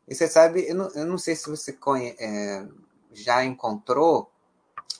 E 0.09 0.15
você 0.15 0.27
sabe, 0.27 0.69
eu 0.69 0.75
não, 0.75 0.91
eu 0.95 1.07
não 1.07 1.19
sei 1.19 1.37
se 1.37 1.49
você 1.49 1.73
conhe, 1.73 2.17
é, 2.19 2.67
já 3.13 3.45
encontrou 3.45 4.32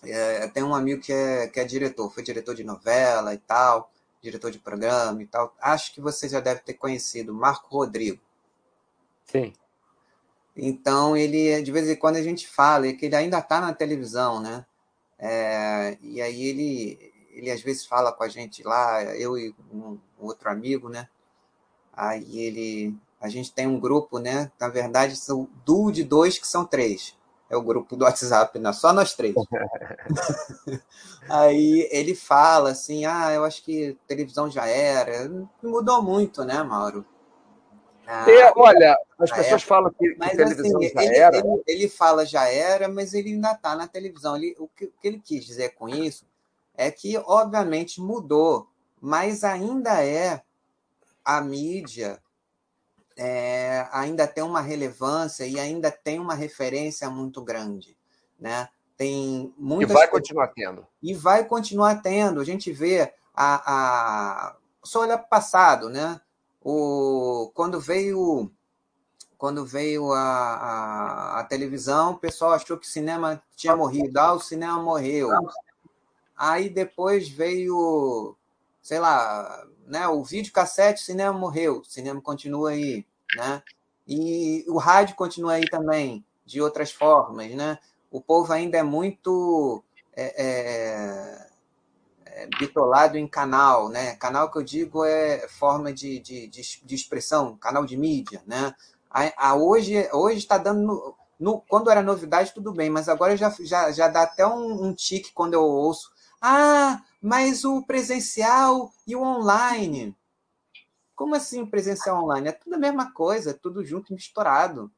é, 0.05 0.49
tem 0.49 0.63
um 0.63 0.75
amigo 0.75 1.01
que 1.01 1.13
é, 1.13 1.47
que 1.49 1.61
é 1.61 1.65
diretor, 1.65 2.13
foi 2.13 2.23
diretor 2.23 2.55
de 2.55 2.65
novela 2.65 3.35
e 3.35 3.39
tal, 3.39 3.93
diretor 4.21 4.51
de 4.51 4.59
programa 4.59 5.23
e 5.23 5.27
tal. 5.27 5.55
Acho 5.61 5.95
que 5.95 6.01
você 6.01 6.29
já 6.29 6.41
deve 6.41 6.61
ter 6.61 6.75
conhecido, 6.75 7.33
Marco 7.33 7.69
Rodrigo. 7.75 8.21
Sim. 9.25 9.53
Então, 10.57 11.17
ele, 11.17 11.63
de 11.63 11.73
vez 11.73 11.89
em 11.89 11.97
quando 11.97 12.17
a 12.17 12.23
gente 12.23 12.49
fala, 12.49 12.87
é 12.87 12.93
que 12.93 13.07
ele 13.07 13.17
ainda 13.17 13.39
está 13.39 13.61
na 13.61 13.73
televisão, 13.73 14.41
né? 14.41 14.67
É, 15.19 15.97
e 16.03 16.21
aí 16.21 16.43
ele, 16.43 17.13
ele 17.31 17.51
às 17.51 17.63
vezes 17.63 17.87
fala 17.87 18.13
com 18.13 18.25
a 18.25 18.29
gente 18.29 18.63
lá, 18.63 19.03
eu 19.17 19.39
e 19.39 19.55
um 19.73 19.99
outro 20.19 20.51
amigo, 20.51 20.89
né? 20.89 21.09
Aí 21.93 22.41
ele, 22.41 22.95
a 23.21 23.29
gente 23.29 23.53
tem 23.53 23.67
um 23.67 23.79
grupo, 23.79 24.19
né? 24.19 24.51
Na 24.59 24.69
verdade, 24.69 25.17
são 25.17 25.49
duo 25.65 25.93
de 25.93 26.03
dois 26.03 26.39
que 26.39 26.47
são 26.47 26.65
três 26.67 27.17
é 27.53 27.57
o 27.57 27.63
grupo 27.63 27.95
do 27.95 28.05
WhatsApp, 28.05 28.59
né? 28.59 28.73
só 28.73 28.95
nós 28.95 29.15
três. 29.15 29.35
Aí 31.29 31.87
ele 31.93 32.15
fala 32.15 32.71
assim: 32.71 33.05
ah, 33.05 33.31
eu 33.31 33.45
acho 33.45 33.63
que 33.63 33.97
televisão 34.09 34.51
já 34.51 34.67
era. 34.67 35.31
Mudou 35.63 36.03
muito, 36.03 36.45
né, 36.45 36.63
Mauro? 36.63 37.05
Ah, 38.07 38.25
é, 38.29 38.53
olha, 38.57 38.99
as 39.19 39.31
pessoas 39.31 39.63
falam 39.63 39.93
que, 39.93 40.17
mas, 40.19 40.31
que 40.31 40.37
televisão 40.39 40.81
assim, 40.81 40.89
já 40.95 41.05
ele, 41.05 41.17
era. 41.17 41.37
Ele, 41.37 41.63
ele, 41.67 41.89
fala 41.91 42.25
já 42.25 42.49
era, 42.49 42.89
mas 42.89 43.13
ele 43.13 43.35
ainda 43.35 43.53
está 43.53 43.77
na 43.77 43.87
televisão. 43.87 44.35
Ele, 44.35 44.57
o, 44.59 44.67
que, 44.67 44.87
o 44.87 44.93
que 45.01 45.07
ele 45.07 45.21
quis 45.23 45.45
dizer 45.45 45.75
com 45.75 45.91
isso 45.91 46.25
é 46.75 46.91
que, 46.91 47.19
obviamente, 47.19 48.01
mudou, 48.01 48.67
mas 48.99 49.45
ainda 49.45 50.03
é 50.03 50.43
a 51.23 51.43
mídia 51.43 52.19
é, 53.17 53.87
ainda 53.93 54.27
tem 54.27 54.43
uma 54.43 54.61
relevância 54.61 55.47
e 55.47 55.59
ainda 55.59 55.91
tem 55.91 56.19
uma 56.19 56.35
referência 56.35 57.09
muito 57.11 57.43
grande, 57.43 57.97
né? 58.39 58.69
Tem 58.97 59.53
muitas 59.57 59.91
e 59.91 59.95
vai 59.95 60.09
continuar 60.09 60.49
tendo. 60.49 60.87
E 61.03 61.15
vai 61.15 61.45
continuar 61.45 62.03
tendo. 62.03 62.41
A 62.41 62.45
gente 62.45 62.71
vê 62.73 63.13
a, 63.35 63.63
a... 64.55 64.57
só 64.83 65.01
olha 65.01 65.17
para 65.17 65.27
o 65.27 65.31
passado, 65.31 65.89
né? 65.89 66.21
O 66.63 67.51
quando 67.55 67.81
veio 67.81 68.51
quando 69.37 69.67
veio 69.67 70.13
a, 70.13 70.21
a, 70.21 71.41
a, 71.41 71.45
televisão, 71.45 72.13
o 72.13 72.19
pessoal 72.19 72.53
achou 72.53 72.79
que 72.79 72.87
o 72.87 72.91
cinema 72.91 73.43
tinha 73.57 73.75
morrido. 73.75 74.17
Ah, 74.21 74.35
o 74.35 74.41
cinema 74.41 74.81
morreu. 74.81 75.31
Aí 76.37 76.71
depois 76.71 77.29
veio, 77.29 78.37
sei 78.81 79.01
lá, 79.01 79.67
né, 79.87 80.07
o 80.09 80.23
vídeo 80.23 80.53
cassete, 80.53 81.03
o 81.03 81.05
cinema 81.05 81.33
morreu, 81.33 81.81
o 81.81 81.85
cinema 81.85 82.21
continua 82.21 82.71
aí, 82.71 83.05
né? 83.37 83.63
E 84.07 84.65
o 84.69 84.79
rádio 84.79 85.15
continua 85.15 85.55
aí 85.55 85.69
também, 85.69 86.25
de 86.45 86.61
outras 86.61 86.93
formas, 86.93 87.51
né? 87.55 87.79
O 88.11 88.21
povo 88.21 88.53
ainda 88.53 88.77
é 88.79 88.83
muito 88.83 89.83
é, 90.15 90.45
é, 90.45 91.49
é, 92.27 92.47
bitolado 92.59 93.17
em 93.17 93.27
canal, 93.27 93.89
né? 93.89 94.17
Canal 94.17 94.51
que 94.51 94.59
eu 94.59 94.63
digo 94.63 95.05
é 95.05 95.47
forma 95.49 95.93
de, 95.93 96.19
de, 96.21 96.47
de, 96.49 96.95
expressão, 96.95 97.57
canal 97.57 97.85
de 97.85 97.97
mídia, 97.97 98.43
né? 98.47 98.75
A, 99.11 99.51
a 99.51 99.55
hoje 99.57 100.09
hoje 100.13 100.39
está 100.39 100.59
dando 100.59 100.83
no, 100.83 101.15
no, 101.39 101.61
quando 101.69 101.91
era 101.91 102.03
novidade 102.03 102.53
tudo 102.53 102.73
bem, 102.73 102.91
mas 102.91 103.09
agora 103.09 103.37
já, 103.37 103.55
já, 103.61 103.91
já 103.93 104.09
dá 104.09 104.23
até 104.23 104.47
um, 104.47 104.85
um 104.87 104.95
tique 104.95 105.33
quando 105.33 105.55
eu 105.55 105.63
ouço. 105.63 106.13
Ah, 106.41 107.01
mas 107.23 107.65
o 107.65 107.83
presencial 107.83 108.93
e 109.07 109.15
o 109.15 109.23
online. 109.23 110.17
Como 111.15 111.37
assim 111.37 111.65
presencial 111.65 112.25
online? 112.25 112.49
É 112.49 112.53
tudo 112.53 112.75
a 112.75 112.79
mesma 112.79 113.13
coisa, 113.13 113.51
é 113.51 113.55
tudo 113.55 113.85
junto 113.85 114.13
e 114.13 114.15
misturado. 114.15 114.91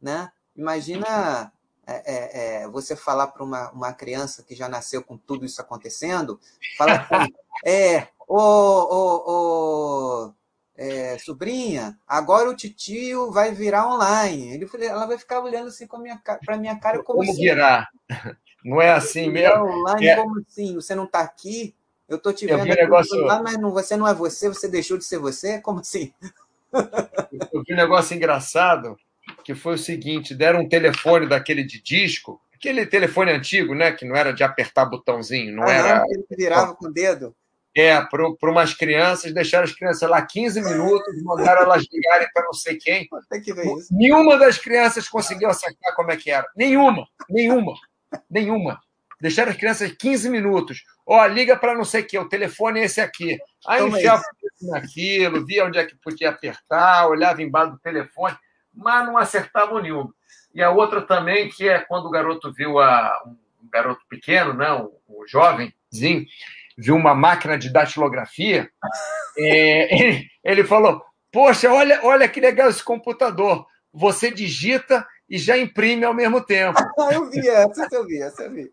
Né? 0.00 0.30
Imagina 0.56 1.52
é, 1.86 2.02
é, 2.04 2.62
é, 2.62 2.68
você 2.68 2.96
falar 2.96 3.28
para 3.28 3.44
uma, 3.44 3.70
uma 3.70 3.92
criança 3.92 4.42
que 4.42 4.54
já 4.54 4.68
nasceu 4.68 5.02
com 5.02 5.16
tudo 5.16 5.46
isso 5.46 5.60
acontecendo, 5.60 6.40
fala 6.76 6.96
assim, 6.96 7.32
é, 7.64 8.08
ô, 8.26 8.36
ô, 8.36 9.24
ô, 9.26 10.34
é, 10.76 11.16
sobrinha, 11.18 11.98
agora 12.06 12.50
o 12.50 12.56
titio 12.56 13.30
vai 13.30 13.52
virar 13.52 13.88
online. 13.88 14.52
Ele, 14.52 14.68
ela 14.84 15.06
vai 15.06 15.16
ficar 15.16 15.40
olhando 15.40 15.68
assim 15.68 15.86
para 15.86 15.98
minha, 15.98 16.20
minha 16.58 16.78
cara 16.78 17.02
como, 17.02 17.20
como 17.20 17.30
assim, 17.30 17.40
virar? 17.40 17.88
Não 18.64 18.80
é 18.80 18.90
assim 18.92 19.30
mesmo? 19.30 19.64
Online, 19.64 20.06
é. 20.06 20.16
como 20.16 20.40
assim? 20.40 20.74
Você 20.74 20.94
não 20.94 21.04
está 21.04 21.20
aqui? 21.20 21.74
Eu 22.08 22.16
estou 22.16 22.32
te 22.32 22.46
vendo 22.46 22.62
aqui 22.62 22.74
negócio... 22.74 23.20
lá, 23.20 23.42
mas 23.42 23.58
não, 23.58 23.70
você 23.70 23.96
não 23.96 24.08
é 24.08 24.14
você, 24.14 24.48
você 24.48 24.66
deixou 24.66 24.96
de 24.96 25.04
ser 25.04 25.18
você? 25.18 25.60
Como 25.60 25.80
assim? 25.80 26.12
Eu 27.52 27.62
vi 27.66 27.74
um 27.74 27.76
negócio 27.76 28.16
engraçado, 28.16 28.96
que 29.44 29.54
foi 29.54 29.74
o 29.74 29.78
seguinte, 29.78 30.34
deram 30.34 30.60
um 30.60 30.68
telefone 30.68 31.28
daquele 31.28 31.62
de 31.62 31.82
disco, 31.82 32.40
aquele 32.54 32.86
telefone 32.86 33.30
antigo, 33.30 33.74
né, 33.74 33.92
que 33.92 34.06
não 34.06 34.16
era 34.16 34.32
de 34.32 34.42
apertar 34.42 34.86
botãozinho, 34.86 35.54
não 35.54 35.64
ah, 35.64 35.72
era... 35.72 36.04
Ele 36.08 36.24
virava 36.30 36.74
com 36.74 36.86
o 36.86 36.92
dedo? 36.92 37.34
É, 37.76 38.00
para 38.00 38.50
umas 38.50 38.74
crianças, 38.74 39.32
deixaram 39.32 39.64
as 39.64 39.72
crianças 39.72 40.08
lá 40.08 40.20
15 40.20 40.62
minutos, 40.62 41.22
mandaram 41.22 41.62
elas 41.62 41.84
ligarem 41.92 42.26
para 42.34 42.44
não 42.44 42.52
sei 42.52 42.76
quem. 42.76 43.06
Tem 43.30 43.40
que 43.40 43.52
ver 43.52 43.66
isso. 43.66 43.94
Nenhuma 43.94 44.36
das 44.36 44.58
crianças 44.58 45.08
conseguiu 45.08 45.48
acertar 45.48 45.94
como 45.94 46.10
é 46.10 46.16
que 46.16 46.28
era. 46.28 46.44
Nenhuma, 46.56 47.06
nenhuma, 47.28 47.74
nenhuma. 48.30 48.80
Deixaram 49.20 49.50
as 49.50 49.56
crianças 49.56 49.92
15 49.92 50.30
minutos. 50.30 50.84
Ó, 51.04 51.20
oh, 51.20 51.26
liga 51.26 51.56
para 51.56 51.74
não 51.74 51.84
sei 51.84 52.02
o 52.02 52.06
que, 52.06 52.18
o 52.18 52.28
telefone 52.28 52.80
é 52.80 52.84
esse 52.84 53.00
aqui. 53.00 53.38
Aí 53.66 53.80
Toma 53.80 53.98
enfiava 53.98 54.22
naquilo, 54.62 55.44
via 55.44 55.64
onde 55.64 55.78
é 55.78 55.84
que 55.84 55.96
podia 55.96 56.30
apertar, 56.30 57.08
olhava 57.08 57.42
embaixo 57.42 57.72
do 57.72 57.78
telefone, 57.78 58.36
mas 58.72 59.06
não 59.06 59.18
acertavam 59.18 59.80
nenhum. 59.80 60.08
E 60.54 60.62
a 60.62 60.70
outra 60.70 61.02
também, 61.02 61.48
que 61.48 61.68
é 61.68 61.80
quando 61.80 62.06
o 62.06 62.10
garoto 62.10 62.52
viu 62.52 62.78
a, 62.78 63.22
um 63.26 63.68
garoto 63.70 64.02
pequeno, 64.08 64.54
né, 64.54 64.70
um, 64.72 64.90
um 65.08 65.26
jovenzinho, 65.26 66.24
viu 66.76 66.94
uma 66.94 67.14
máquina 67.14 67.58
de 67.58 67.70
datilografia, 67.70 68.70
é, 69.36 70.00
ele, 70.00 70.26
ele 70.44 70.64
falou: 70.64 71.04
Poxa, 71.32 71.72
olha, 71.72 72.00
olha 72.04 72.28
que 72.28 72.40
legal 72.40 72.70
esse 72.70 72.82
computador. 72.82 73.66
Você 73.92 74.30
digita 74.30 75.06
e 75.28 75.38
já 75.38 75.58
imprime 75.58 76.04
ao 76.04 76.14
mesmo 76.14 76.40
tempo. 76.40 76.78
eu 77.12 77.30
vi 77.30 77.48
essa, 77.48 77.88
eu 77.92 78.06
vi 78.06 78.22
essa, 78.22 78.42
eu 78.44 78.52
vi. 78.52 78.72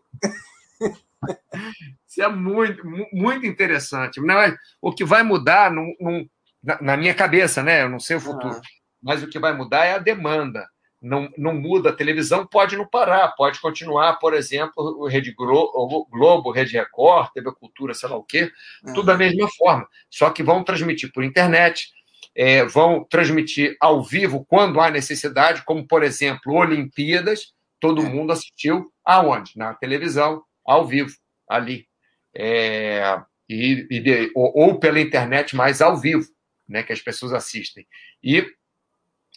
Isso 2.06 2.22
é 2.22 2.28
muito, 2.28 2.82
muito 3.12 3.46
interessante. 3.46 4.20
Não 4.20 4.40
é, 4.40 4.56
o 4.80 4.92
que 4.92 5.04
vai 5.04 5.22
mudar 5.22 5.70
num, 5.70 5.94
num, 6.00 6.28
na, 6.62 6.80
na, 6.80 6.96
minha 6.96 7.14
cabeça, 7.14 7.62
né? 7.62 7.82
Eu 7.82 7.88
não 7.88 8.00
sei 8.00 8.16
o 8.16 8.20
futuro, 8.20 8.58
mas 9.02 9.22
o 9.22 9.28
que 9.28 9.38
vai 9.38 9.54
mudar 9.54 9.84
é 9.84 9.94
a 9.94 9.98
demanda. 9.98 10.66
Não, 11.00 11.30
não 11.36 11.54
muda. 11.54 11.90
A 11.90 11.96
televisão 11.96 12.46
pode 12.46 12.76
não 12.76 12.86
parar, 12.86 13.28
pode 13.36 13.60
continuar, 13.60 14.14
por 14.14 14.32
exemplo, 14.32 14.82
o 14.98 15.06
Rede 15.06 15.32
Globo, 15.32 16.06
Globo 16.10 16.50
Rede 16.50 16.72
Record, 16.72 17.30
TV 17.32 17.52
Cultura, 17.52 17.92
sei 17.92 18.08
lá 18.08 18.16
o 18.16 18.24
quê, 18.24 18.50
tudo 18.94 19.04
da 19.04 19.16
mesma 19.16 19.48
forma. 19.56 19.86
Só 20.10 20.30
que 20.30 20.42
vão 20.42 20.64
transmitir 20.64 21.12
por 21.12 21.22
internet, 21.22 21.90
é, 22.34 22.64
vão 22.64 23.04
transmitir 23.04 23.76
ao 23.80 24.02
vivo 24.02 24.44
quando 24.46 24.80
há 24.80 24.90
necessidade, 24.90 25.64
como, 25.64 25.86
por 25.86 26.02
exemplo, 26.02 26.54
Olimpíadas, 26.54 27.54
todo 27.80 28.02
é. 28.02 28.08
mundo 28.08 28.32
assistiu 28.32 28.92
aonde? 29.04 29.52
Na 29.56 29.74
televisão, 29.74 30.42
ao 30.64 30.86
vivo, 30.86 31.14
ali. 31.48 31.86
É, 32.34 33.18
e, 33.48 33.86
e 33.90 34.00
de, 34.00 34.32
ou, 34.34 34.52
ou, 34.54 34.78
pela 34.78 35.00
internet, 35.00 35.56
mas 35.56 35.80
ao 35.80 35.96
vivo, 35.96 36.26
né, 36.68 36.82
que 36.82 36.92
as 36.92 37.00
pessoas 37.00 37.32
assistem. 37.32 37.86
E 38.22 38.46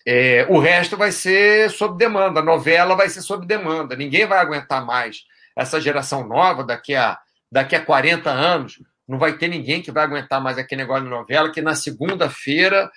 é, 0.06 0.46
o 0.50 0.60
resto 0.60 0.98
vai 0.98 1.12
ser 1.12 1.70
sob 1.70 1.98
demanda, 1.98 2.40
a 2.40 2.44
novela 2.44 2.96
vai 2.96 3.10
ser 3.10 3.22
sob 3.22 3.46
demanda, 3.46 3.96
ninguém 3.96 4.26
vai 4.26 4.40
aguentar 4.40 4.86
mais. 4.86 5.24
Essa 5.56 5.80
geração 5.80 6.28
nova, 6.28 6.64
daqui 6.64 6.96
a, 6.96 7.18
daqui 7.52 7.76
a 7.76 7.86
40 7.86 8.30
anos, 8.30 8.82
não 9.10 9.18
vai 9.18 9.36
ter 9.36 9.48
ninguém 9.48 9.82
que 9.82 9.92
vai 9.92 10.04
aguentar 10.04 10.40
mais 10.40 10.60
aquele 10.60 10.84
negócio 10.84 11.04
de 11.04 11.10
novela, 11.10 11.52
que 11.52 11.64
na 11.64 11.74
segunda-feira 11.74 12.92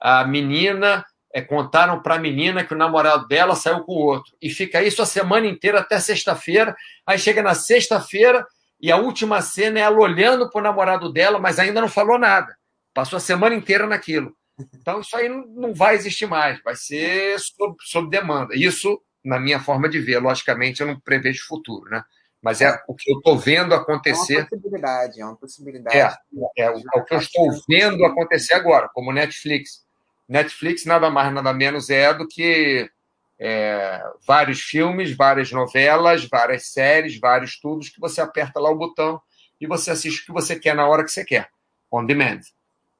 a 0.00 0.24
menina 0.24 1.04
é, 1.34 1.42
contaram 1.42 2.00
para 2.00 2.14
a 2.14 2.18
menina 2.20 2.64
que 2.64 2.72
o 2.72 2.78
namorado 2.78 3.26
dela 3.26 3.56
saiu 3.56 3.80
com 3.80 3.92
o 3.92 4.06
outro. 4.06 4.32
E 4.40 4.48
fica 4.48 4.80
isso 4.80 5.02
a 5.02 5.06
semana 5.06 5.44
inteira 5.44 5.80
até 5.80 5.98
sexta-feira. 5.98 6.76
Aí 7.04 7.18
chega 7.18 7.42
na 7.42 7.52
sexta-feira 7.52 8.46
e 8.80 8.92
a 8.92 8.96
última 8.96 9.42
cena 9.42 9.80
é 9.80 9.82
ela 9.82 9.98
olhando 9.98 10.48
para 10.48 10.60
o 10.60 10.62
namorado 10.62 11.12
dela, 11.12 11.40
mas 11.40 11.58
ainda 11.58 11.80
não 11.80 11.88
falou 11.88 12.16
nada. 12.16 12.56
Passou 12.94 13.16
a 13.16 13.20
semana 13.20 13.56
inteira 13.56 13.88
naquilo. 13.88 14.36
Então 14.72 15.00
isso 15.00 15.16
aí 15.16 15.28
não 15.28 15.74
vai 15.74 15.96
existir 15.96 16.26
mais, 16.26 16.62
vai 16.62 16.76
ser 16.76 17.40
sob, 17.40 17.74
sob 17.80 18.08
demanda. 18.08 18.54
Isso, 18.54 19.00
na 19.24 19.40
minha 19.40 19.58
forma 19.58 19.88
de 19.88 19.98
ver, 19.98 20.20
logicamente, 20.20 20.80
eu 20.80 20.86
não 20.86 21.00
prevejo 21.00 21.44
futuro, 21.44 21.90
né? 21.90 22.04
Mas 22.46 22.60
é 22.60 22.80
o 22.86 22.94
que 22.94 23.10
eu 23.10 23.18
estou 23.18 23.36
vendo 23.36 23.74
acontecer. 23.74 24.34
É 24.34 24.38
uma 24.38 24.46
possibilidade, 24.46 25.20
é 25.20 25.24
uma 25.24 25.36
possibilidade. 25.36 25.96
É, 25.96 26.62
é, 26.62 26.70
o, 26.70 26.76
é 26.78 27.00
o 27.00 27.04
que 27.04 27.12
eu 27.12 27.18
estou 27.18 27.50
vendo 27.68 28.04
acontecer 28.04 28.54
agora, 28.54 28.88
como 28.94 29.12
Netflix. 29.12 29.84
Netflix 30.28 30.84
nada 30.84 31.10
mais, 31.10 31.34
nada 31.34 31.52
menos 31.52 31.90
é 31.90 32.14
do 32.14 32.24
que 32.24 32.88
é, 33.36 34.00
vários 34.24 34.60
filmes, 34.60 35.10
várias 35.16 35.50
novelas, 35.50 36.24
várias 36.24 36.68
séries, 36.68 37.18
vários 37.18 37.58
tubos 37.58 37.88
que 37.88 37.98
você 37.98 38.20
aperta 38.20 38.60
lá 38.60 38.70
o 38.70 38.78
botão 38.78 39.20
e 39.60 39.66
você 39.66 39.90
assiste 39.90 40.22
o 40.22 40.26
que 40.26 40.32
você 40.32 40.56
quer 40.56 40.76
na 40.76 40.86
hora 40.86 41.02
que 41.02 41.10
você 41.10 41.24
quer, 41.24 41.50
on 41.90 42.06
demand. 42.06 42.42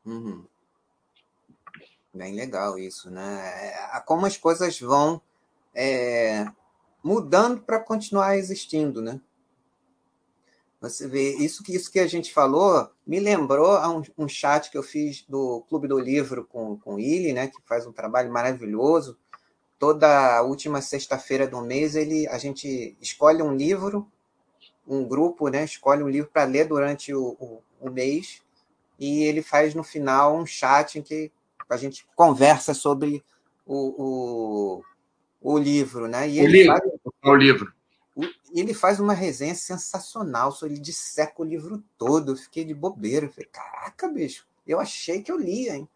Uhum. 0.04 0.44
Bem 2.12 2.34
legal 2.34 2.76
isso, 2.80 3.08
né? 3.12 3.94
É, 3.94 4.00
como 4.00 4.26
as 4.26 4.36
coisas 4.36 4.80
vão 4.80 5.22
é, 5.72 6.44
mudando 7.00 7.60
para 7.60 7.78
continuar 7.78 8.36
existindo, 8.36 9.00
né? 9.00 9.20
Você 10.88 11.06
vê, 11.06 11.36
isso 11.36 11.62
que, 11.62 11.74
isso 11.74 11.90
que 11.90 11.98
a 11.98 12.06
gente 12.06 12.32
falou 12.32 12.88
me 13.06 13.20
lembrou 13.20 13.72
a 13.72 13.88
um, 13.90 14.02
um 14.16 14.28
chat 14.28 14.70
que 14.70 14.78
eu 14.78 14.82
fiz 14.82 15.24
do 15.28 15.64
Clube 15.68 15.88
do 15.88 15.98
Livro 15.98 16.44
com, 16.44 16.76
com 16.78 16.98
ele, 16.98 17.32
né, 17.32 17.48
que 17.48 17.60
faz 17.64 17.86
um 17.86 17.92
trabalho 17.92 18.32
maravilhoso. 18.32 19.16
Toda 19.78 20.42
última 20.42 20.80
sexta-feira 20.80 21.46
do 21.46 21.60
mês 21.60 21.94
ele, 21.94 22.26
a 22.28 22.38
gente 22.38 22.96
escolhe 23.00 23.42
um 23.42 23.54
livro, 23.54 24.10
um 24.86 25.04
grupo 25.04 25.48
né, 25.48 25.64
escolhe 25.64 26.02
um 26.02 26.08
livro 26.08 26.30
para 26.32 26.44
ler 26.44 26.66
durante 26.66 27.12
o, 27.14 27.36
o, 27.38 27.62
o 27.80 27.90
mês 27.90 28.42
e 28.98 29.24
ele 29.24 29.42
faz 29.42 29.74
no 29.74 29.84
final 29.84 30.36
um 30.36 30.46
chat 30.46 30.98
em 30.98 31.02
que 31.02 31.30
a 31.68 31.76
gente 31.76 32.06
conversa 32.14 32.72
sobre 32.72 33.22
o, 33.66 34.82
o, 35.42 35.52
o 35.54 35.58
livro. 35.58 36.08
Né? 36.08 36.30
E 36.30 36.40
o 36.40 36.46
livro. 36.46 36.76
Faz, 36.76 36.90
o 37.22 37.34
livro 37.34 37.75
ele 38.54 38.72
faz 38.72 38.98
uma 38.98 39.12
resenha 39.12 39.54
sensacional, 39.54 40.50
só 40.50 40.66
ele 40.66 40.78
disseca 40.78 41.42
o 41.42 41.44
livro 41.44 41.82
todo. 41.98 42.32
Eu 42.32 42.36
fiquei 42.36 42.64
de 42.64 42.74
bobeira. 42.74 43.26
Eu 43.26 43.30
falei, 43.30 43.48
caraca, 43.52 44.08
bicho, 44.08 44.46
eu 44.66 44.80
achei 44.80 45.22
que 45.22 45.30
eu 45.30 45.38
lia, 45.38 45.76
hein? 45.76 45.88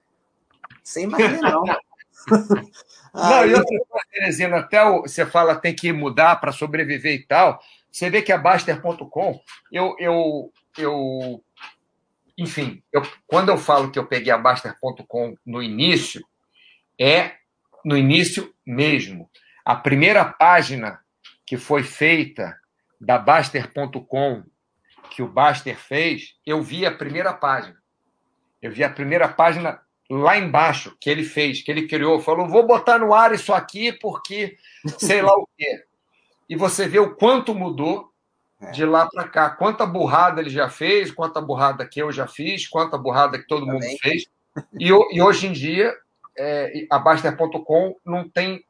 Sem 0.83 1.07
mais 1.07 1.41
não. 1.41 1.65
não, 3.15 3.47
e 3.47 3.55
outra 3.55 3.79
coisa, 3.89 4.07
Teresina, 4.13 4.59
até 4.59 4.85
o, 4.85 5.03
você 5.03 5.25
fala 5.25 5.57
tem 5.57 5.75
que 5.75 5.93
mudar 5.93 6.37
para 6.37 6.53
sobreviver 6.53 7.15
e 7.15 7.27
tal. 7.27 7.61
Você 7.91 8.11
vê 8.11 8.23
que 8.23 8.33
a 8.33 8.39
Baster.com, 8.39 9.41
eu, 9.73 9.97
eu, 9.99 10.53
eu, 10.79 11.43
enfim, 12.37 12.83
eu, 12.93 13.03
quando 13.27 13.49
eu 13.49 13.59
falo 13.59 13.91
que 13.91 13.99
eu 13.99 14.07
peguei 14.07 14.33
a 14.33 14.39
Baster.com 14.39 15.35
no 15.45 15.63
início, 15.63 16.25
é 16.99 17.33
no 17.85 17.97
início 17.97 18.55
mesmo. 18.65 19.29
A 19.65 19.75
primeira 19.75 20.25
página 20.25 21.01
que 21.51 21.57
foi 21.57 21.83
feita 21.83 22.57
da 23.01 23.19
Baster.com, 23.19 24.45
que 25.11 25.21
o 25.21 25.27
Baster 25.27 25.77
fez, 25.77 26.37
eu 26.47 26.63
vi 26.63 26.87
a 26.87 26.93
primeira 26.93 27.33
página. 27.35 27.77
Eu 28.63 28.71
vi 28.71 28.85
a 28.85 28.89
primeira 28.89 29.27
página 29.27 29.81
lá 30.09 30.39
embaixo 30.39 30.97
que 31.01 31.11
ele 31.11 31.25
fez, 31.25 31.61
que 31.61 31.69
ele 31.69 31.89
criou. 31.89 32.21
Falou: 32.21 32.47
vou 32.47 32.65
botar 32.65 33.01
no 33.01 33.13
ar 33.13 33.35
isso 33.35 33.53
aqui 33.53 33.93
porque 33.93 34.59
sei 34.97 35.23
lá 35.23 35.35
o 35.35 35.49
quê. 35.59 35.85
E 36.49 36.55
você 36.55 36.87
vê 36.87 37.01
o 37.01 37.17
quanto 37.17 37.53
mudou 37.53 38.13
é. 38.61 38.71
de 38.71 38.85
lá 38.85 39.09
para 39.09 39.27
cá. 39.27 39.51
Quanta 39.51 39.85
burrada 39.85 40.41
ele 40.41 40.51
já 40.51 40.71
fez, 40.71 41.11
quanta 41.11 41.41
burrada 41.41 41.85
que 41.85 42.01
eu 42.01 42.13
já 42.13 42.29
fiz, 42.29 42.69
quanta 42.69 42.97
burrada 42.97 43.41
que 43.41 43.49
todo 43.49 43.67
Também. 43.67 43.91
mundo 43.91 43.99
fez. 44.01 44.25
E, 44.79 44.87
e 44.87 45.21
hoje 45.21 45.49
em 45.49 45.53
dia 45.53 45.93
é, 46.39 46.87
a 46.89 46.97
Baster.com 47.01 47.97
não 48.07 48.29
tem, 48.29 48.65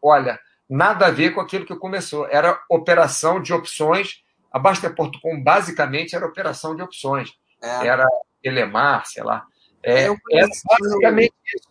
olha, 0.00 0.38
nada 0.68 1.06
a 1.06 1.10
ver 1.10 1.34
com 1.34 1.40
aquilo 1.40 1.64
que 1.64 1.74
começou. 1.76 2.26
Era 2.28 2.60
operação 2.68 3.40
de 3.40 3.52
opções. 3.52 4.22
A 4.50 4.58
Baster.com 4.58 5.42
basicamente 5.42 6.14
era 6.14 6.26
operação 6.26 6.74
de 6.74 6.82
opções. 6.82 7.32
É. 7.62 7.86
Era 7.86 8.06
Telemar, 8.42 9.06
sei 9.06 9.22
lá. 9.22 9.44
É, 9.82 10.04
era 10.04 10.48
basicamente 10.80 11.34
isso. 11.54 11.68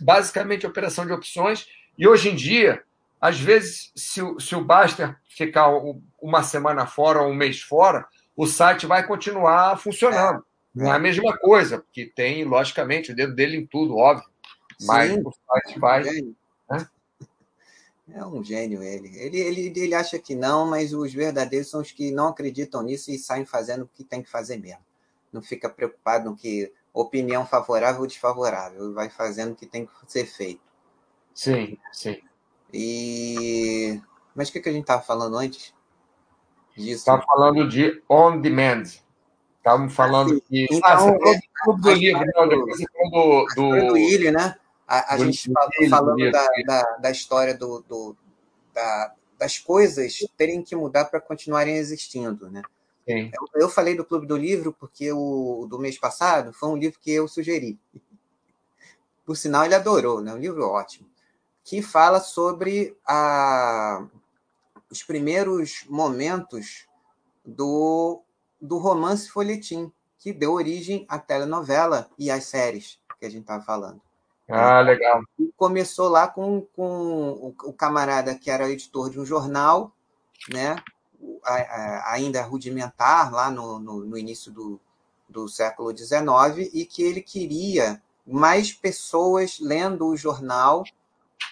Basicamente 0.00 0.66
operação 0.66 1.04
de 1.04 1.12
opções. 1.12 1.66
E 1.98 2.08
hoje 2.08 2.30
em 2.30 2.34
dia, 2.34 2.82
às 3.20 3.38
vezes, 3.38 3.92
se 3.94 4.22
o, 4.22 4.40
se 4.40 4.54
o 4.54 4.64
Baster 4.64 5.16
ficar 5.28 5.68
uma 6.20 6.42
semana 6.42 6.86
fora 6.86 7.20
ou 7.20 7.30
um 7.30 7.34
mês 7.34 7.60
fora, 7.60 8.06
o 8.34 8.46
site 8.46 8.86
vai 8.86 9.06
continuar 9.06 9.76
funcionando. 9.76 10.38
É. 10.38 10.50
Não 10.74 10.92
é 10.92 10.96
a 10.96 11.00
mesma 11.00 11.36
coisa, 11.36 11.78
porque 11.80 12.06
tem, 12.06 12.44
logicamente, 12.44 13.12
o 13.12 13.14
dedo 13.14 13.34
dele 13.34 13.56
em 13.56 13.66
tudo, 13.66 13.96
óbvio. 13.96 14.28
Mas 14.82 15.12
Sim, 15.12 15.22
o 15.24 15.32
site 15.32 15.78
vai. 15.78 16.04
Né? 16.04 16.86
É 18.14 18.24
um 18.24 18.42
gênio 18.42 18.82
ele. 18.82 19.08
ele. 19.16 19.38
Ele 19.38 19.72
ele 19.76 19.94
acha 19.94 20.18
que 20.18 20.34
não, 20.34 20.66
mas 20.66 20.92
os 20.92 21.12
verdadeiros 21.12 21.68
são 21.68 21.80
os 21.80 21.92
que 21.92 22.10
não 22.10 22.28
acreditam 22.28 22.82
nisso 22.82 23.10
e 23.10 23.18
saem 23.18 23.44
fazendo 23.44 23.82
o 23.82 23.88
que 23.88 24.04
tem 24.04 24.22
que 24.22 24.30
fazer 24.30 24.56
mesmo. 24.56 24.84
Não 25.32 25.42
fica 25.42 25.68
preocupado 25.68 26.30
no 26.30 26.36
que 26.36 26.72
opinião 26.92 27.46
favorável 27.46 28.00
ou 28.00 28.06
desfavorável, 28.06 28.92
vai 28.92 29.08
fazendo 29.08 29.52
o 29.52 29.56
que 29.56 29.66
tem 29.66 29.86
que 29.86 29.92
ser 30.08 30.26
feito. 30.26 30.60
Sim, 31.32 31.78
sim. 31.92 32.20
E 32.72 34.00
mas 34.34 34.48
o 34.48 34.52
que, 34.52 34.60
que 34.60 34.68
a 34.68 34.72
gente 34.72 34.82
estava 34.82 35.02
falando 35.02 35.36
antes? 35.36 35.74
Estava 36.76 37.22
falando 37.22 37.68
de 37.68 38.02
on 38.08 38.40
demand. 38.40 38.84
Estávamos 39.58 39.92
falando 39.94 40.34
ah, 40.34 40.48
que. 40.48 40.66
Então, 40.70 40.80
ah, 40.84 41.28
é, 41.28 41.76
do 41.76 41.92
livro, 41.92 42.24
não, 42.34 42.48
depois 42.48 42.78
do. 42.78 43.46
do... 43.54 43.86
do 43.86 43.92
Willi, 43.92 44.30
né? 44.30 44.56
A, 44.90 45.14
a 45.14 45.18
gente 45.18 45.48
do 45.48 45.88
falando 45.88 46.18
do 46.18 46.32
da, 46.32 46.48
da, 46.66 46.82
da, 46.96 47.10
história 47.12 47.54
do, 47.54 47.80
do 47.88 48.16
da, 48.74 49.14
das 49.38 49.56
coisas 49.56 50.18
terem 50.36 50.64
que 50.64 50.74
mudar 50.74 51.04
para 51.04 51.20
continuarem 51.20 51.76
existindo, 51.76 52.50
né? 52.50 52.60
Eu, 53.06 53.62
eu, 53.62 53.68
falei 53.68 53.96
do 53.96 54.04
Clube 54.04 54.26
do 54.26 54.36
Livro 54.36 54.72
porque 54.72 55.12
o 55.12 55.64
do 55.70 55.78
mês 55.78 55.96
passado 55.96 56.52
foi 56.52 56.68
um 56.68 56.76
livro 56.76 56.98
que 57.00 57.12
eu 57.12 57.28
sugeri. 57.28 57.78
Por 59.24 59.36
sinal, 59.36 59.64
ele 59.64 59.76
adorou, 59.76 60.20
né? 60.20 60.32
Um 60.32 60.38
livro 60.38 60.66
ótimo. 60.66 61.08
Que 61.62 61.80
fala 61.80 62.18
sobre 62.18 62.96
a, 63.06 64.04
os 64.90 65.04
primeiros 65.04 65.84
momentos 65.88 66.88
do 67.46 68.22
do 68.60 68.76
romance 68.76 69.30
folhetim, 69.30 69.90
que 70.18 70.32
deu 70.32 70.52
origem 70.52 71.06
à 71.08 71.18
telenovela 71.18 72.10
e 72.18 72.28
às 72.28 72.44
séries 72.44 72.98
que 73.20 73.24
a 73.24 73.30
gente 73.30 73.42
estava 73.42 73.62
falando. 73.62 74.02
Ah, 74.50 74.80
legal. 74.80 75.22
E 75.38 75.52
começou 75.56 76.08
lá 76.08 76.26
com, 76.26 76.66
com 76.74 77.54
o, 77.64 77.72
camarada 77.72 78.34
que 78.34 78.50
era 78.50 78.70
editor 78.70 79.10
de 79.10 79.20
um 79.20 79.24
jornal, 79.24 79.92
né? 80.52 80.76
ainda 82.06 82.42
rudimentar, 82.42 83.32
lá 83.32 83.50
no, 83.50 83.78
no, 83.78 84.04
no 84.04 84.18
início 84.18 84.50
do, 84.50 84.80
do 85.28 85.48
século 85.48 85.96
XIX, 85.96 86.70
e 86.72 86.84
que 86.84 87.02
ele 87.02 87.20
queria 87.20 88.02
mais 88.26 88.72
pessoas 88.72 89.58
lendo 89.60 90.06
o 90.06 90.16
jornal 90.16 90.84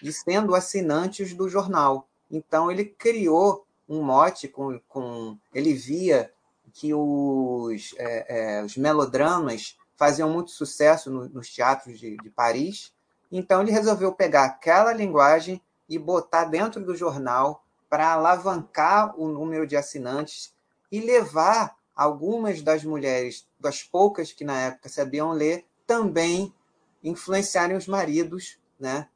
e 0.02 0.12
sendo 0.12 0.54
assinantes 0.54 1.34
do 1.34 1.48
jornal. 1.48 2.06
Então, 2.30 2.70
ele 2.70 2.84
criou 2.84 3.66
um 3.88 4.02
mote 4.02 4.48
com. 4.48 4.78
com 4.88 5.36
ele 5.54 5.72
via 5.72 6.30
que 6.74 6.92
os, 6.94 7.94
é, 7.96 8.58
é, 8.58 8.62
os 8.62 8.76
melodramas 8.76 9.76
faziam 9.98 10.30
muito 10.30 10.52
sucesso 10.52 11.10
no, 11.10 11.28
nos 11.28 11.52
teatros 11.52 11.98
de, 11.98 12.16
de 12.16 12.30
Paris. 12.30 12.94
Então 13.30 13.60
ele 13.60 13.72
resolveu 13.72 14.12
pegar 14.12 14.44
aquela 14.44 14.92
linguagem 14.92 15.60
e 15.88 15.98
botar 15.98 16.44
dentro 16.44 16.82
do 16.82 16.96
jornal 16.96 17.64
para 17.90 18.12
alavancar 18.12 19.18
o 19.20 19.28
número 19.28 19.66
de 19.66 19.76
assinantes 19.76 20.54
e 20.90 21.00
levar 21.00 21.76
algumas 21.94 22.62
das 22.62 22.84
mulheres, 22.84 23.46
das 23.58 23.82
poucas 23.82 24.32
que 24.32 24.44
na 24.44 24.58
época 24.58 24.88
sabiam 24.88 25.32
ler, 25.32 25.66
também 25.86 26.54
influenciarem 27.02 27.76
os 27.76 27.86
maridos 27.86 28.58
né, 28.78 29.08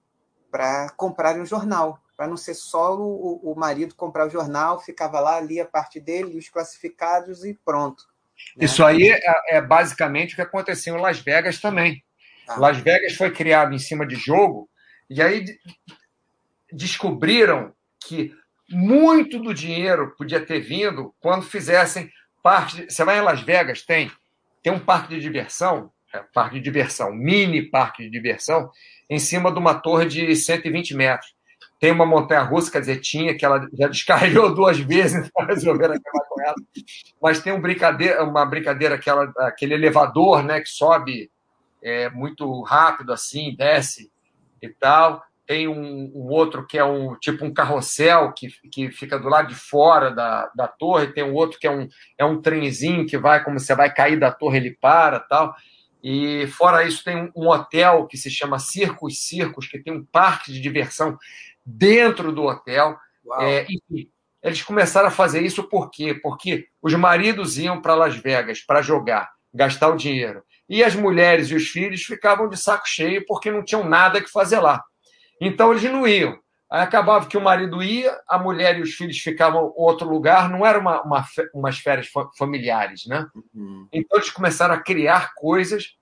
para 0.50 0.90
comprarem 0.90 1.42
o 1.42 1.46
jornal 1.46 2.02
para 2.22 2.28
não 2.28 2.36
ser 2.36 2.54
só 2.54 2.96
o, 2.96 3.40
o 3.42 3.54
marido 3.56 3.96
comprar 3.96 4.28
o 4.28 4.30
jornal, 4.30 4.78
ficava 4.78 5.18
lá, 5.18 5.40
lia 5.40 5.64
a 5.64 5.66
parte 5.66 5.98
dele, 5.98 6.38
os 6.38 6.48
classificados 6.48 7.44
e 7.44 7.52
pronto. 7.52 8.11
Né? 8.56 8.64
Isso 8.64 8.84
aí 8.84 9.10
é, 9.10 9.56
é, 9.56 9.60
basicamente 9.60 10.32
o 10.32 10.36
que 10.36 10.42
aconteceu 10.42 10.96
em 10.96 11.00
Las 11.00 11.18
Vegas 11.18 11.60
também. 11.60 12.02
Ah. 12.48 12.58
Las 12.58 12.78
Vegas 12.78 13.14
foi 13.14 13.30
criado 13.30 13.74
em 13.74 13.78
cima 13.78 14.06
de 14.06 14.16
jogo, 14.16 14.68
e 15.08 15.20
aí 15.22 15.44
descobriram 16.72 17.72
que 18.06 18.34
muito 18.68 19.38
do 19.38 19.52
dinheiro 19.52 20.14
podia 20.16 20.44
ter 20.44 20.60
vindo 20.60 21.14
quando 21.20 21.42
fizessem 21.42 22.10
parte. 22.42 22.86
Você 22.88 23.04
vai 23.04 23.18
em 23.18 23.22
Las 23.22 23.40
Vegas, 23.42 23.82
tem, 23.82 24.10
tem 24.62 24.72
um 24.72 24.80
parque 24.80 25.14
de 25.14 25.20
diversão, 25.20 25.90
é, 26.12 26.20
parque 26.34 26.56
de 26.56 26.62
diversão, 26.62 27.12
mini 27.12 27.62
parque 27.62 28.02
de 28.02 28.10
diversão, 28.10 28.70
em 29.08 29.18
cima 29.18 29.52
de 29.52 29.58
uma 29.58 29.74
torre 29.74 30.06
de 30.06 30.34
120 30.34 30.94
metros. 30.94 31.34
Tem 31.82 31.90
uma 31.90 32.06
montanha 32.06 32.42
russa, 32.42 32.70
quer 32.70 32.78
dizer, 32.78 33.00
tinha, 33.00 33.36
que 33.36 33.44
ela 33.44 33.66
já 33.76 33.88
descarregou 33.90 34.54
duas 34.54 34.78
vezes, 34.78 35.26
então 35.26 35.44
resolveram 35.44 35.94
acabar 35.94 36.24
com 36.28 36.40
ela. 36.40 36.54
Mas 37.20 37.40
tem 37.40 37.52
um 37.52 37.60
brincadeira, 37.60 38.22
uma 38.22 38.46
brincadeira, 38.46 38.94
aquela, 38.94 39.32
aquele 39.38 39.74
elevador 39.74 40.44
né, 40.44 40.60
que 40.60 40.68
sobe 40.68 41.28
é, 41.82 42.08
muito 42.08 42.62
rápido 42.62 43.12
assim, 43.12 43.56
desce 43.56 44.12
e 44.62 44.68
tal. 44.68 45.24
Tem 45.44 45.66
um, 45.66 46.12
um, 46.14 46.28
outro 46.28 46.64
que 46.64 46.78
é 46.78 46.84
um 46.84 47.16
tipo 47.16 47.44
um 47.44 47.52
carrossel 47.52 48.32
que, 48.32 48.46
que 48.70 48.92
fica 48.92 49.18
do 49.18 49.28
lado 49.28 49.48
de 49.48 49.56
fora 49.56 50.12
da, 50.12 50.52
da 50.54 50.68
torre, 50.68 51.08
tem 51.08 51.24
um 51.24 51.34
outro 51.34 51.58
que 51.58 51.66
é 51.66 51.70
um, 51.72 51.88
é 52.16 52.24
um 52.24 52.40
trenzinho 52.40 53.06
que 53.06 53.18
vai, 53.18 53.42
como 53.42 53.58
você 53.58 53.74
vai 53.74 53.92
cair 53.92 54.20
da 54.20 54.30
torre, 54.30 54.58
ele 54.58 54.78
para 54.80 55.18
tal. 55.18 55.52
E 56.00 56.46
fora 56.46 56.84
isso, 56.84 57.02
tem 57.04 57.30
um 57.34 57.48
hotel 57.48 58.06
que 58.06 58.16
se 58.16 58.30
chama 58.30 58.60
Circos 58.60 59.24
Circos, 59.24 59.66
que 59.66 59.78
tem 59.78 59.92
um 59.92 60.04
parque 60.04 60.52
de 60.52 60.60
diversão 60.60 61.16
dentro 61.64 62.32
do 62.32 62.44
hotel. 62.44 62.96
É, 63.40 63.62
enfim, 63.62 64.10
eles 64.42 64.62
começaram 64.62 65.08
a 65.08 65.12
fazer 65.12 65.42
isso 65.42 65.62
por 65.64 65.90
quê? 65.90 66.14
Porque 66.14 66.66
os 66.82 66.92
maridos 66.94 67.58
iam 67.58 67.80
para 67.80 67.94
Las 67.94 68.16
Vegas 68.16 68.60
para 68.60 68.82
jogar, 68.82 69.30
gastar 69.54 69.88
o 69.88 69.96
dinheiro. 69.96 70.42
E 70.68 70.82
as 70.82 70.94
mulheres 70.94 71.48
e 71.48 71.54
os 71.54 71.68
filhos 71.68 72.02
ficavam 72.02 72.48
de 72.48 72.56
saco 72.56 72.88
cheio 72.88 73.24
porque 73.26 73.50
não 73.50 73.64
tinham 73.64 73.84
nada 73.84 74.20
que 74.20 74.30
fazer 74.30 74.58
lá. 74.58 74.82
Então 75.40 75.70
eles 75.70 75.84
não 75.84 76.06
iam. 76.06 76.38
Aí 76.70 76.80
acabava 76.80 77.26
que 77.26 77.36
o 77.36 77.40
marido 77.40 77.82
ia, 77.82 78.18
a 78.26 78.38
mulher 78.38 78.78
e 78.78 78.80
os 78.80 78.94
filhos 78.94 79.18
ficavam 79.18 79.66
em 79.66 79.72
outro 79.76 80.08
lugar, 80.08 80.48
não 80.48 80.64
eram 80.64 80.80
uma, 80.80 81.02
uma, 81.02 81.26
umas 81.52 81.78
férias 81.78 82.08
familiares, 82.38 83.04
né? 83.06 83.26
Uhum. 83.54 83.86
Então 83.92 84.18
eles 84.18 84.30
começaram 84.30 84.74
a 84.74 84.80
criar 84.80 85.34
coisas. 85.34 85.94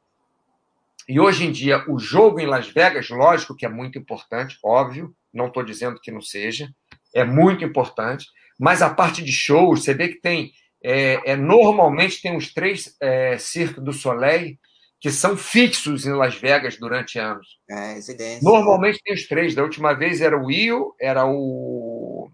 E 1.09 1.19
hoje 1.19 1.45
em 1.45 1.51
dia, 1.51 1.85
o 1.89 1.99
jogo 1.99 2.39
em 2.39 2.47
Las 2.47 2.69
Vegas, 2.69 3.11
lógico 3.11 3.57
que 3.57 3.67
é 3.67 3.69
muito 3.69 3.99
importante, 3.99 4.57
óbvio, 4.63 5.13
não 5.33 5.47
estou 5.47 5.63
dizendo 5.63 6.01
que 6.01 6.11
não 6.11 6.21
seja, 6.21 6.69
é 7.15 7.25
muito 7.25 7.65
importante, 7.65 8.27
mas 8.59 8.83
a 8.83 8.91
parte 8.91 9.23
de 9.23 9.33
shows, 9.33 9.85
você 9.85 9.95
vê 9.95 10.09
que 10.09 10.21
tem, 10.21 10.53
é, 10.83 11.33
é 11.33 11.37
normalmente 11.37 12.21
tem 12.21 12.37
os 12.37 12.53
três 12.53 12.97
é, 13.01 13.39
Cirque 13.39 13.81
do 13.81 13.93
Soleil 13.93 14.59
que 15.01 15.11
são 15.11 15.35
fixos 15.35 16.05
em 16.05 16.13
Las 16.13 16.35
Vegas 16.35 16.77
durante 16.77 17.19
anos. 17.19 17.59
É, 17.69 17.95
residência. 17.95 18.41
Normalmente 18.43 19.01
tem 19.03 19.15
os 19.15 19.27
três, 19.27 19.55
da 19.55 19.63
última 19.63 19.95
vez 19.95 20.21
era 20.21 20.37
o 20.37 20.45
Will, 20.45 20.95
era 21.01 21.25
o 21.25 22.31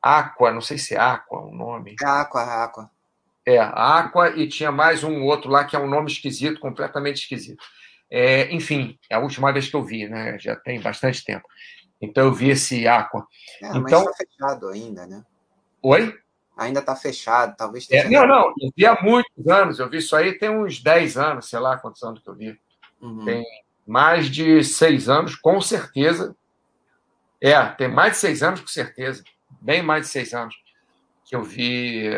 Aqua, 0.00 0.52
não 0.52 0.60
sei 0.60 0.78
se 0.78 0.94
é 0.94 0.98
Aqua 0.98 1.40
o 1.40 1.52
nome. 1.52 1.96
Aqua, 2.00 2.64
Aqua. 2.64 2.90
É, 3.44 3.58
Aqua, 3.58 4.30
e 4.36 4.46
tinha 4.46 4.70
mais 4.70 5.02
um 5.02 5.24
outro 5.24 5.50
lá 5.50 5.64
que 5.64 5.74
é 5.74 5.78
um 5.80 5.88
nome 5.88 6.08
esquisito, 6.10 6.60
completamente 6.60 7.22
esquisito. 7.22 7.62
É, 8.10 8.52
enfim, 8.54 8.98
é 9.10 9.16
a 9.16 9.18
última 9.18 9.52
vez 9.52 9.68
que 9.68 9.76
eu 9.76 9.84
vi, 9.84 10.08
né? 10.08 10.38
Já 10.38 10.56
tem 10.56 10.80
bastante 10.80 11.24
tempo. 11.24 11.46
Então 12.00 12.24
eu 12.26 12.32
vi 12.32 12.50
esse 12.50 12.86
Aqua. 12.86 13.26
É, 13.62 13.68
então, 13.68 13.80
mas 13.82 13.92
está 13.92 14.12
fechado 14.12 14.68
ainda, 14.68 15.06
né? 15.06 15.24
Oi? 15.82 16.14
Ainda 16.56 16.80
está 16.80 16.96
fechado, 16.96 17.54
talvez 17.56 17.86
é, 17.90 18.08
Não, 18.08 18.26
não, 18.26 18.48
eu 18.60 18.70
vi 18.74 18.86
há 18.86 18.98
muitos 19.02 19.46
anos. 19.46 19.78
Eu 19.78 19.90
vi 19.90 19.98
isso 19.98 20.16
aí 20.16 20.38
tem 20.38 20.48
uns 20.48 20.82
10 20.82 21.16
anos, 21.16 21.48
sei 21.48 21.58
lá 21.58 21.76
quantos 21.76 22.02
anos 22.02 22.22
que 22.22 22.28
eu 22.28 22.34
vi. 22.34 22.58
Uhum. 23.00 23.24
Tem 23.24 23.44
mais 23.86 24.30
de 24.30 24.64
seis 24.64 25.08
anos, 25.08 25.36
com 25.36 25.60
certeza. 25.60 26.34
É, 27.40 27.62
tem 27.66 27.88
mais 27.88 28.14
de 28.14 28.18
seis 28.18 28.42
anos, 28.42 28.60
com 28.60 28.68
certeza. 28.68 29.22
Bem 29.60 29.82
mais 29.82 30.06
de 30.06 30.12
seis 30.12 30.32
anos 30.32 30.54
que 31.24 31.36
eu 31.36 31.42
vi 31.42 32.10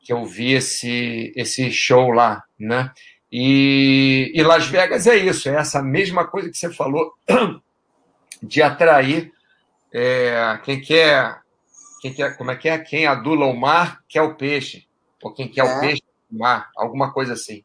que 0.00 0.12
eu 0.12 0.24
vi 0.24 0.52
esse, 0.52 1.32
esse 1.36 1.70
show 1.70 2.10
lá, 2.10 2.42
né? 2.58 2.90
E, 3.32 4.32
e 4.34 4.42
Las 4.42 4.66
Vegas 4.66 5.06
é 5.06 5.16
isso, 5.16 5.48
é 5.48 5.54
essa 5.54 5.80
mesma 5.80 6.26
coisa 6.26 6.50
que 6.50 6.56
você 6.56 6.72
falou 6.72 7.14
de 8.42 8.60
atrair 8.60 9.32
é, 9.92 10.58
quem 10.64 10.80
quer, 10.80 11.40
quem 12.00 12.12
quer, 12.12 12.36
como 12.36 12.50
é 12.50 12.56
que 12.56 12.68
é? 12.68 12.78
Quem 12.78 13.06
adula 13.06 13.46
o 13.46 13.56
mar 13.56 14.02
quer 14.08 14.22
o 14.22 14.34
peixe, 14.34 14.86
ou 15.22 15.32
quem 15.32 15.48
quer 15.48 15.60
é. 15.60 15.64
o 15.64 15.80
peixe 15.80 16.02
o 16.30 16.38
mar, 16.38 16.70
alguma 16.76 17.12
coisa 17.12 17.34
assim. 17.34 17.64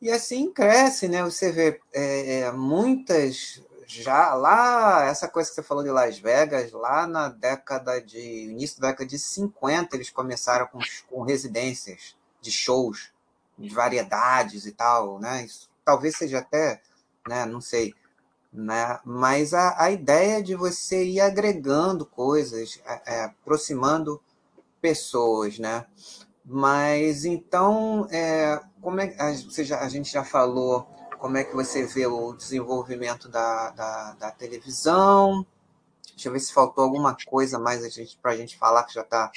E 0.00 0.10
assim 0.10 0.52
cresce, 0.52 1.08
né? 1.08 1.22
Você 1.22 1.52
vê 1.52 1.80
é, 1.92 2.40
é, 2.40 2.52
muitas 2.52 3.62
já 3.86 4.34
lá, 4.34 5.04
essa 5.04 5.28
coisa 5.28 5.48
que 5.48 5.54
você 5.54 5.62
falou 5.62 5.84
de 5.84 5.90
Las 5.90 6.18
Vegas, 6.18 6.72
lá 6.72 7.06
na 7.06 7.28
década 7.28 8.00
de. 8.00 8.18
início 8.18 8.80
da 8.80 8.88
década 8.88 9.08
de 9.08 9.18
50, 9.18 9.96
eles 9.96 10.10
começaram 10.10 10.66
com, 10.66 10.78
com 11.08 11.22
residências 11.22 12.16
de 12.40 12.50
shows, 12.50 13.12
de 13.58 13.68
variedades 13.68 14.66
e 14.66 14.72
tal, 14.72 15.18
né? 15.18 15.44
Isso, 15.44 15.68
talvez 15.84 16.16
seja 16.16 16.38
até, 16.38 16.80
né? 17.28 17.44
Não 17.46 17.60
sei. 17.60 17.94
Né? 18.52 18.98
Mas 19.04 19.52
a, 19.52 19.82
a 19.82 19.90
ideia 19.90 20.42
de 20.42 20.54
você 20.54 21.04
ir 21.04 21.20
agregando 21.20 22.06
coisas, 22.06 22.80
é, 22.86 23.16
é, 23.16 23.24
aproximando 23.24 24.20
pessoas, 24.80 25.58
né? 25.58 25.84
Mas 26.44 27.24
então, 27.24 28.06
é, 28.10 28.60
como 28.80 29.00
é, 29.00 29.14
a, 29.18 29.32
você 29.32 29.64
já, 29.64 29.80
a 29.80 29.88
gente 29.88 30.12
já 30.12 30.24
falou 30.24 30.88
como 31.18 31.36
é 31.36 31.44
que 31.44 31.54
você 31.54 31.84
vê 31.84 32.06
o 32.06 32.32
desenvolvimento 32.32 33.28
da, 33.28 33.70
da, 33.70 34.12
da 34.12 34.30
televisão. 34.30 35.44
Deixa 36.10 36.28
eu 36.28 36.32
ver 36.32 36.40
se 36.40 36.52
faltou 36.52 36.84
alguma 36.84 37.16
coisa 37.26 37.58
mais 37.58 37.80
para 38.22 38.30
a 38.32 38.36
gente 38.36 38.56
falar, 38.56 38.84
que 38.84 38.94
já 38.94 39.02
está. 39.02 39.30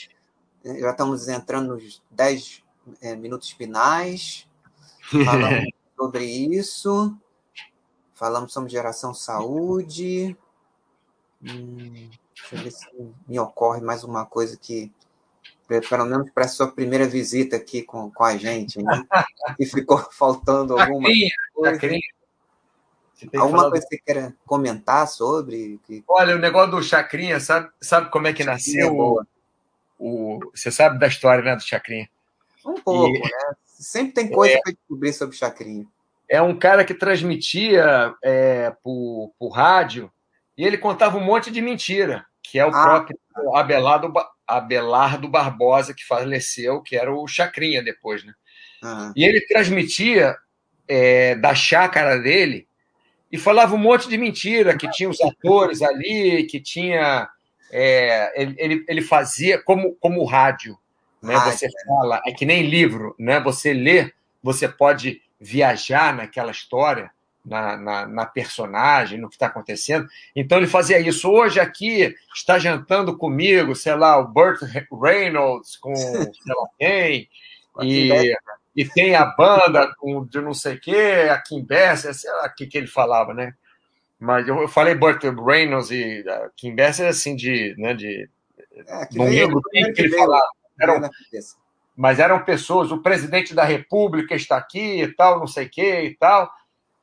Já 0.63 0.91
estamos 0.91 1.27
entrando 1.27 1.73
nos 1.73 2.01
10 2.11 2.63
é, 3.01 3.15
minutos 3.15 3.51
finais. 3.51 4.47
Falamos 5.01 5.69
sobre 5.97 6.25
isso. 6.25 7.17
Falamos 8.13 8.53
sobre 8.53 8.69
geração 8.69 9.13
saúde. 9.13 10.35
Hum, 11.41 12.09
deixa 12.35 12.55
eu 12.55 12.63
ver 12.63 12.71
se 12.71 12.87
me 13.27 13.39
ocorre 13.39 13.81
mais 13.81 14.03
uma 14.03 14.25
coisa 14.25 14.57
que 14.57 14.91
pelo 15.87 16.05
menos 16.05 16.31
para 16.31 16.45
a 16.45 16.47
sua 16.47 16.71
primeira 16.71 17.07
visita 17.07 17.55
aqui 17.55 17.83
com, 17.83 18.09
com 18.09 18.23
a 18.23 18.35
gente, 18.35 18.81
né? 18.81 19.03
E 19.59 19.65
ficou 19.65 19.97
faltando 20.11 20.79
alguma 20.79 21.09
coisa. 21.53 21.79
Alguma 23.37 23.69
coisa 23.69 23.85
que 23.85 23.95
você 23.95 24.01
queira 24.03 24.35
comentar 24.45 25.07
sobre? 25.07 25.79
Que... 25.85 26.03
Olha, 26.07 26.35
o 26.35 26.39
negócio 26.39 26.71
do 26.71 26.83
Chacrinha, 26.83 27.39
sabe, 27.39 27.69
sabe 27.79 28.09
como 28.09 28.27
é 28.27 28.33
que 28.33 28.43
Chacrinha 28.43 28.85
nasceu? 28.85 28.87
É 28.87 28.91
o, 28.91 30.37
o, 30.37 30.39
você 30.55 30.71
sabe 30.71 30.97
da 30.97 31.07
história 31.07 31.43
né, 31.43 31.55
do 31.55 31.61
Chacrinha? 31.61 32.09
Um 32.65 32.75
pouco, 32.75 33.15
e... 33.15 33.19
né? 33.19 33.55
Sempre 33.65 34.13
tem 34.13 34.29
coisa 34.29 34.55
é... 34.55 34.61
para 34.61 34.73
descobrir 34.73 35.13
sobre 35.13 35.35
Chacrinha. 35.35 35.85
É 36.27 36.41
um 36.41 36.57
cara 36.57 36.85
que 36.85 36.93
transmitia 36.93 38.13
é, 38.23 38.71
por, 38.83 39.33
por 39.39 39.49
rádio 39.49 40.11
e 40.57 40.63
ele 40.63 40.77
contava 40.77 41.17
um 41.17 41.23
monte 41.23 41.49
de 41.49 41.61
mentira, 41.61 42.25
que 42.43 42.59
é 42.59 42.65
o 42.65 42.69
ah, 42.69 42.83
próprio 42.83 43.17
Abelardo, 43.55 44.13
Abelardo 44.45 45.27
Barbosa, 45.27 45.93
que 45.93 46.05
faleceu, 46.05 46.81
que 46.81 46.95
era 46.95 47.11
o 47.13 47.27
Chacrinha 47.27 47.81
depois, 47.81 48.23
né? 48.23 48.33
Uhum. 48.83 49.13
E 49.15 49.23
ele 49.23 49.41
transmitia 49.41 50.35
é, 50.87 51.35
da 51.35 51.55
chácara 51.55 52.19
dele 52.19 52.67
e 53.31 53.37
falava 53.37 53.75
um 53.75 53.79
monte 53.79 54.09
de 54.09 54.17
mentira, 54.17 54.75
que 54.75 54.89
tinha 54.91 55.09
os 55.09 55.21
atores 55.21 55.81
ali, 55.81 56.45
que 56.45 56.59
tinha. 56.59 57.29
É, 57.71 58.41
ele, 58.41 58.83
ele 58.87 59.01
fazia 59.01 59.61
como, 59.61 59.95
como 59.95 60.25
rádio. 60.25 60.77
Né? 61.21 61.35
Ah, 61.35 61.51
você 61.51 61.67
é. 61.67 61.69
fala, 61.85 62.21
é 62.25 62.31
que 62.31 62.45
nem 62.45 62.63
livro, 62.63 63.15
né? 63.19 63.39
Você 63.39 63.73
lê, 63.73 64.11
você 64.41 64.67
pode 64.67 65.21
viajar 65.39 66.13
naquela 66.13 66.51
história 66.51 67.11
na, 67.45 67.77
na, 67.77 68.07
na 68.07 68.25
personagem, 68.25 69.19
no 69.19 69.29
que 69.29 69.35
está 69.35 69.47
acontecendo. 69.47 70.07
Então 70.35 70.57
ele 70.57 70.67
fazia 70.67 70.99
isso. 70.99 71.29
Hoje 71.29 71.59
aqui 71.59 72.15
está 72.33 72.59
jantando 72.59 73.17
comigo, 73.17 73.75
sei 73.75 73.95
lá, 73.95 74.17
o 74.17 74.27
Burt 74.27 74.59
Reynolds 75.01 75.77
com 75.77 75.95
sei 75.95 76.23
lá 76.47 76.67
quem, 76.77 77.29
e, 77.81 78.35
e 78.75 78.85
tem 78.85 79.15
a 79.15 79.25
banda 79.25 79.93
com, 79.97 80.25
de 80.25 80.41
não 80.41 80.53
sei 80.53 80.75
o 80.75 80.79
quê, 80.79 81.27
a 81.31 81.37
Kim 81.41 81.63
Besser, 81.63 82.13
sei 82.13 82.31
lá 82.31 82.45
o 82.45 82.53
que, 82.53 82.67
que 82.67 82.77
ele 82.77 82.87
falava, 82.87 83.33
né? 83.33 83.53
Mas 84.19 84.47
eu, 84.47 84.67
falei 84.67 84.95
Burt 84.95 85.23
Reynolds 85.23 85.91
e 85.91 86.21
uh, 86.21 86.51
Kim 86.55 86.75
Besser 86.75 87.07
assim 87.07 87.35
de, 87.37 87.73
né, 87.77 87.93
de 87.93 88.29
é, 88.75 89.07
não 89.13 89.25
lembro 89.25 89.61
quem 89.71 89.93
que 89.93 90.01
ele 90.01 90.15
falava. 90.15 90.49
Eram, 90.79 91.09
mas 91.95 92.19
eram 92.19 92.43
pessoas, 92.43 92.91
o 92.91 93.01
presidente 93.01 93.53
da 93.53 93.63
República 93.63 94.33
está 94.35 94.57
aqui 94.57 95.01
e 95.03 95.13
tal, 95.13 95.39
não 95.39 95.47
sei 95.47 95.65
o 95.65 95.69
quê 95.69 96.01
e 96.03 96.15
tal. 96.15 96.49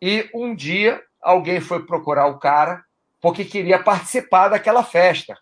E 0.01 0.29
um 0.35 0.55
dia 0.55 1.03
alguém 1.21 1.61
foi 1.61 1.85
procurar 1.85 2.27
o 2.27 2.39
cara 2.39 2.85
porque 3.21 3.45
queria 3.45 3.79
participar 3.79 4.49
daquela 4.49 4.83
festa. 4.83 5.37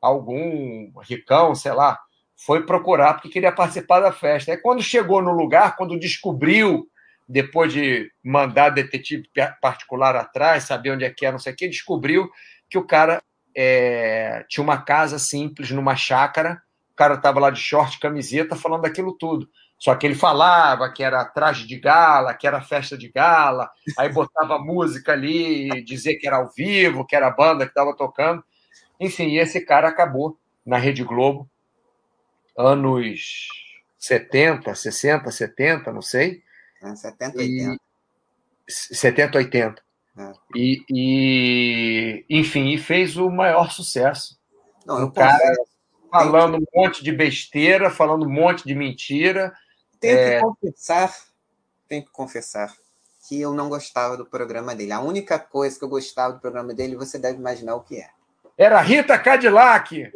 Algum 0.00 0.92
ricão, 1.00 1.54
sei 1.54 1.72
lá, 1.72 1.98
foi 2.36 2.64
procurar 2.64 3.14
porque 3.14 3.28
queria 3.28 3.52
participar 3.52 4.00
da 4.00 4.12
festa. 4.12 4.52
Aí 4.52 4.58
quando 4.58 4.82
chegou 4.82 5.20
no 5.20 5.32
lugar, 5.32 5.76
quando 5.76 5.98
descobriu, 5.98 6.88
depois 7.28 7.72
de 7.72 8.10
mandar 8.24 8.70
detetive 8.70 9.28
particular 9.60 10.16
atrás, 10.16 10.64
saber 10.64 10.90
onde 10.90 11.04
é 11.04 11.10
que 11.10 11.24
era, 11.24 11.32
não 11.32 11.38
sei 11.38 11.52
o 11.52 11.56
que, 11.56 11.68
descobriu 11.68 12.30
que 12.68 12.78
o 12.78 12.86
cara 12.86 13.22
é, 13.54 14.44
tinha 14.48 14.62
uma 14.62 14.80
casa 14.80 15.18
simples 15.18 15.70
numa 15.70 15.96
chácara, 15.96 16.62
cara 17.00 17.14
estava 17.14 17.40
lá 17.40 17.48
de 17.48 17.58
short, 17.58 17.98
camiseta, 17.98 18.54
falando 18.54 18.82
daquilo 18.82 19.16
tudo. 19.16 19.48
Só 19.78 19.94
que 19.94 20.06
ele 20.06 20.14
falava 20.14 20.92
que 20.92 21.02
era 21.02 21.24
traje 21.24 21.66
de 21.66 21.80
gala, 21.80 22.34
que 22.34 22.46
era 22.46 22.60
festa 22.60 22.98
de 22.98 23.10
gala, 23.10 23.70
aí 23.96 24.10
botava 24.10 24.58
música 24.60 25.12
ali, 25.12 25.82
dizia 25.82 26.18
que 26.18 26.26
era 26.26 26.36
ao 26.36 26.50
vivo, 26.50 27.06
que 27.06 27.16
era 27.16 27.28
a 27.28 27.30
banda 27.30 27.64
que 27.64 27.70
estava 27.70 27.96
tocando. 27.96 28.44
Enfim, 29.00 29.38
esse 29.38 29.62
cara 29.62 29.88
acabou 29.88 30.38
na 30.64 30.76
Rede 30.76 31.02
Globo, 31.02 31.48
anos 32.54 33.48
70, 33.98 34.74
60, 34.74 35.30
70, 35.30 35.92
não 35.94 36.02
sei. 36.02 36.42
É, 36.82 36.94
70, 36.94 37.38
80. 37.38 37.72
E, 37.72 38.72
70, 38.94 39.38
80. 39.38 39.82
É. 40.18 40.32
E, 40.54 40.84
e, 40.90 42.26
enfim, 42.28 42.68
e 42.68 42.76
fez 42.76 43.16
o 43.16 43.30
maior 43.30 43.70
sucesso. 43.70 44.38
Não, 44.84 45.04
o 45.04 45.10
cara 45.10 45.38
falando 46.10 46.56
um 46.56 46.64
monte 46.74 47.02
de 47.02 47.12
besteira, 47.12 47.90
falando 47.90 48.26
um 48.26 48.30
monte 48.30 48.66
de 48.66 48.74
mentira, 48.74 49.52
tenho 49.98 50.18
é... 50.18 50.36
que 50.36 50.42
confessar, 50.42 51.14
tenho 51.88 52.04
que 52.04 52.10
confessar 52.10 52.74
que 53.28 53.40
eu 53.40 53.52
não 53.52 53.68
gostava 53.68 54.16
do 54.16 54.26
programa 54.26 54.74
dele. 54.74 54.92
A 54.92 55.00
única 55.00 55.38
coisa 55.38 55.78
que 55.78 55.84
eu 55.84 55.88
gostava 55.88 56.34
do 56.34 56.40
programa 56.40 56.74
dele, 56.74 56.96
você 56.96 57.18
deve 57.18 57.38
imaginar 57.38 57.76
o 57.76 57.82
que 57.82 58.00
é. 58.00 58.08
Era 58.58 58.80
Rita 58.80 59.18
Cadillac. 59.18 60.10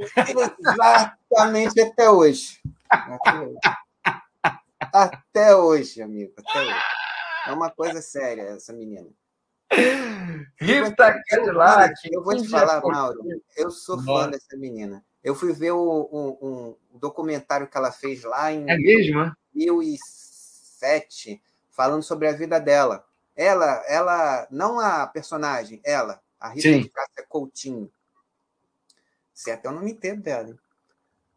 Exatamente 1.31 1.81
até 1.81 2.11
hoje. 2.11 2.61
Até 2.91 3.41
hoje. 3.41 3.59
Até 4.93 5.57
hoje, 5.57 6.03
amigo. 6.03 6.33
Até 6.39 6.61
hoje. 6.61 6.81
É 7.47 7.53
uma 7.53 7.71
coisa 7.71 8.03
séria 8.03 8.43
essa 8.43 8.73
menina. 8.73 9.09
Rita 10.61 11.23
Cadillac. 11.29 11.95
Eu 12.11 12.23
vou 12.23 12.37
te 12.37 12.49
falar, 12.49 12.83
Mauro. 12.83 13.21
Eu 13.57 13.71
sou 13.71 14.03
fã 14.03 14.29
dessa 14.29 14.57
menina. 14.57 15.05
Eu 15.25 15.35
fui 15.35 15.53
ver 15.55 15.73
o, 15.73 16.09
um, 16.13 16.47
um, 16.47 16.77
documentário 16.99 17.67
que 17.67 17.77
ela 17.79 17.91
fez 17.91 18.23
lá 18.25 18.53
em 18.53 18.71
é 18.71 18.77
mesmo? 18.77 19.35
2007, 19.55 21.43
falando 21.71 22.03
sobre 22.03 22.29
a 22.29 22.33
vida 22.33 22.61
dela. 22.61 23.07
Ela, 23.35 23.83
ela, 23.89 24.47
não 24.51 24.79
a 24.79 25.07
personagem, 25.07 25.81
ela, 25.83 26.21
a 26.39 26.51
Rita 26.51 26.69
Sim. 26.69 26.83
de 26.83 26.91
Cássia 26.91 27.25
Coutinho. 27.27 27.91
Sei 29.33 29.55
até 29.55 29.67
o 29.69 29.73
nome 29.73 29.93
inteiro 29.93 30.21
dela. 30.21 30.51
Hein? 30.51 30.59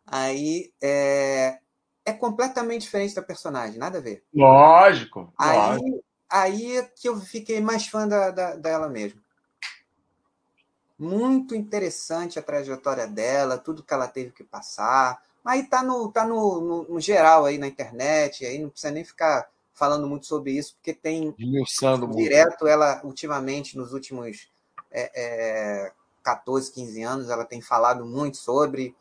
Aí 0.05 0.73
é, 0.81 1.59
é 2.05 2.11
completamente 2.13 2.81
diferente 2.81 3.15
da 3.15 3.21
personagem, 3.21 3.79
nada 3.79 3.99
a 3.99 4.01
ver. 4.01 4.21
Lógico. 4.33 5.33
Aí, 5.37 5.57
lógico. 5.57 6.03
aí 6.29 6.87
que 6.93 7.07
eu 7.07 7.17
fiquei 7.21 7.61
mais 7.61 7.87
fã 7.87 8.05
da, 8.05 8.31
da, 8.31 8.55
dela 8.57 8.89
mesmo. 8.89 9.21
Muito 10.97 11.55
interessante 11.55 12.39
a 12.39 12.41
trajetória 12.43 13.07
dela, 13.07 13.57
tudo 13.57 13.83
que 13.83 13.93
ela 13.93 14.07
teve 14.07 14.31
que 14.31 14.43
passar. 14.43 15.21
Aí 15.45 15.63
tá 15.63 15.83
no, 15.83 16.11
tá 16.11 16.25
no, 16.25 16.59
no, 16.59 16.83
no 16.83 16.99
geral 16.99 17.45
aí 17.45 17.57
na 17.57 17.67
internet, 17.67 18.45
aí 18.45 18.59
não 18.59 18.69
precisa 18.69 18.91
nem 18.91 19.03
ficar 19.03 19.47
falando 19.73 20.07
muito 20.07 20.25
sobre 20.25 20.51
isso, 20.51 20.75
porque 20.75 20.93
tem 20.93 21.33
direto 22.15 22.67
ela, 22.67 22.99
ultimamente, 23.03 23.77
nos 23.77 23.93
últimos 23.93 24.49
é, 24.91 25.11
é, 25.15 25.91
14, 26.23 26.71
15 26.71 27.03
anos, 27.03 27.29
ela 27.29 27.45
tem 27.45 27.61
falado 27.61 28.05
muito 28.05 28.37
sobre. 28.37 28.95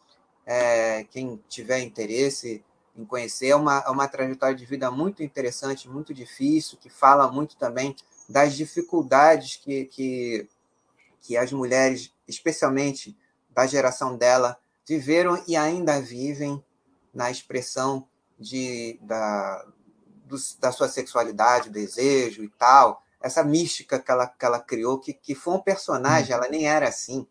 É, 0.45 1.03
quem 1.05 1.43
tiver 1.49 1.81
interesse 1.81 2.63
em 2.97 3.05
conhecer, 3.05 3.49
é 3.49 3.57
uma, 3.57 3.79
é 3.79 3.91
uma 3.91 4.07
trajetória 4.07 4.55
de 4.55 4.65
vida 4.65 4.91
muito 4.91 5.23
interessante, 5.23 5.89
muito 5.89 6.15
difícil, 6.15 6.79
que 6.79 6.89
fala 6.89 7.31
muito 7.31 7.57
também 7.57 7.97
das 8.29 8.55
dificuldades 8.55 9.57
que, 9.57 9.87
que 9.87 10.49
que 11.27 11.37
as 11.37 11.53
mulheres, 11.53 12.13
especialmente 12.29 13.17
da 13.51 13.67
geração 13.67 14.17
dela, 14.17 14.57
viveram 14.87 15.43
e 15.49 15.57
ainda 15.57 16.01
vivem 16.01 16.65
na 17.13 17.31
expressão 17.31 18.07
de, 18.39 18.99
da, 19.03 19.67
do, 20.25 20.37
da 20.61 20.71
sua 20.71 20.89
sexualidade, 20.89 21.71
desejo 21.71 22.45
e 22.45 22.49
tal. 22.49 23.03
Essa 23.21 23.43
mística 23.43 23.99
que 23.99 24.11
ela, 24.11 24.29
que 24.29 24.45
ela 24.45 24.61
criou, 24.61 25.01
que, 25.01 25.13
que 25.13 25.35
foi 25.35 25.55
um 25.55 25.61
personagem, 25.61 26.33
ela 26.33 26.49
nem 26.49 26.69
era 26.69 26.87
assim. 26.87 27.27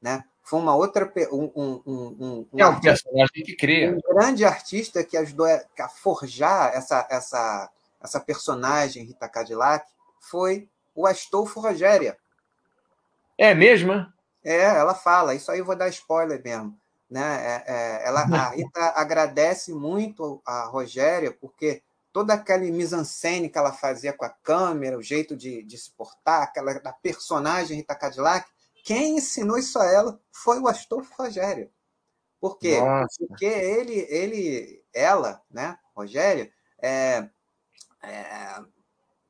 Né? 0.00 0.22
Foi 0.42 0.60
uma 0.60 0.76
outra. 0.76 1.10
Um, 1.32 1.50
um, 1.56 1.82
um, 1.86 2.48
um 2.52 2.60
é 2.60 2.66
um 2.66 2.80
personagem 2.80 3.42
que 3.44 3.56
cria. 3.56 3.90
Um 3.90 4.14
grande 4.14 4.44
artista 4.44 5.02
que 5.02 5.16
ajudou 5.16 5.46
a, 5.46 5.64
a 5.80 5.88
forjar 5.88 6.72
essa, 6.74 7.06
essa, 7.10 7.70
essa 8.00 8.20
personagem 8.20 9.04
Rita 9.04 9.28
Cadillac 9.28 9.90
foi 10.20 10.68
o 10.94 11.06
Astolfo 11.06 11.58
Rogéria. 11.58 12.16
É 13.38 13.54
mesmo? 13.54 13.92
É, 14.44 14.62
ela 14.62 14.94
fala, 14.94 15.34
isso 15.34 15.50
aí 15.50 15.58
eu 15.58 15.64
vou 15.64 15.76
dar 15.76 15.88
spoiler 15.88 16.42
mesmo. 16.42 16.78
Né? 17.10 17.22
É, 17.22 17.64
é, 17.66 18.06
ela, 18.06 18.22
a 18.22 18.48
Rita 18.54 18.92
agradece 18.96 19.72
muito 19.72 20.42
a 20.44 20.64
Rogéria, 20.64 21.32
porque 21.32 21.82
toda 22.12 22.34
aquela 22.34 22.62
mise-en-scène 22.62 23.48
que 23.48 23.58
ela 23.58 23.72
fazia 23.72 24.12
com 24.12 24.24
a 24.24 24.30
câmera, 24.30 24.98
o 24.98 25.02
jeito 25.02 25.36
de, 25.36 25.62
de 25.62 25.78
se 25.78 25.90
portar, 25.90 26.42
aquela 26.42 26.74
da 26.74 26.92
personagem 26.92 27.78
Rita 27.78 27.94
Cadillac, 27.94 28.48
quem 28.84 29.16
ensinou 29.16 29.58
isso 29.58 29.78
a 29.78 29.86
ela 29.86 30.20
foi 30.30 30.60
o 30.60 30.68
Astolfo 30.68 31.12
Rogério. 31.18 31.70
Por 32.38 32.58
quê? 32.58 32.78
Nossa. 32.78 33.16
Porque 33.26 33.46
ele, 33.46 34.06
ele, 34.10 34.84
ela, 34.92 35.42
né, 35.50 35.78
Rogério, 35.96 36.52
é, 36.80 37.28
é, 38.02 38.60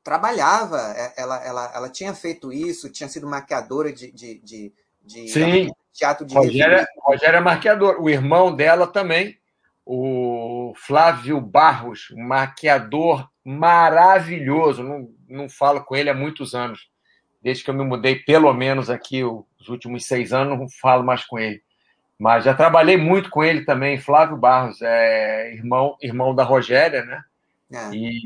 trabalhava, 0.05 0.77
é, 0.95 1.13
ela, 1.17 1.43
ela, 1.43 1.71
ela 1.73 1.89
tinha 1.89 2.13
feito 2.13 2.53
isso, 2.53 2.91
tinha 2.91 3.09
sido 3.09 3.27
maquiadora 3.27 3.91
de, 3.91 4.11
de, 4.11 4.39
de, 4.39 4.73
de 5.03 5.27
Sim. 5.27 5.71
teatro 5.91 6.23
de 6.27 6.35
Rogério, 6.35 6.85
Rogério 6.99 7.37
é 7.37 7.41
maquiador. 7.41 7.99
O 7.99 8.07
irmão 8.07 8.55
dela 8.55 8.85
também, 8.85 9.35
o 9.83 10.73
Flávio 10.77 11.41
Barros, 11.41 12.11
um 12.11 12.23
maquiador 12.23 13.27
maravilhoso. 13.43 14.83
Não, 14.83 15.09
não 15.27 15.49
falo 15.49 15.83
com 15.83 15.95
ele 15.95 16.11
há 16.11 16.13
muitos 16.13 16.53
anos. 16.53 16.87
Desde 17.41 17.63
que 17.63 17.69
eu 17.71 17.75
me 17.75 17.83
mudei, 17.83 18.15
pelo 18.15 18.53
menos 18.53 18.91
aqui, 18.91 19.23
os 19.23 19.67
últimos 19.67 20.05
seis 20.05 20.31
anos, 20.31 20.57
não 20.57 20.69
falo 20.69 21.03
mais 21.03 21.25
com 21.25 21.39
ele. 21.39 21.63
Mas 22.17 22.45
já 22.45 22.53
trabalhei 22.53 22.95
muito 22.95 23.29
com 23.31 23.43
ele 23.43 23.65
também, 23.65 23.99
Flávio 23.99 24.37
Barros, 24.37 24.81
é 24.83 25.51
irmão, 25.53 25.97
irmão 25.99 26.33
da 26.33 26.43
Rogéria, 26.43 27.03
né? 27.03 27.23
É. 27.71 27.89
E, 27.93 28.21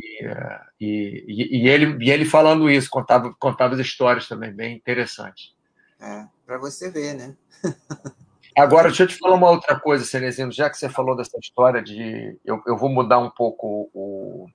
e, 0.79 1.59
e, 1.61 1.69
ele, 1.69 1.97
e 2.03 2.11
ele 2.11 2.25
falando 2.25 2.69
isso, 2.69 2.89
contava, 2.89 3.33
contava 3.39 3.73
as 3.73 3.79
histórias 3.79 4.27
também, 4.27 4.51
bem 4.51 4.75
interessante. 4.75 5.55
É, 5.99 6.25
para 6.45 6.57
você 6.57 6.89
ver, 6.89 7.13
né? 7.13 7.35
Agora, 8.57 8.89
deixa 8.89 9.03
eu 9.03 9.07
te 9.07 9.17
falar 9.17 9.35
uma 9.35 9.49
outra 9.49 9.79
coisa, 9.79 10.03
Cenezino, 10.03 10.51
já 10.51 10.69
que 10.69 10.77
você 10.77 10.89
falou 10.89 11.15
dessa 11.15 11.37
história 11.39 11.81
de. 11.81 12.37
Eu, 12.43 12.61
eu 12.67 12.75
vou 12.75 12.89
mudar 12.89 13.19
um 13.19 13.29
pouco 13.29 13.89
o. 13.93 14.47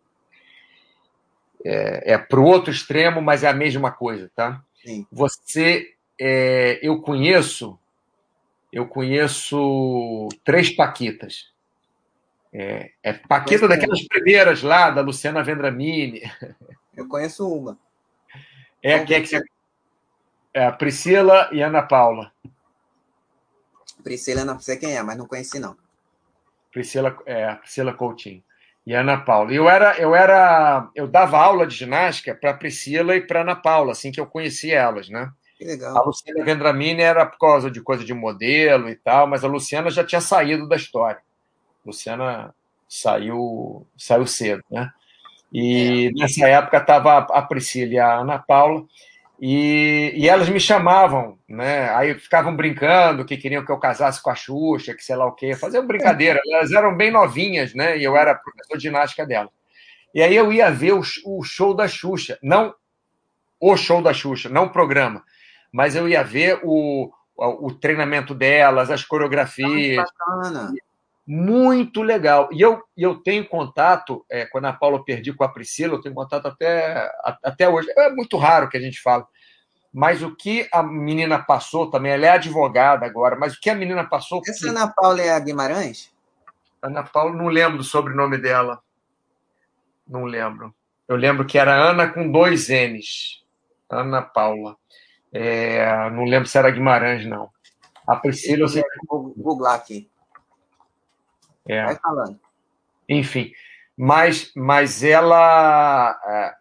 É, 1.65 2.13
é 2.13 2.19
para 2.19 2.39
o 2.39 2.45
outro 2.45 2.71
extremo, 2.71 3.23
mas 3.23 3.43
é 3.43 3.49
a 3.49 3.55
mesma 3.55 3.91
coisa, 3.91 4.31
tá? 4.35 4.63
Sim. 4.85 5.07
Você. 5.11 5.95
É, 6.21 6.79
eu 6.83 7.01
conheço 7.01 7.79
eu 8.75 8.89
conheço 8.89 10.29
três 10.45 10.69
Paquitas. 10.69 11.54
É, 12.57 12.93
é 13.03 13.13
Paquita 13.13 13.67
daquelas 13.67 14.01
uma. 14.01 14.09
primeiras 14.09 14.63
lá, 14.63 14.89
da 14.89 15.01
Luciana 15.01 15.43
Vendramini. 15.43 16.23
Eu 16.97 17.09
conheço 17.09 17.53
uma. 17.53 17.77
É, 18.81 19.05
que 19.05 19.13
é, 19.13 19.21
que 19.21 19.27
você... 19.27 19.43
é 20.55 20.67
a 20.67 20.71
Priscila 20.71 21.49
e 21.51 21.61
Ana 21.61 21.83
Paula. 21.83 22.33
Priscila, 24.05 24.45
não 24.45 24.61
sei 24.61 24.77
quem 24.77 24.97
é, 24.97 25.03
mas 25.03 25.17
não 25.17 25.27
conheci, 25.27 25.59
não. 25.59 25.77
Priscila, 26.71 27.19
é, 27.27 27.55
Priscila 27.57 27.93
Coutinho. 27.93 28.45
E 28.87 28.95
Ana 28.95 29.19
Paula. 29.19 29.53
Eu 29.53 29.69
era, 29.69 29.99
eu 29.99 30.15
era, 30.15 30.89
eu 30.95 31.09
dava 31.09 31.39
aula 31.39 31.67
de 31.67 31.75
ginástica 31.75 32.35
para 32.35 32.55
Priscila 32.55 33.17
e 33.17 33.27
para 33.27 33.41
Ana 33.41 33.57
Paula, 33.57 33.93
assim 33.93 34.13
que 34.13 34.21
eu 34.21 34.27
conheci 34.27 34.71
elas, 34.71 35.09
né? 35.09 35.33
Que 35.57 35.65
legal. 35.65 35.97
A 35.97 36.03
Luciana 36.03 36.45
Vendramini 36.45 37.03
era 37.03 37.25
por 37.27 37.39
causa 37.39 37.71
de 37.71 37.81
coisa 37.81 38.05
de 38.05 38.13
modelo 38.15 38.89
e 38.89 38.95
tal, 38.95 39.27
mas 39.27 39.43
a 39.43 39.49
Luciana 39.49 39.91
já 39.91 40.05
tinha 40.05 40.21
saído 40.21 40.69
da 40.69 40.77
história. 40.77 41.21
Luciana 41.85 42.55
saiu, 42.89 43.87
saiu 43.97 44.27
cedo, 44.27 44.63
né? 44.71 44.91
E 45.53 46.09
é. 46.09 46.21
nessa 46.21 46.49
época 46.49 46.79
estava 46.79 47.19
a 47.19 47.43
Priscila 47.43 47.93
e 47.93 47.99
a 47.99 48.19
Ana 48.21 48.39
Paula, 48.39 48.85
e, 49.41 50.13
e, 50.15 50.29
elas 50.29 50.49
me 50.49 50.61
chamavam, 50.61 51.39
né? 51.49 51.91
Aí 51.95 52.15
ficavam 52.15 52.55
brincando 52.57 53.25
que 53.25 53.37
queriam 53.37 53.65
que 53.65 53.71
eu 53.71 53.79
casasse 53.79 54.23
com 54.23 54.31
a 54.31 54.35
Xuxa, 54.35 54.95
que 54.95 55.05
sei 55.05 55.17
lá 55.17 55.27
o 55.27 55.33
quê, 55.33 55.55
faziam 55.55 55.87
brincadeira. 55.87 56.41
Elas 56.47 56.73
eram 56.73 56.97
bem 56.97 57.11
novinhas, 57.11 57.75
né? 57.75 57.99
E 57.99 58.05
eu 58.05 58.17
era 58.17 58.35
professor 58.35 58.77
de 58.77 58.83
ginástica 58.85 59.27
dela. 59.27 59.51
E 60.15 60.23
aí 60.23 60.35
eu 60.35 60.53
ia 60.53 60.71
ver 60.71 60.93
o, 60.93 61.03
o 61.27 61.43
show 61.43 61.75
da 61.75 61.89
Xuxa, 61.89 62.39
não 62.43 62.75
o 63.61 63.77
show 63.77 64.01
da 64.01 64.15
Xuxa, 64.15 64.49
não 64.49 64.65
o 64.65 64.71
programa 64.71 65.25
mas 65.75 65.97
eu 65.97 66.09
ia 66.09 66.23
ver 66.23 66.61
o, 66.63 67.11
o, 67.37 67.75
treinamento 67.75 68.33
delas, 68.33 68.93
as 68.93 69.03
coreografias. 69.03 69.97
bacana. 69.97 70.73
Muito 71.27 72.03
legal. 72.03 72.49
E 72.53 72.61
eu, 72.61 72.83
eu 72.97 73.17
tenho 73.17 73.49
contato, 73.49 74.25
é, 74.31 74.45
quando 74.45 74.67
a 74.67 74.73
Paula 74.73 75.03
perdi 75.03 75.33
com 75.33 75.43
a 75.43 75.49
Priscila, 75.49 75.95
eu 75.95 76.01
tenho 76.01 76.15
contato 76.15 76.47
até, 76.47 77.11
até 77.43 77.69
hoje. 77.69 77.89
É 77.97 78.11
muito 78.11 78.37
raro 78.37 78.69
que 78.69 78.77
a 78.77 78.81
gente 78.81 79.01
fala. 79.01 79.27
Mas 79.93 80.23
o 80.23 80.35
que 80.35 80.69
a 80.73 80.83
menina 80.83 81.39
passou 81.39 81.89
também, 81.89 82.13
ela 82.13 82.27
é 82.27 82.31
advogada 82.31 83.07
agora, 83.07 83.37
mas 83.37 83.55
o 83.55 83.61
que 83.61 83.71
a 83.71 83.75
menina 83.75 84.05
passou. 84.05 84.43
Essa 84.47 84.65
que... 84.65 84.69
Ana 84.69 84.89
Paula 84.89 85.23
é 85.23 85.31
a 85.31 85.39
Guimarães? 85.39 86.13
Ana 86.83 87.03
Paula, 87.03 87.35
não 87.35 87.47
lembro 87.47 87.79
do 87.79 87.85
sobrenome 87.85 88.37
dela. 88.37 88.83
Não 90.07 90.25
lembro. 90.25 90.75
Eu 91.09 91.17
lembro 91.17 91.47
que 91.47 91.57
era 91.57 91.75
Ana 91.75 92.09
com 92.09 92.31
dois 92.31 92.69
N's. 92.69 93.43
Ana 93.89 94.21
Paula. 94.21 94.77
É, 95.33 96.11
não 96.11 96.25
lembro 96.25 96.49
se 96.49 96.59
era 96.59 96.71
Guimarães, 96.71 97.25
não. 97.25 97.49
A 98.07 98.17
Priscila, 98.17 98.65
eu 98.65 98.69
sei 98.69 98.83
Vou 99.09 99.33
googlar 99.37 99.75
aqui. 99.75 100.11
É. 101.69 101.85
Vai 101.85 101.97
falando. 101.97 102.39
Enfim, 103.09 103.53
mas, 103.97 104.51
mas 104.55 105.03
ela 105.03 106.19
é, 106.27 106.55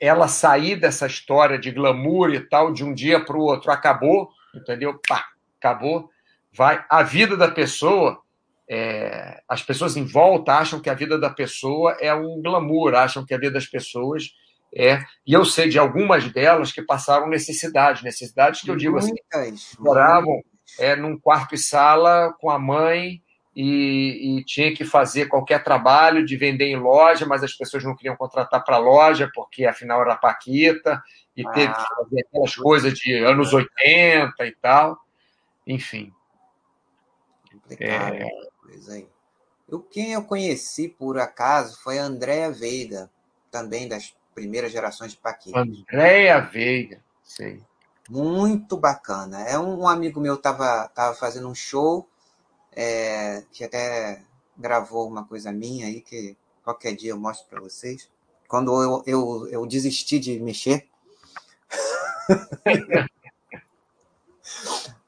ela 0.00 0.28
sair 0.28 0.76
dessa 0.76 1.06
história 1.06 1.58
de 1.58 1.70
glamour 1.70 2.30
e 2.30 2.40
tal 2.40 2.72
de 2.72 2.84
um 2.84 2.92
dia 2.92 3.24
para 3.24 3.36
o 3.36 3.42
outro 3.42 3.70
acabou, 3.70 4.30
entendeu? 4.54 5.00
Pá, 5.08 5.24
acabou. 5.58 6.10
Vai 6.52 6.84
a 6.88 7.02
vida 7.02 7.36
da 7.36 7.50
pessoa. 7.50 8.20
É, 8.68 9.42
as 9.48 9.62
pessoas 9.62 9.96
em 9.96 10.04
volta 10.04 10.54
acham 10.54 10.80
que 10.80 10.88
a 10.88 10.94
vida 10.94 11.18
da 11.18 11.28
pessoa 11.28 11.96
é 12.00 12.14
um 12.14 12.40
glamour, 12.40 12.94
acham 12.94 13.24
que 13.24 13.34
a 13.34 13.38
vida 13.38 13.52
das 13.52 13.66
pessoas 13.66 14.30
é, 14.74 15.04
e 15.26 15.34
eu 15.34 15.44
sei 15.44 15.68
de 15.68 15.78
algumas 15.78 16.32
delas 16.32 16.72
que 16.72 16.80
passaram 16.80 17.28
necessidade, 17.28 18.02
necessidades 18.02 18.62
que 18.62 18.70
eu 18.70 18.76
digo 18.76 18.96
assim, 18.96 19.12
moravam 19.78 20.40
é, 20.78 20.96
num 20.96 21.18
quarto 21.18 21.54
e 21.54 21.58
sala 21.58 22.34
com 22.40 22.48
a 22.48 22.58
mãe 22.58 23.22
e, 23.54 24.38
e, 24.38 24.44
tinha 24.44 24.74
que 24.74 24.84
fazer 24.84 25.26
qualquer 25.26 25.62
trabalho 25.62 26.24
de 26.24 26.36
vender 26.36 26.66
em 26.66 26.76
loja, 26.76 27.26
mas 27.26 27.42
as 27.42 27.52
pessoas 27.52 27.84
não 27.84 27.94
queriam 27.94 28.16
contratar 28.16 28.64
para 28.64 28.78
loja 28.78 29.30
porque 29.34 29.66
afinal 29.66 30.00
era 30.00 30.16
Paquita 30.16 31.02
e 31.36 31.46
ah, 31.46 31.50
teve 31.50 31.74
que 31.74 31.94
fazer 31.94 32.20
aquelas 32.20 32.56
coisas 32.56 32.94
de 32.94 33.14
anos 33.18 33.52
80 33.52 34.46
e 34.46 34.52
tal, 34.52 34.98
enfim. 35.66 36.12
É... 37.78 38.26
Coisa 38.62 38.94
aí. 38.94 39.08
Eu, 39.68 39.80
quem 39.80 40.12
eu 40.12 40.22
conheci 40.24 40.88
por 40.88 41.18
acaso 41.18 41.80
foi 41.82 41.98
a 41.98 42.04
Andréa 42.04 42.50
Veiga, 42.50 43.10
também 43.50 43.86
das 43.86 44.14
primeiras 44.34 44.72
gerações 44.72 45.12
de 45.12 45.18
Paquita. 45.18 45.60
Andréia 45.60 46.40
Veiga, 46.40 47.02
sei. 47.22 47.62
Muito 48.08 48.76
bacana. 48.76 49.42
É 49.42 49.58
um, 49.58 49.80
um 49.80 49.88
amigo 49.88 50.20
meu 50.20 50.36
tava, 50.36 50.88
tava 50.88 51.14
fazendo 51.14 51.48
um 51.48 51.54
show, 51.54 52.08
é, 52.74 53.42
que 53.52 53.64
até 53.64 54.22
gravou 54.56 55.08
uma 55.08 55.24
coisa 55.24 55.52
minha 55.52 55.86
aí, 55.86 56.00
que 56.00 56.36
qualquer 56.62 56.94
dia 56.94 57.10
eu 57.10 57.18
mostro 57.18 57.48
para 57.48 57.60
vocês. 57.60 58.08
Quando 58.48 58.82
eu, 58.82 59.02
eu, 59.06 59.48
eu 59.48 59.66
desisti 59.66 60.18
de 60.18 60.38
mexer. 60.40 60.88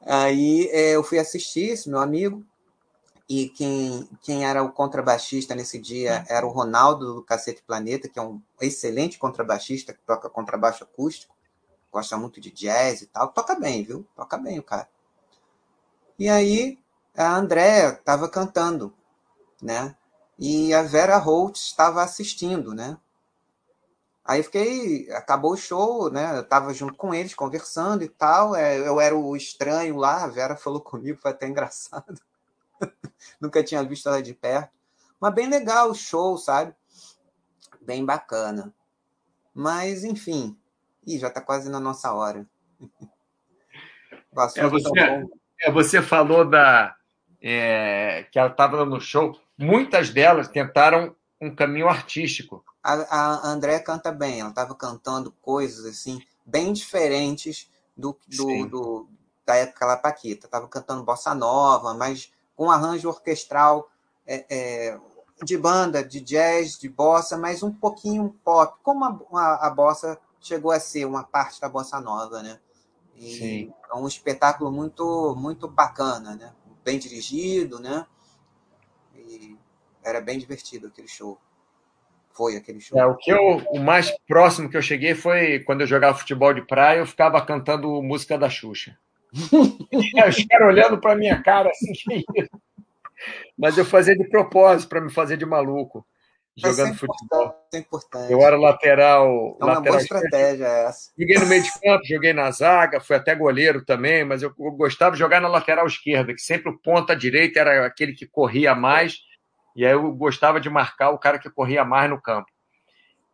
aí 0.06 0.68
é, 0.72 0.96
eu 0.96 1.02
fui 1.02 1.18
assistir 1.18 1.70
esse 1.70 1.88
meu 1.88 2.00
amigo, 2.00 2.44
e 3.28 3.48
quem, 3.48 4.08
quem 4.22 4.44
era 4.46 4.62
o 4.62 4.70
contrabaixista 4.70 5.54
nesse 5.54 5.78
dia 5.78 6.20
hum. 6.20 6.24
era 6.28 6.46
o 6.46 6.50
Ronaldo 6.50 7.14
do 7.14 7.22
Cacete 7.22 7.62
Planeta, 7.62 8.08
que 8.08 8.18
é 8.18 8.22
um 8.22 8.40
excelente 8.60 9.18
contrabaixista, 9.18 9.94
que 9.94 10.00
toca 10.06 10.28
contrabaixo 10.28 10.84
acústico, 10.84 11.34
gosta 11.90 12.16
muito 12.16 12.40
de 12.40 12.50
jazz 12.50 13.02
e 13.02 13.06
tal. 13.06 13.28
Toca 13.28 13.54
bem, 13.54 13.82
viu? 13.82 14.06
Toca 14.14 14.36
bem 14.36 14.58
o 14.58 14.62
cara. 14.62 14.88
E 16.18 16.28
aí 16.28 16.78
a 17.16 17.36
Andréa 17.36 17.90
estava 17.90 18.28
cantando, 18.28 18.92
né? 19.62 19.96
E 20.38 20.74
a 20.74 20.82
Vera 20.82 21.16
Holt 21.16 21.56
estava 21.56 22.02
assistindo, 22.02 22.74
né? 22.74 22.98
Aí 24.24 24.42
fiquei, 24.42 25.10
acabou 25.12 25.52
o 25.52 25.56
show, 25.56 26.10
né? 26.10 26.36
Eu 26.36 26.40
estava 26.40 26.72
junto 26.72 26.94
com 26.94 27.14
eles, 27.14 27.34
conversando 27.34 28.02
e 28.02 28.08
tal. 28.08 28.56
É, 28.56 28.78
eu 28.78 28.98
era 28.98 29.14
o 29.14 29.36
estranho 29.36 29.96
lá, 29.96 30.24
a 30.24 30.28
Vera 30.28 30.56
falou 30.56 30.80
comigo, 30.82 31.20
foi 31.20 31.30
até 31.30 31.46
engraçado. 31.46 32.20
Nunca 33.40 33.62
tinha 33.62 33.84
visto 33.84 34.08
ela 34.08 34.22
de 34.22 34.34
perto. 34.34 34.72
Mas 35.20 35.34
bem 35.34 35.48
legal 35.48 35.90
o 35.90 35.94
show, 35.94 36.36
sabe? 36.36 36.74
Bem 37.80 38.04
bacana. 38.04 38.74
Mas, 39.54 40.04
enfim. 40.04 40.58
Ih, 41.06 41.18
já 41.18 41.28
está 41.28 41.40
quase 41.40 41.70
na 41.70 41.78
nossa 41.78 42.12
hora. 42.12 42.46
é, 44.56 44.68
você, 44.68 45.00
é, 45.60 45.70
você 45.70 46.02
falou 46.02 46.48
da 46.48 46.96
é, 47.47 48.26
que 48.32 48.38
ela 48.38 48.49
estava 48.49 48.86
no 48.86 48.99
show. 48.99 49.38
Muitas 49.59 50.09
delas 50.09 50.49
tentaram 50.49 51.14
um 51.38 51.55
caminho 51.55 51.88
artístico. 51.88 52.64
A, 52.82 52.95
a 52.95 53.49
André 53.49 53.78
canta 53.80 54.11
bem, 54.11 54.40
ela 54.40 54.49
estava 54.49 54.74
cantando 54.74 55.30
coisas 55.42 55.84
assim 55.84 56.22
bem 56.47 56.72
diferentes 56.72 57.70
do, 57.95 58.18
do, 58.26 58.66
do 58.66 59.09
da 59.45 59.57
época 59.57 59.84
lá 59.84 59.97
Paquita. 59.99 60.47
Estava 60.47 60.66
cantando 60.68 61.05
bossa 61.05 61.34
nova, 61.34 61.92
mas 61.92 62.32
com 62.57 62.70
arranjo 62.70 63.09
orquestral 63.11 63.90
é, 64.26 64.47
é, 64.49 64.99
de 65.42 65.59
banda, 65.59 66.03
de 66.03 66.20
jazz, 66.20 66.78
de 66.78 66.88
bossa, 66.88 67.36
mas 67.36 67.62
um 67.62 67.72
pouquinho 67.72 68.34
pop, 68.42 68.78
como 68.82 69.05
a, 69.05 69.18
a, 69.32 69.66
a 69.66 69.70
bossa 69.70 70.18
chegou 70.40 70.70
a 70.70 70.80
ser 70.80 71.05
uma 71.05 71.24
parte 71.24 71.61
da 71.61 71.68
bossa 71.68 72.01
nova, 72.01 72.42
né? 72.42 72.59
E 73.16 73.34
Sim. 73.36 73.74
É 73.90 73.95
um 73.95 74.09
espetáculo 74.09 74.72
muito 74.72 75.36
muito 75.36 75.68
bacana, 75.68 76.34
né? 76.36 76.53
Bem 76.85 76.99
dirigido, 76.99 77.80
né? 77.80 78.07
E 79.16 79.57
era 80.05 80.20
bem 80.20 80.39
divertido 80.39 80.89
aquele 80.89 81.09
show. 81.09 81.39
Foi 82.32 82.57
aquele 82.57 82.80
show. 82.80 82.99
É, 82.99 83.07
o 83.07 83.16
que 83.16 83.30
eu, 83.30 83.59
o 83.70 83.80
mais 83.80 84.12
próximo 84.26 84.68
que 84.68 84.76
eu 84.76 84.82
cheguei 84.82 85.14
foi 85.14 85.61
quando 85.61 85.82
eu 85.82 85.87
jogava 85.87 86.18
futebol 86.18 86.53
de 86.53 86.66
praia, 86.66 86.99
eu 86.99 87.07
ficava 87.07 87.45
cantando 87.45 88.03
música 88.03 88.37
da 88.37 88.51
Xuxa. 88.51 88.99
Os 89.32 90.45
caras 90.45 90.68
olhando 90.68 91.01
para 91.01 91.16
minha 91.16 91.41
cara 91.43 91.70
assim, 91.70 91.93
que 91.93 92.14
isso? 92.16 92.51
Mas 93.57 93.78
eu 93.78 93.85
fazia 93.85 94.16
de 94.16 94.28
propósito 94.28 94.89
para 94.89 95.01
me 95.01 95.11
fazer 95.11 95.37
de 95.37 95.47
maluco 95.47 96.07
jogando 96.57 96.92
é 96.92 96.94
futebol. 96.94 97.55
É. 97.72 98.32
Eu 98.32 98.40
era 98.40 98.57
lateral. 98.57 99.26
É 99.61 99.64
uma 99.64 99.74
lateral 99.74 99.82
boa 99.82 100.00
estratégia 100.00 100.66
essa. 100.66 101.11
Joguei 101.18 101.38
no 101.38 101.46
meio 101.46 101.62
de 101.62 101.80
campo, 101.80 102.05
joguei 102.07 102.32
na 102.32 102.50
zaga, 102.50 103.00
fui 103.00 103.16
até 103.16 103.34
goleiro 103.34 103.84
também, 103.84 104.24
mas 104.24 104.42
eu 104.42 104.52
gostava 104.55 105.12
de 105.12 105.18
jogar 105.18 105.40
na 105.40 105.48
lateral 105.48 105.86
esquerda, 105.86 106.32
que 106.32 106.40
sempre 106.40 106.70
o 106.70 106.78
ponta 106.78 107.16
direita 107.16 107.61
era 107.61 107.86
aquele 107.86 108.12
que 108.12 108.26
corria 108.26 108.74
mais, 108.74 109.18
e 109.74 109.84
aí 109.84 109.92
eu 109.92 110.12
gostava 110.12 110.61
de 110.61 110.70
marcar 110.70 111.11
o 111.11 111.18
cara 111.18 111.38
que 111.38 111.50
corria 111.50 111.84
mais 111.84 112.09
no 112.09 112.20
campo. 112.20 112.48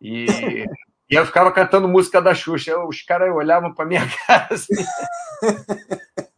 E, 0.01 0.25
e 1.11 1.15
eu 1.15 1.27
ficava 1.27 1.53
cantando 1.53 1.89
música 1.89 2.23
da 2.23 2.35
Xuxa. 2.35 2.79
Os 2.85 3.03
caras 3.03 3.35
olhavam 3.35 3.75
para 3.75 3.85
minha 3.85 4.09
cara 4.27 4.49
assim. 4.51 4.75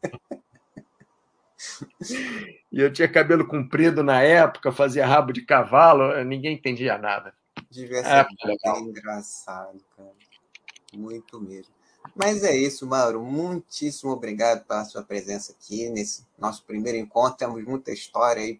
E 2.72 2.80
eu 2.80 2.92
tinha 2.92 3.08
cabelo 3.08 3.46
comprido 3.46 4.02
na 4.02 4.22
época, 4.22 4.72
fazia 4.72 5.06
rabo 5.06 5.32
de 5.32 5.42
cavalo, 5.42 6.24
ninguém 6.24 6.54
entendia 6.54 6.96
nada. 6.96 7.34
Devia 7.70 8.02
ser 8.02 8.10
é, 8.10 8.78
engraçado, 8.78 9.78
cara. 9.96 10.10
Muito 10.94 11.40
mesmo. 11.40 11.72
Mas 12.14 12.42
é 12.44 12.54
isso, 12.54 12.86
Mauro. 12.86 13.22
Muitíssimo 13.22 14.12
obrigado 14.12 14.64
pela 14.66 14.84
sua 14.84 15.02
presença 15.02 15.52
aqui 15.52 15.88
nesse 15.88 16.26
nosso 16.38 16.64
primeiro 16.64 16.98
encontro. 16.98 17.38
Temos 17.38 17.64
muita 17.64 17.92
história 17.92 18.42
aí 18.42 18.58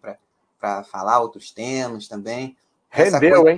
para 0.59 0.83
falar, 0.83 1.19
outros 1.19 1.51
temas 1.51 2.07
também. 2.07 2.57
Rendeu, 2.89 3.47
hein? 3.47 3.57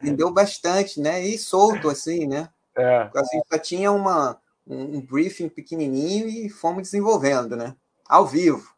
Rendeu 0.00 0.30
bastante, 0.32 1.00
né? 1.00 1.24
E 1.24 1.38
solto, 1.38 1.88
assim, 1.88 2.26
né? 2.26 2.48
É. 2.76 3.10
A 3.14 3.22
gente 3.32 3.46
só 3.50 3.58
tinha 3.58 3.92
uma, 3.92 4.40
um, 4.66 4.96
um 4.96 5.00
briefing 5.00 5.48
pequenininho 5.48 6.28
e 6.28 6.48
fomos 6.48 6.82
desenvolvendo, 6.82 7.56
né? 7.56 7.74
Ao 8.08 8.26
vivo. 8.26 8.74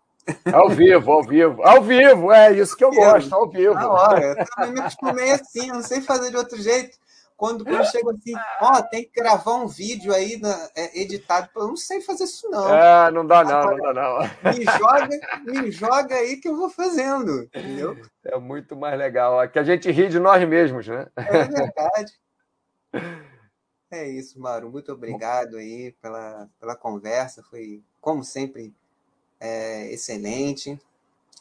Ao 0.52 0.68
vivo, 0.68 1.12
ao 1.12 1.22
vivo. 1.22 1.62
Ao 1.62 1.82
vivo, 1.82 2.32
é 2.32 2.52
isso 2.52 2.76
que 2.76 2.84
eu 2.84 2.90
gosto, 2.90 3.34
ao 3.34 3.48
vivo. 3.48 3.74
Na 3.74 3.90
hora. 3.90 4.36
Eu 4.38 4.46
também 4.46 4.72
me 4.72 4.80
acostumei 4.80 5.30
assim, 5.32 5.68
não 5.68 5.82
sei 5.82 6.00
fazer 6.00 6.30
de 6.30 6.36
outro 6.36 6.60
jeito. 6.60 6.96
Quando, 7.36 7.64
quando 7.64 7.84
chego 7.90 8.10
assim, 8.10 8.34
ó, 8.60 8.78
oh, 8.78 8.82
tem 8.84 9.02
que 9.02 9.20
gravar 9.20 9.54
um 9.54 9.66
vídeo 9.66 10.14
aí 10.14 10.38
na, 10.40 10.70
é, 10.76 11.00
editado. 11.00 11.48
Eu 11.56 11.66
não 11.66 11.76
sei 11.76 12.00
fazer 12.00 12.22
isso, 12.22 12.48
não. 12.48 12.72
É, 12.72 13.10
não 13.10 13.26
dá 13.26 13.42
não, 13.42 13.50
Agora, 13.50 13.76
não 13.76 13.94
dá 13.94 14.30
não. 14.44 14.52
Me 14.52 14.64
joga, 14.64 15.20
me 15.44 15.70
joga 15.72 16.14
aí 16.14 16.36
que 16.36 16.48
eu 16.48 16.56
vou 16.56 16.70
fazendo, 16.70 17.42
entendeu? 17.42 18.00
É 18.24 18.38
muito 18.38 18.76
mais 18.76 18.96
legal. 18.96 19.42
É 19.42 19.48
que 19.48 19.58
a 19.58 19.64
gente 19.64 19.90
ri 19.90 20.08
de 20.08 20.20
nós 20.20 20.46
mesmos, 20.48 20.86
né? 20.86 21.08
É 21.16 21.44
verdade. 21.44 22.12
É 23.90 24.08
isso, 24.08 24.40
Mauro. 24.40 24.70
Muito 24.70 24.92
obrigado 24.92 25.56
aí 25.56 25.96
pela, 26.00 26.48
pela 26.60 26.76
conversa. 26.76 27.42
Foi, 27.50 27.82
como 28.00 28.22
sempre, 28.22 28.72
é, 29.42 29.92
excelente. 29.92 30.80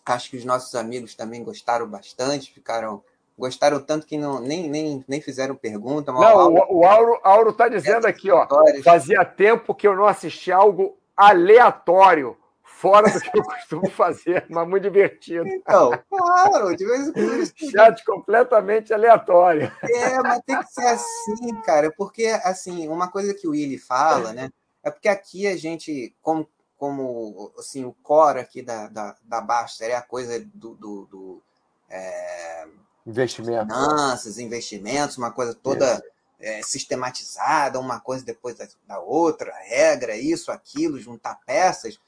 Acho 0.04 0.32
que 0.32 0.38
os 0.38 0.44
nossos 0.44 0.74
amigos 0.74 1.14
também 1.14 1.44
gostaram 1.44 1.88
bastante, 1.88 2.52
ficaram 2.52 3.04
gostaram 3.38 3.80
tanto 3.80 4.06
que 4.06 4.18
não, 4.18 4.40
nem, 4.40 4.70
nem, 4.70 5.04
nem 5.08 5.22
fizeram 5.22 5.56
pergunta. 5.56 6.12
Não, 6.12 6.22
Auro, 6.22 6.66
o, 6.70 6.86
Auro, 6.86 7.20
Auro 7.24 7.50
está 7.52 7.68
dizendo 7.68 8.06
aqui, 8.06 8.30
ó, 8.30 8.48
fazia 8.84 9.24
tempo 9.26 9.74
que 9.74 9.88
eu 9.88 9.96
não 9.96 10.06
assisti 10.06 10.52
algo 10.52 10.96
aleatório, 11.16 12.38
fora 12.64 13.10
do 13.10 13.20
que 13.20 13.38
eu 13.38 13.42
costumo 13.44 13.90
fazer, 13.90 14.46
mas 14.50 14.68
muito 14.68 14.84
divertido. 14.84 15.48
Então, 15.48 15.92
claro, 16.10 16.76
de 16.76 16.86
vez 16.86 17.08
em 17.08 17.14
quando. 17.14 17.72
Chat 17.72 18.04
completamente 18.06 18.94
aleatório. 18.94 19.72
É, 19.84 20.20
mas 20.20 20.42
tem 20.46 20.60
que 20.60 20.72
ser 20.72 20.88
assim, 20.88 21.62
cara, 21.64 21.92
porque, 21.96 22.26
assim, 22.44 22.88
uma 22.88 23.10
coisa 23.10 23.34
que 23.34 23.48
o 23.48 23.52
Willi 23.52 23.78
fala, 23.78 24.34
né, 24.34 24.50
é 24.84 24.92
porque 24.92 25.08
aqui 25.08 25.48
a 25.48 25.56
gente, 25.56 26.16
como 26.22 26.48
como 26.82 27.54
assim, 27.60 27.86
o 27.86 27.94
core 28.02 28.40
aqui 28.40 28.64
da, 28.64 28.88
da, 28.88 29.16
da 29.24 29.40
Basta 29.40 29.86
é 29.86 29.94
a 29.94 30.02
coisa 30.02 30.44
do, 30.52 30.74
do, 30.74 31.06
do 31.06 31.42
é, 31.88 32.68
investimento. 33.06 33.72
finanças, 33.72 34.40
investimentos, 34.40 35.16
uma 35.16 35.30
coisa 35.30 35.54
toda 35.54 36.04
é, 36.40 36.60
sistematizada, 36.64 37.80
uma 37.80 38.00
coisa 38.00 38.26
depois 38.26 38.56
da, 38.56 38.68
da, 38.88 39.00
outra, 39.00 39.54
regra, 39.60 40.18
isso, 40.18 40.52
aquilo, 40.52 41.00
juntar 41.00 41.40
peças. 41.46 42.00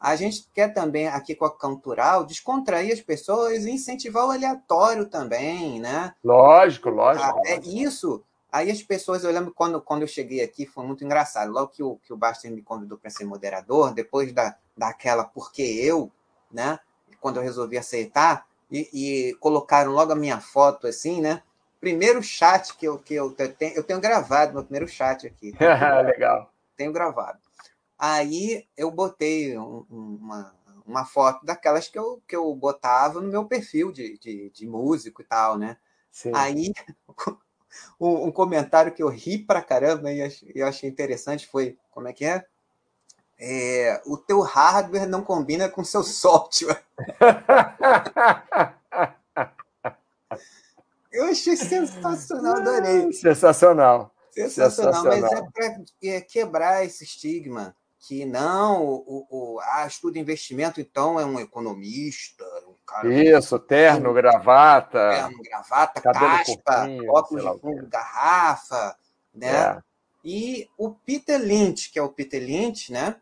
A 0.00 0.16
gente 0.16 0.48
quer 0.54 0.72
também, 0.72 1.08
aqui 1.08 1.34
com 1.34 1.44
a 1.44 1.50
Cultural, 1.50 2.24
descontrair 2.24 2.90
as 2.90 3.02
pessoas 3.02 3.66
e 3.66 3.70
incentivar 3.70 4.26
o 4.26 4.30
aleatório 4.30 5.04
também, 5.10 5.78
né? 5.78 6.14
Lógico, 6.24 6.88
lógico. 6.88 7.22
Ah, 7.22 7.42
é 7.44 7.60
isso 7.60 8.24
Aí 8.52 8.70
as 8.70 8.82
pessoas, 8.82 9.24
eu 9.24 9.32
lembro 9.32 9.50
quando, 9.52 9.80
quando 9.80 10.02
eu 10.02 10.08
cheguei 10.08 10.42
aqui, 10.42 10.66
foi 10.66 10.84
muito 10.84 11.02
engraçado. 11.02 11.50
Logo 11.50 11.68
que 11.68 11.82
o, 11.82 11.96
que 11.96 12.12
o 12.12 12.16
Bastian 12.16 12.50
me 12.50 12.60
convidou 12.60 12.98
para 12.98 13.08
ser 13.08 13.24
moderador, 13.24 13.94
depois 13.94 14.30
da, 14.30 14.54
daquela 14.76 15.24
porque 15.24 15.62
eu, 15.62 16.12
né? 16.50 16.78
Quando 17.18 17.38
eu 17.38 17.42
resolvi 17.42 17.78
aceitar, 17.78 18.46
e, 18.72 18.88
e 18.92 19.34
colocaram 19.34 19.92
logo 19.92 20.12
a 20.12 20.16
minha 20.16 20.40
foto 20.40 20.86
assim, 20.86 21.20
né? 21.20 21.42
Primeiro 21.78 22.22
chat 22.22 22.76
que 22.76 22.86
eu, 22.86 22.98
que 22.98 23.14
eu 23.14 23.32
tenho, 23.34 23.74
eu 23.74 23.82
tenho 23.82 24.00
gravado, 24.00 24.54
meu 24.54 24.62
primeiro 24.62 24.88
chat 24.88 25.26
aqui. 25.26 25.52
Legal. 26.06 26.50
Tenho 26.76 26.92
gravado. 26.92 27.38
Aí 27.98 28.66
eu 28.76 28.90
botei 28.90 29.58
um, 29.58 29.84
uma, 29.90 30.54
uma 30.86 31.04
foto 31.04 31.44
daquelas 31.44 31.88
que 31.88 31.98
eu, 31.98 32.22
que 32.26 32.34
eu 32.34 32.54
botava 32.54 33.20
no 33.20 33.28
meu 33.28 33.44
perfil 33.44 33.92
de, 33.92 34.18
de, 34.18 34.50
de 34.50 34.66
músico 34.66 35.22
e 35.22 35.24
tal, 35.24 35.58
né? 35.58 35.76
Sim. 36.10 36.32
Aí 36.34 36.72
um, 37.98 38.26
um, 38.26 38.32
comentário 38.32 38.92
que 38.92 39.02
eu 39.02 39.08
ri 39.08 39.38
pra 39.38 39.62
caramba 39.62 40.12
e 40.12 40.20
eu 40.54 40.66
achei 40.66 40.86
interessante 40.88 41.46
foi, 41.46 41.78
como 41.90 42.08
é 42.08 42.12
que 42.12 42.24
é? 42.24 42.44
é 43.38 44.00
o 44.06 44.16
teu 44.16 44.40
hardware 44.40 45.08
não 45.08 45.22
combina 45.22 45.68
com 45.68 45.84
seu 45.84 46.02
software. 46.02 46.82
eu 51.12 51.26
achei 51.26 51.56
sensacional, 51.56 52.56
adorei. 52.56 53.12
Sensacional. 53.12 54.12
Sensacional, 54.30 55.02
sensacional. 55.02 55.20
mas 55.20 55.32
é 55.32 55.42
para 55.52 55.84
é, 56.02 56.20
quebrar 56.20 56.84
esse 56.84 57.04
estigma 57.04 57.76
que 58.02 58.24
não, 58.24 58.84
o, 58.84 59.26
o, 59.30 59.60
ah, 59.60 59.86
estuda 59.86 60.18
investimento, 60.18 60.80
então 60.80 61.20
é 61.20 61.24
um 61.24 61.38
economista, 61.38 62.44
cara. 62.92 63.12
Isso, 63.12 63.58
terno, 63.58 64.12
gravata. 64.12 65.10
Terno, 65.10 65.42
gravata, 65.42 66.00
caspa, 66.00 66.86
óculos 67.08 67.54
de 67.54 67.60
fundo, 67.60 67.86
garrafa, 67.88 68.96
né? 69.34 69.78
É. 69.78 69.82
E 70.24 70.68
o 70.78 70.90
Peter 70.90 71.40
Lynch, 71.40 71.90
que 71.90 71.98
é 71.98 72.02
o 72.02 72.08
Peter 72.08 72.40
Lynch, 72.40 72.92
né? 72.92 73.16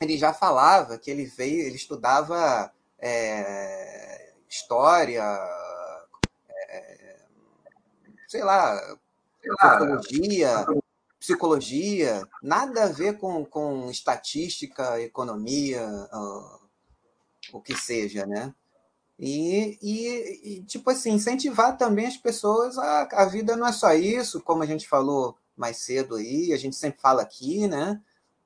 Ele 0.00 0.18
já 0.18 0.34
falava 0.34 0.98
que 0.98 1.10
ele 1.10 1.24
veio, 1.24 1.66
ele 1.66 1.76
estudava 1.76 2.70
é, 2.98 4.32
história, 4.48 5.22
é, 6.68 7.16
sei 8.28 8.42
lá, 8.42 8.78
sociologia, 9.60 10.66
psicologia, 11.18 12.22
nada 12.42 12.84
a 12.84 12.88
ver 12.88 13.18
com, 13.18 13.44
com 13.44 13.90
estatística, 13.90 15.00
economia, 15.00 15.86
uh, 16.12 16.60
o 17.52 17.60
que 17.60 17.74
seja, 17.74 18.26
né? 18.26 18.54
E, 19.18 19.78
e, 19.82 20.58
e, 20.58 20.62
tipo 20.64 20.90
assim, 20.90 21.12
incentivar 21.12 21.76
também 21.76 22.06
as 22.06 22.16
pessoas 22.16 22.76
a, 22.76 23.08
a 23.12 23.24
vida 23.24 23.56
não 23.56 23.66
é 23.66 23.72
só 23.72 23.94
isso, 23.94 24.42
como 24.42 24.62
a 24.62 24.66
gente 24.66 24.86
falou 24.86 25.38
mais 25.56 25.78
cedo 25.78 26.16
aí, 26.16 26.52
a 26.52 26.56
gente 26.58 26.76
sempre 26.76 27.00
fala 27.00 27.22
aqui, 27.22 27.66
né? 27.66 28.00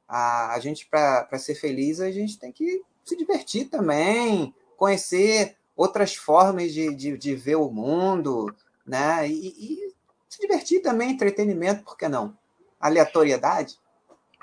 A, 0.09 0.55
a 0.55 0.61
gente, 0.61 0.87
para 0.87 1.39
ser 1.39 1.57
feliz, 1.57 2.01
a 2.01 2.11
gente 2.11 2.39
tem 2.39 2.53
que 2.53 2.83
se 3.05 3.17
divertir 3.17 3.67
também, 3.67 4.55
conhecer 4.77 5.57
outras 5.77 6.15
formas 6.15 6.73
de, 6.73 6.95
de, 6.95 7.19
de 7.19 7.35
ver 7.35 7.57
o 7.57 7.71
mundo, 7.71 8.55
né? 8.87 9.29
E, 9.29 9.49
e 9.49 9.95
se 10.29 10.41
divertir 10.41 10.81
também, 10.83 11.11
entretenimento, 11.11 11.83
por 11.83 11.97
que 11.97 12.09
não? 12.09 12.39
aleatoriedade? 12.81 13.77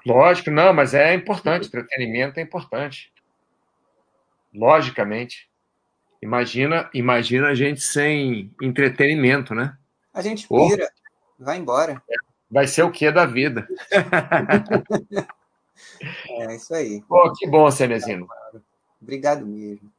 Lógico, 0.06 0.52
não, 0.52 0.72
mas 0.72 0.94
é 0.94 1.14
importante, 1.14 1.68
entretenimento 1.68 2.40
é 2.40 2.44
importante. 2.44 3.12
Logicamente. 4.54 5.50
Imagina, 6.22 6.90
imagina 6.94 7.48
a 7.48 7.56
gente 7.56 7.82
sem 7.82 8.52
entretenimento, 8.62 9.54
né? 9.54 9.78
A 10.14 10.22
gente 10.22 10.48
pira, 10.48 10.90
oh. 11.40 11.44
vai 11.44 11.58
embora. 11.58 12.02
Vai 12.50 12.68
ser 12.68 12.84
o 12.84 12.92
que 12.92 13.12
da 13.12 13.26
vida? 13.26 13.68
é 16.30 16.56
isso 16.56 16.74
aí. 16.74 17.02
Pô, 17.08 17.32
que 17.34 17.46
bom, 17.48 17.70
Cenezino. 17.70 18.28
Obrigado 19.02 19.46
mesmo. 19.46 19.92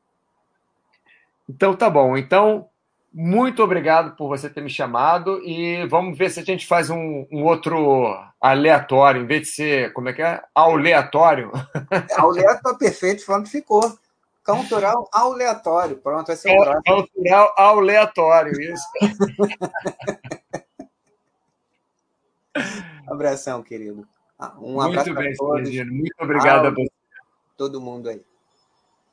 Então 1.48 1.76
tá 1.76 1.88
bom. 1.88 2.16
Então, 2.16 2.68
muito 3.12 3.62
obrigado 3.62 4.16
por 4.16 4.28
você 4.28 4.50
ter 4.50 4.60
me 4.60 4.70
chamado 4.70 5.40
e 5.44 5.86
vamos 5.86 6.18
ver 6.18 6.30
se 6.30 6.40
a 6.40 6.44
gente 6.44 6.66
faz 6.66 6.90
um, 6.90 7.26
um 7.30 7.44
outro 7.44 8.16
aleatório, 8.40 9.22
em 9.22 9.26
vez 9.26 9.42
de 9.42 9.48
ser, 9.48 9.92
como 9.92 10.08
é 10.08 10.12
que 10.12 10.22
é? 10.22 10.42
Aleatório. 10.54 11.50
Aleatório 12.16 12.78
perfeito, 12.78 13.24
pronto, 13.24 13.48
ficou. 13.48 13.98
Cultural 14.56 15.08
aleatório, 15.12 15.98
pronto, 15.98 16.28
vai 16.28 16.36
ser 16.36 16.58
o 16.58 16.62
próximo. 16.62 16.82
Cultural 16.84 17.54
aleatório, 17.56 18.60
isso. 18.60 18.86
Abração, 23.06 23.62
querido. 23.62 24.06
Ah, 24.38 24.54
um 24.58 24.74
Muito 24.74 24.98
abraço 24.98 25.14
bem, 25.14 25.34
todos. 25.34 25.68
Muito 25.68 26.14
obrigado 26.20 26.66
a 26.66 26.70
você. 26.70 26.90
Todo 27.56 27.80
mundo 27.80 28.08
aí. 28.08 28.22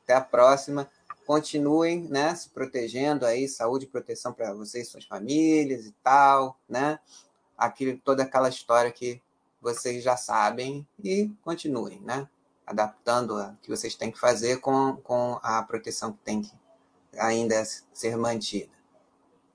Até 0.04 0.14
a 0.14 0.22
próxima. 0.22 0.88
Continuem, 1.26 2.08
né, 2.08 2.36
se 2.36 2.50
protegendo 2.50 3.26
aí, 3.26 3.50
saúde 3.50 3.86
e 3.86 3.90
proteção 3.90 4.32
para 4.32 4.54
vocês, 4.54 4.90
suas 4.90 5.06
famílias 5.06 5.88
e 5.88 5.92
tal, 6.04 6.56
né? 6.70 7.00
Aquilo, 7.58 8.00
toda 8.04 8.24
aquela 8.24 8.48
história 8.48 8.92
que 8.92 9.20
vocês 9.60 10.04
já 10.04 10.16
sabem 10.16 10.88
e 11.04 11.32
continuem, 11.42 12.00
né? 12.02 12.30
Adaptando 12.66 13.38
o 13.38 13.56
que 13.62 13.70
vocês 13.70 13.96
têm 13.96 14.12
que 14.12 14.20
fazer 14.20 14.60
com, 14.60 14.98
com 14.98 15.40
a 15.44 15.62
proteção 15.64 16.12
que 16.14 16.20
tem 16.20 16.42
que 16.42 16.52
ainda 17.18 17.64
ser 17.94 18.18
mantida. 18.18 18.74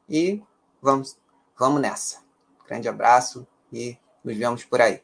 E 0.08 0.42
vamos, 0.80 1.18
vamos 1.58 1.80
nessa. 1.80 2.22
Grande 2.66 2.88
abraço 2.88 3.46
e 3.72 3.98
nos 4.24 4.36
vemos 4.36 4.64
por 4.64 4.80
aí. 4.80 5.02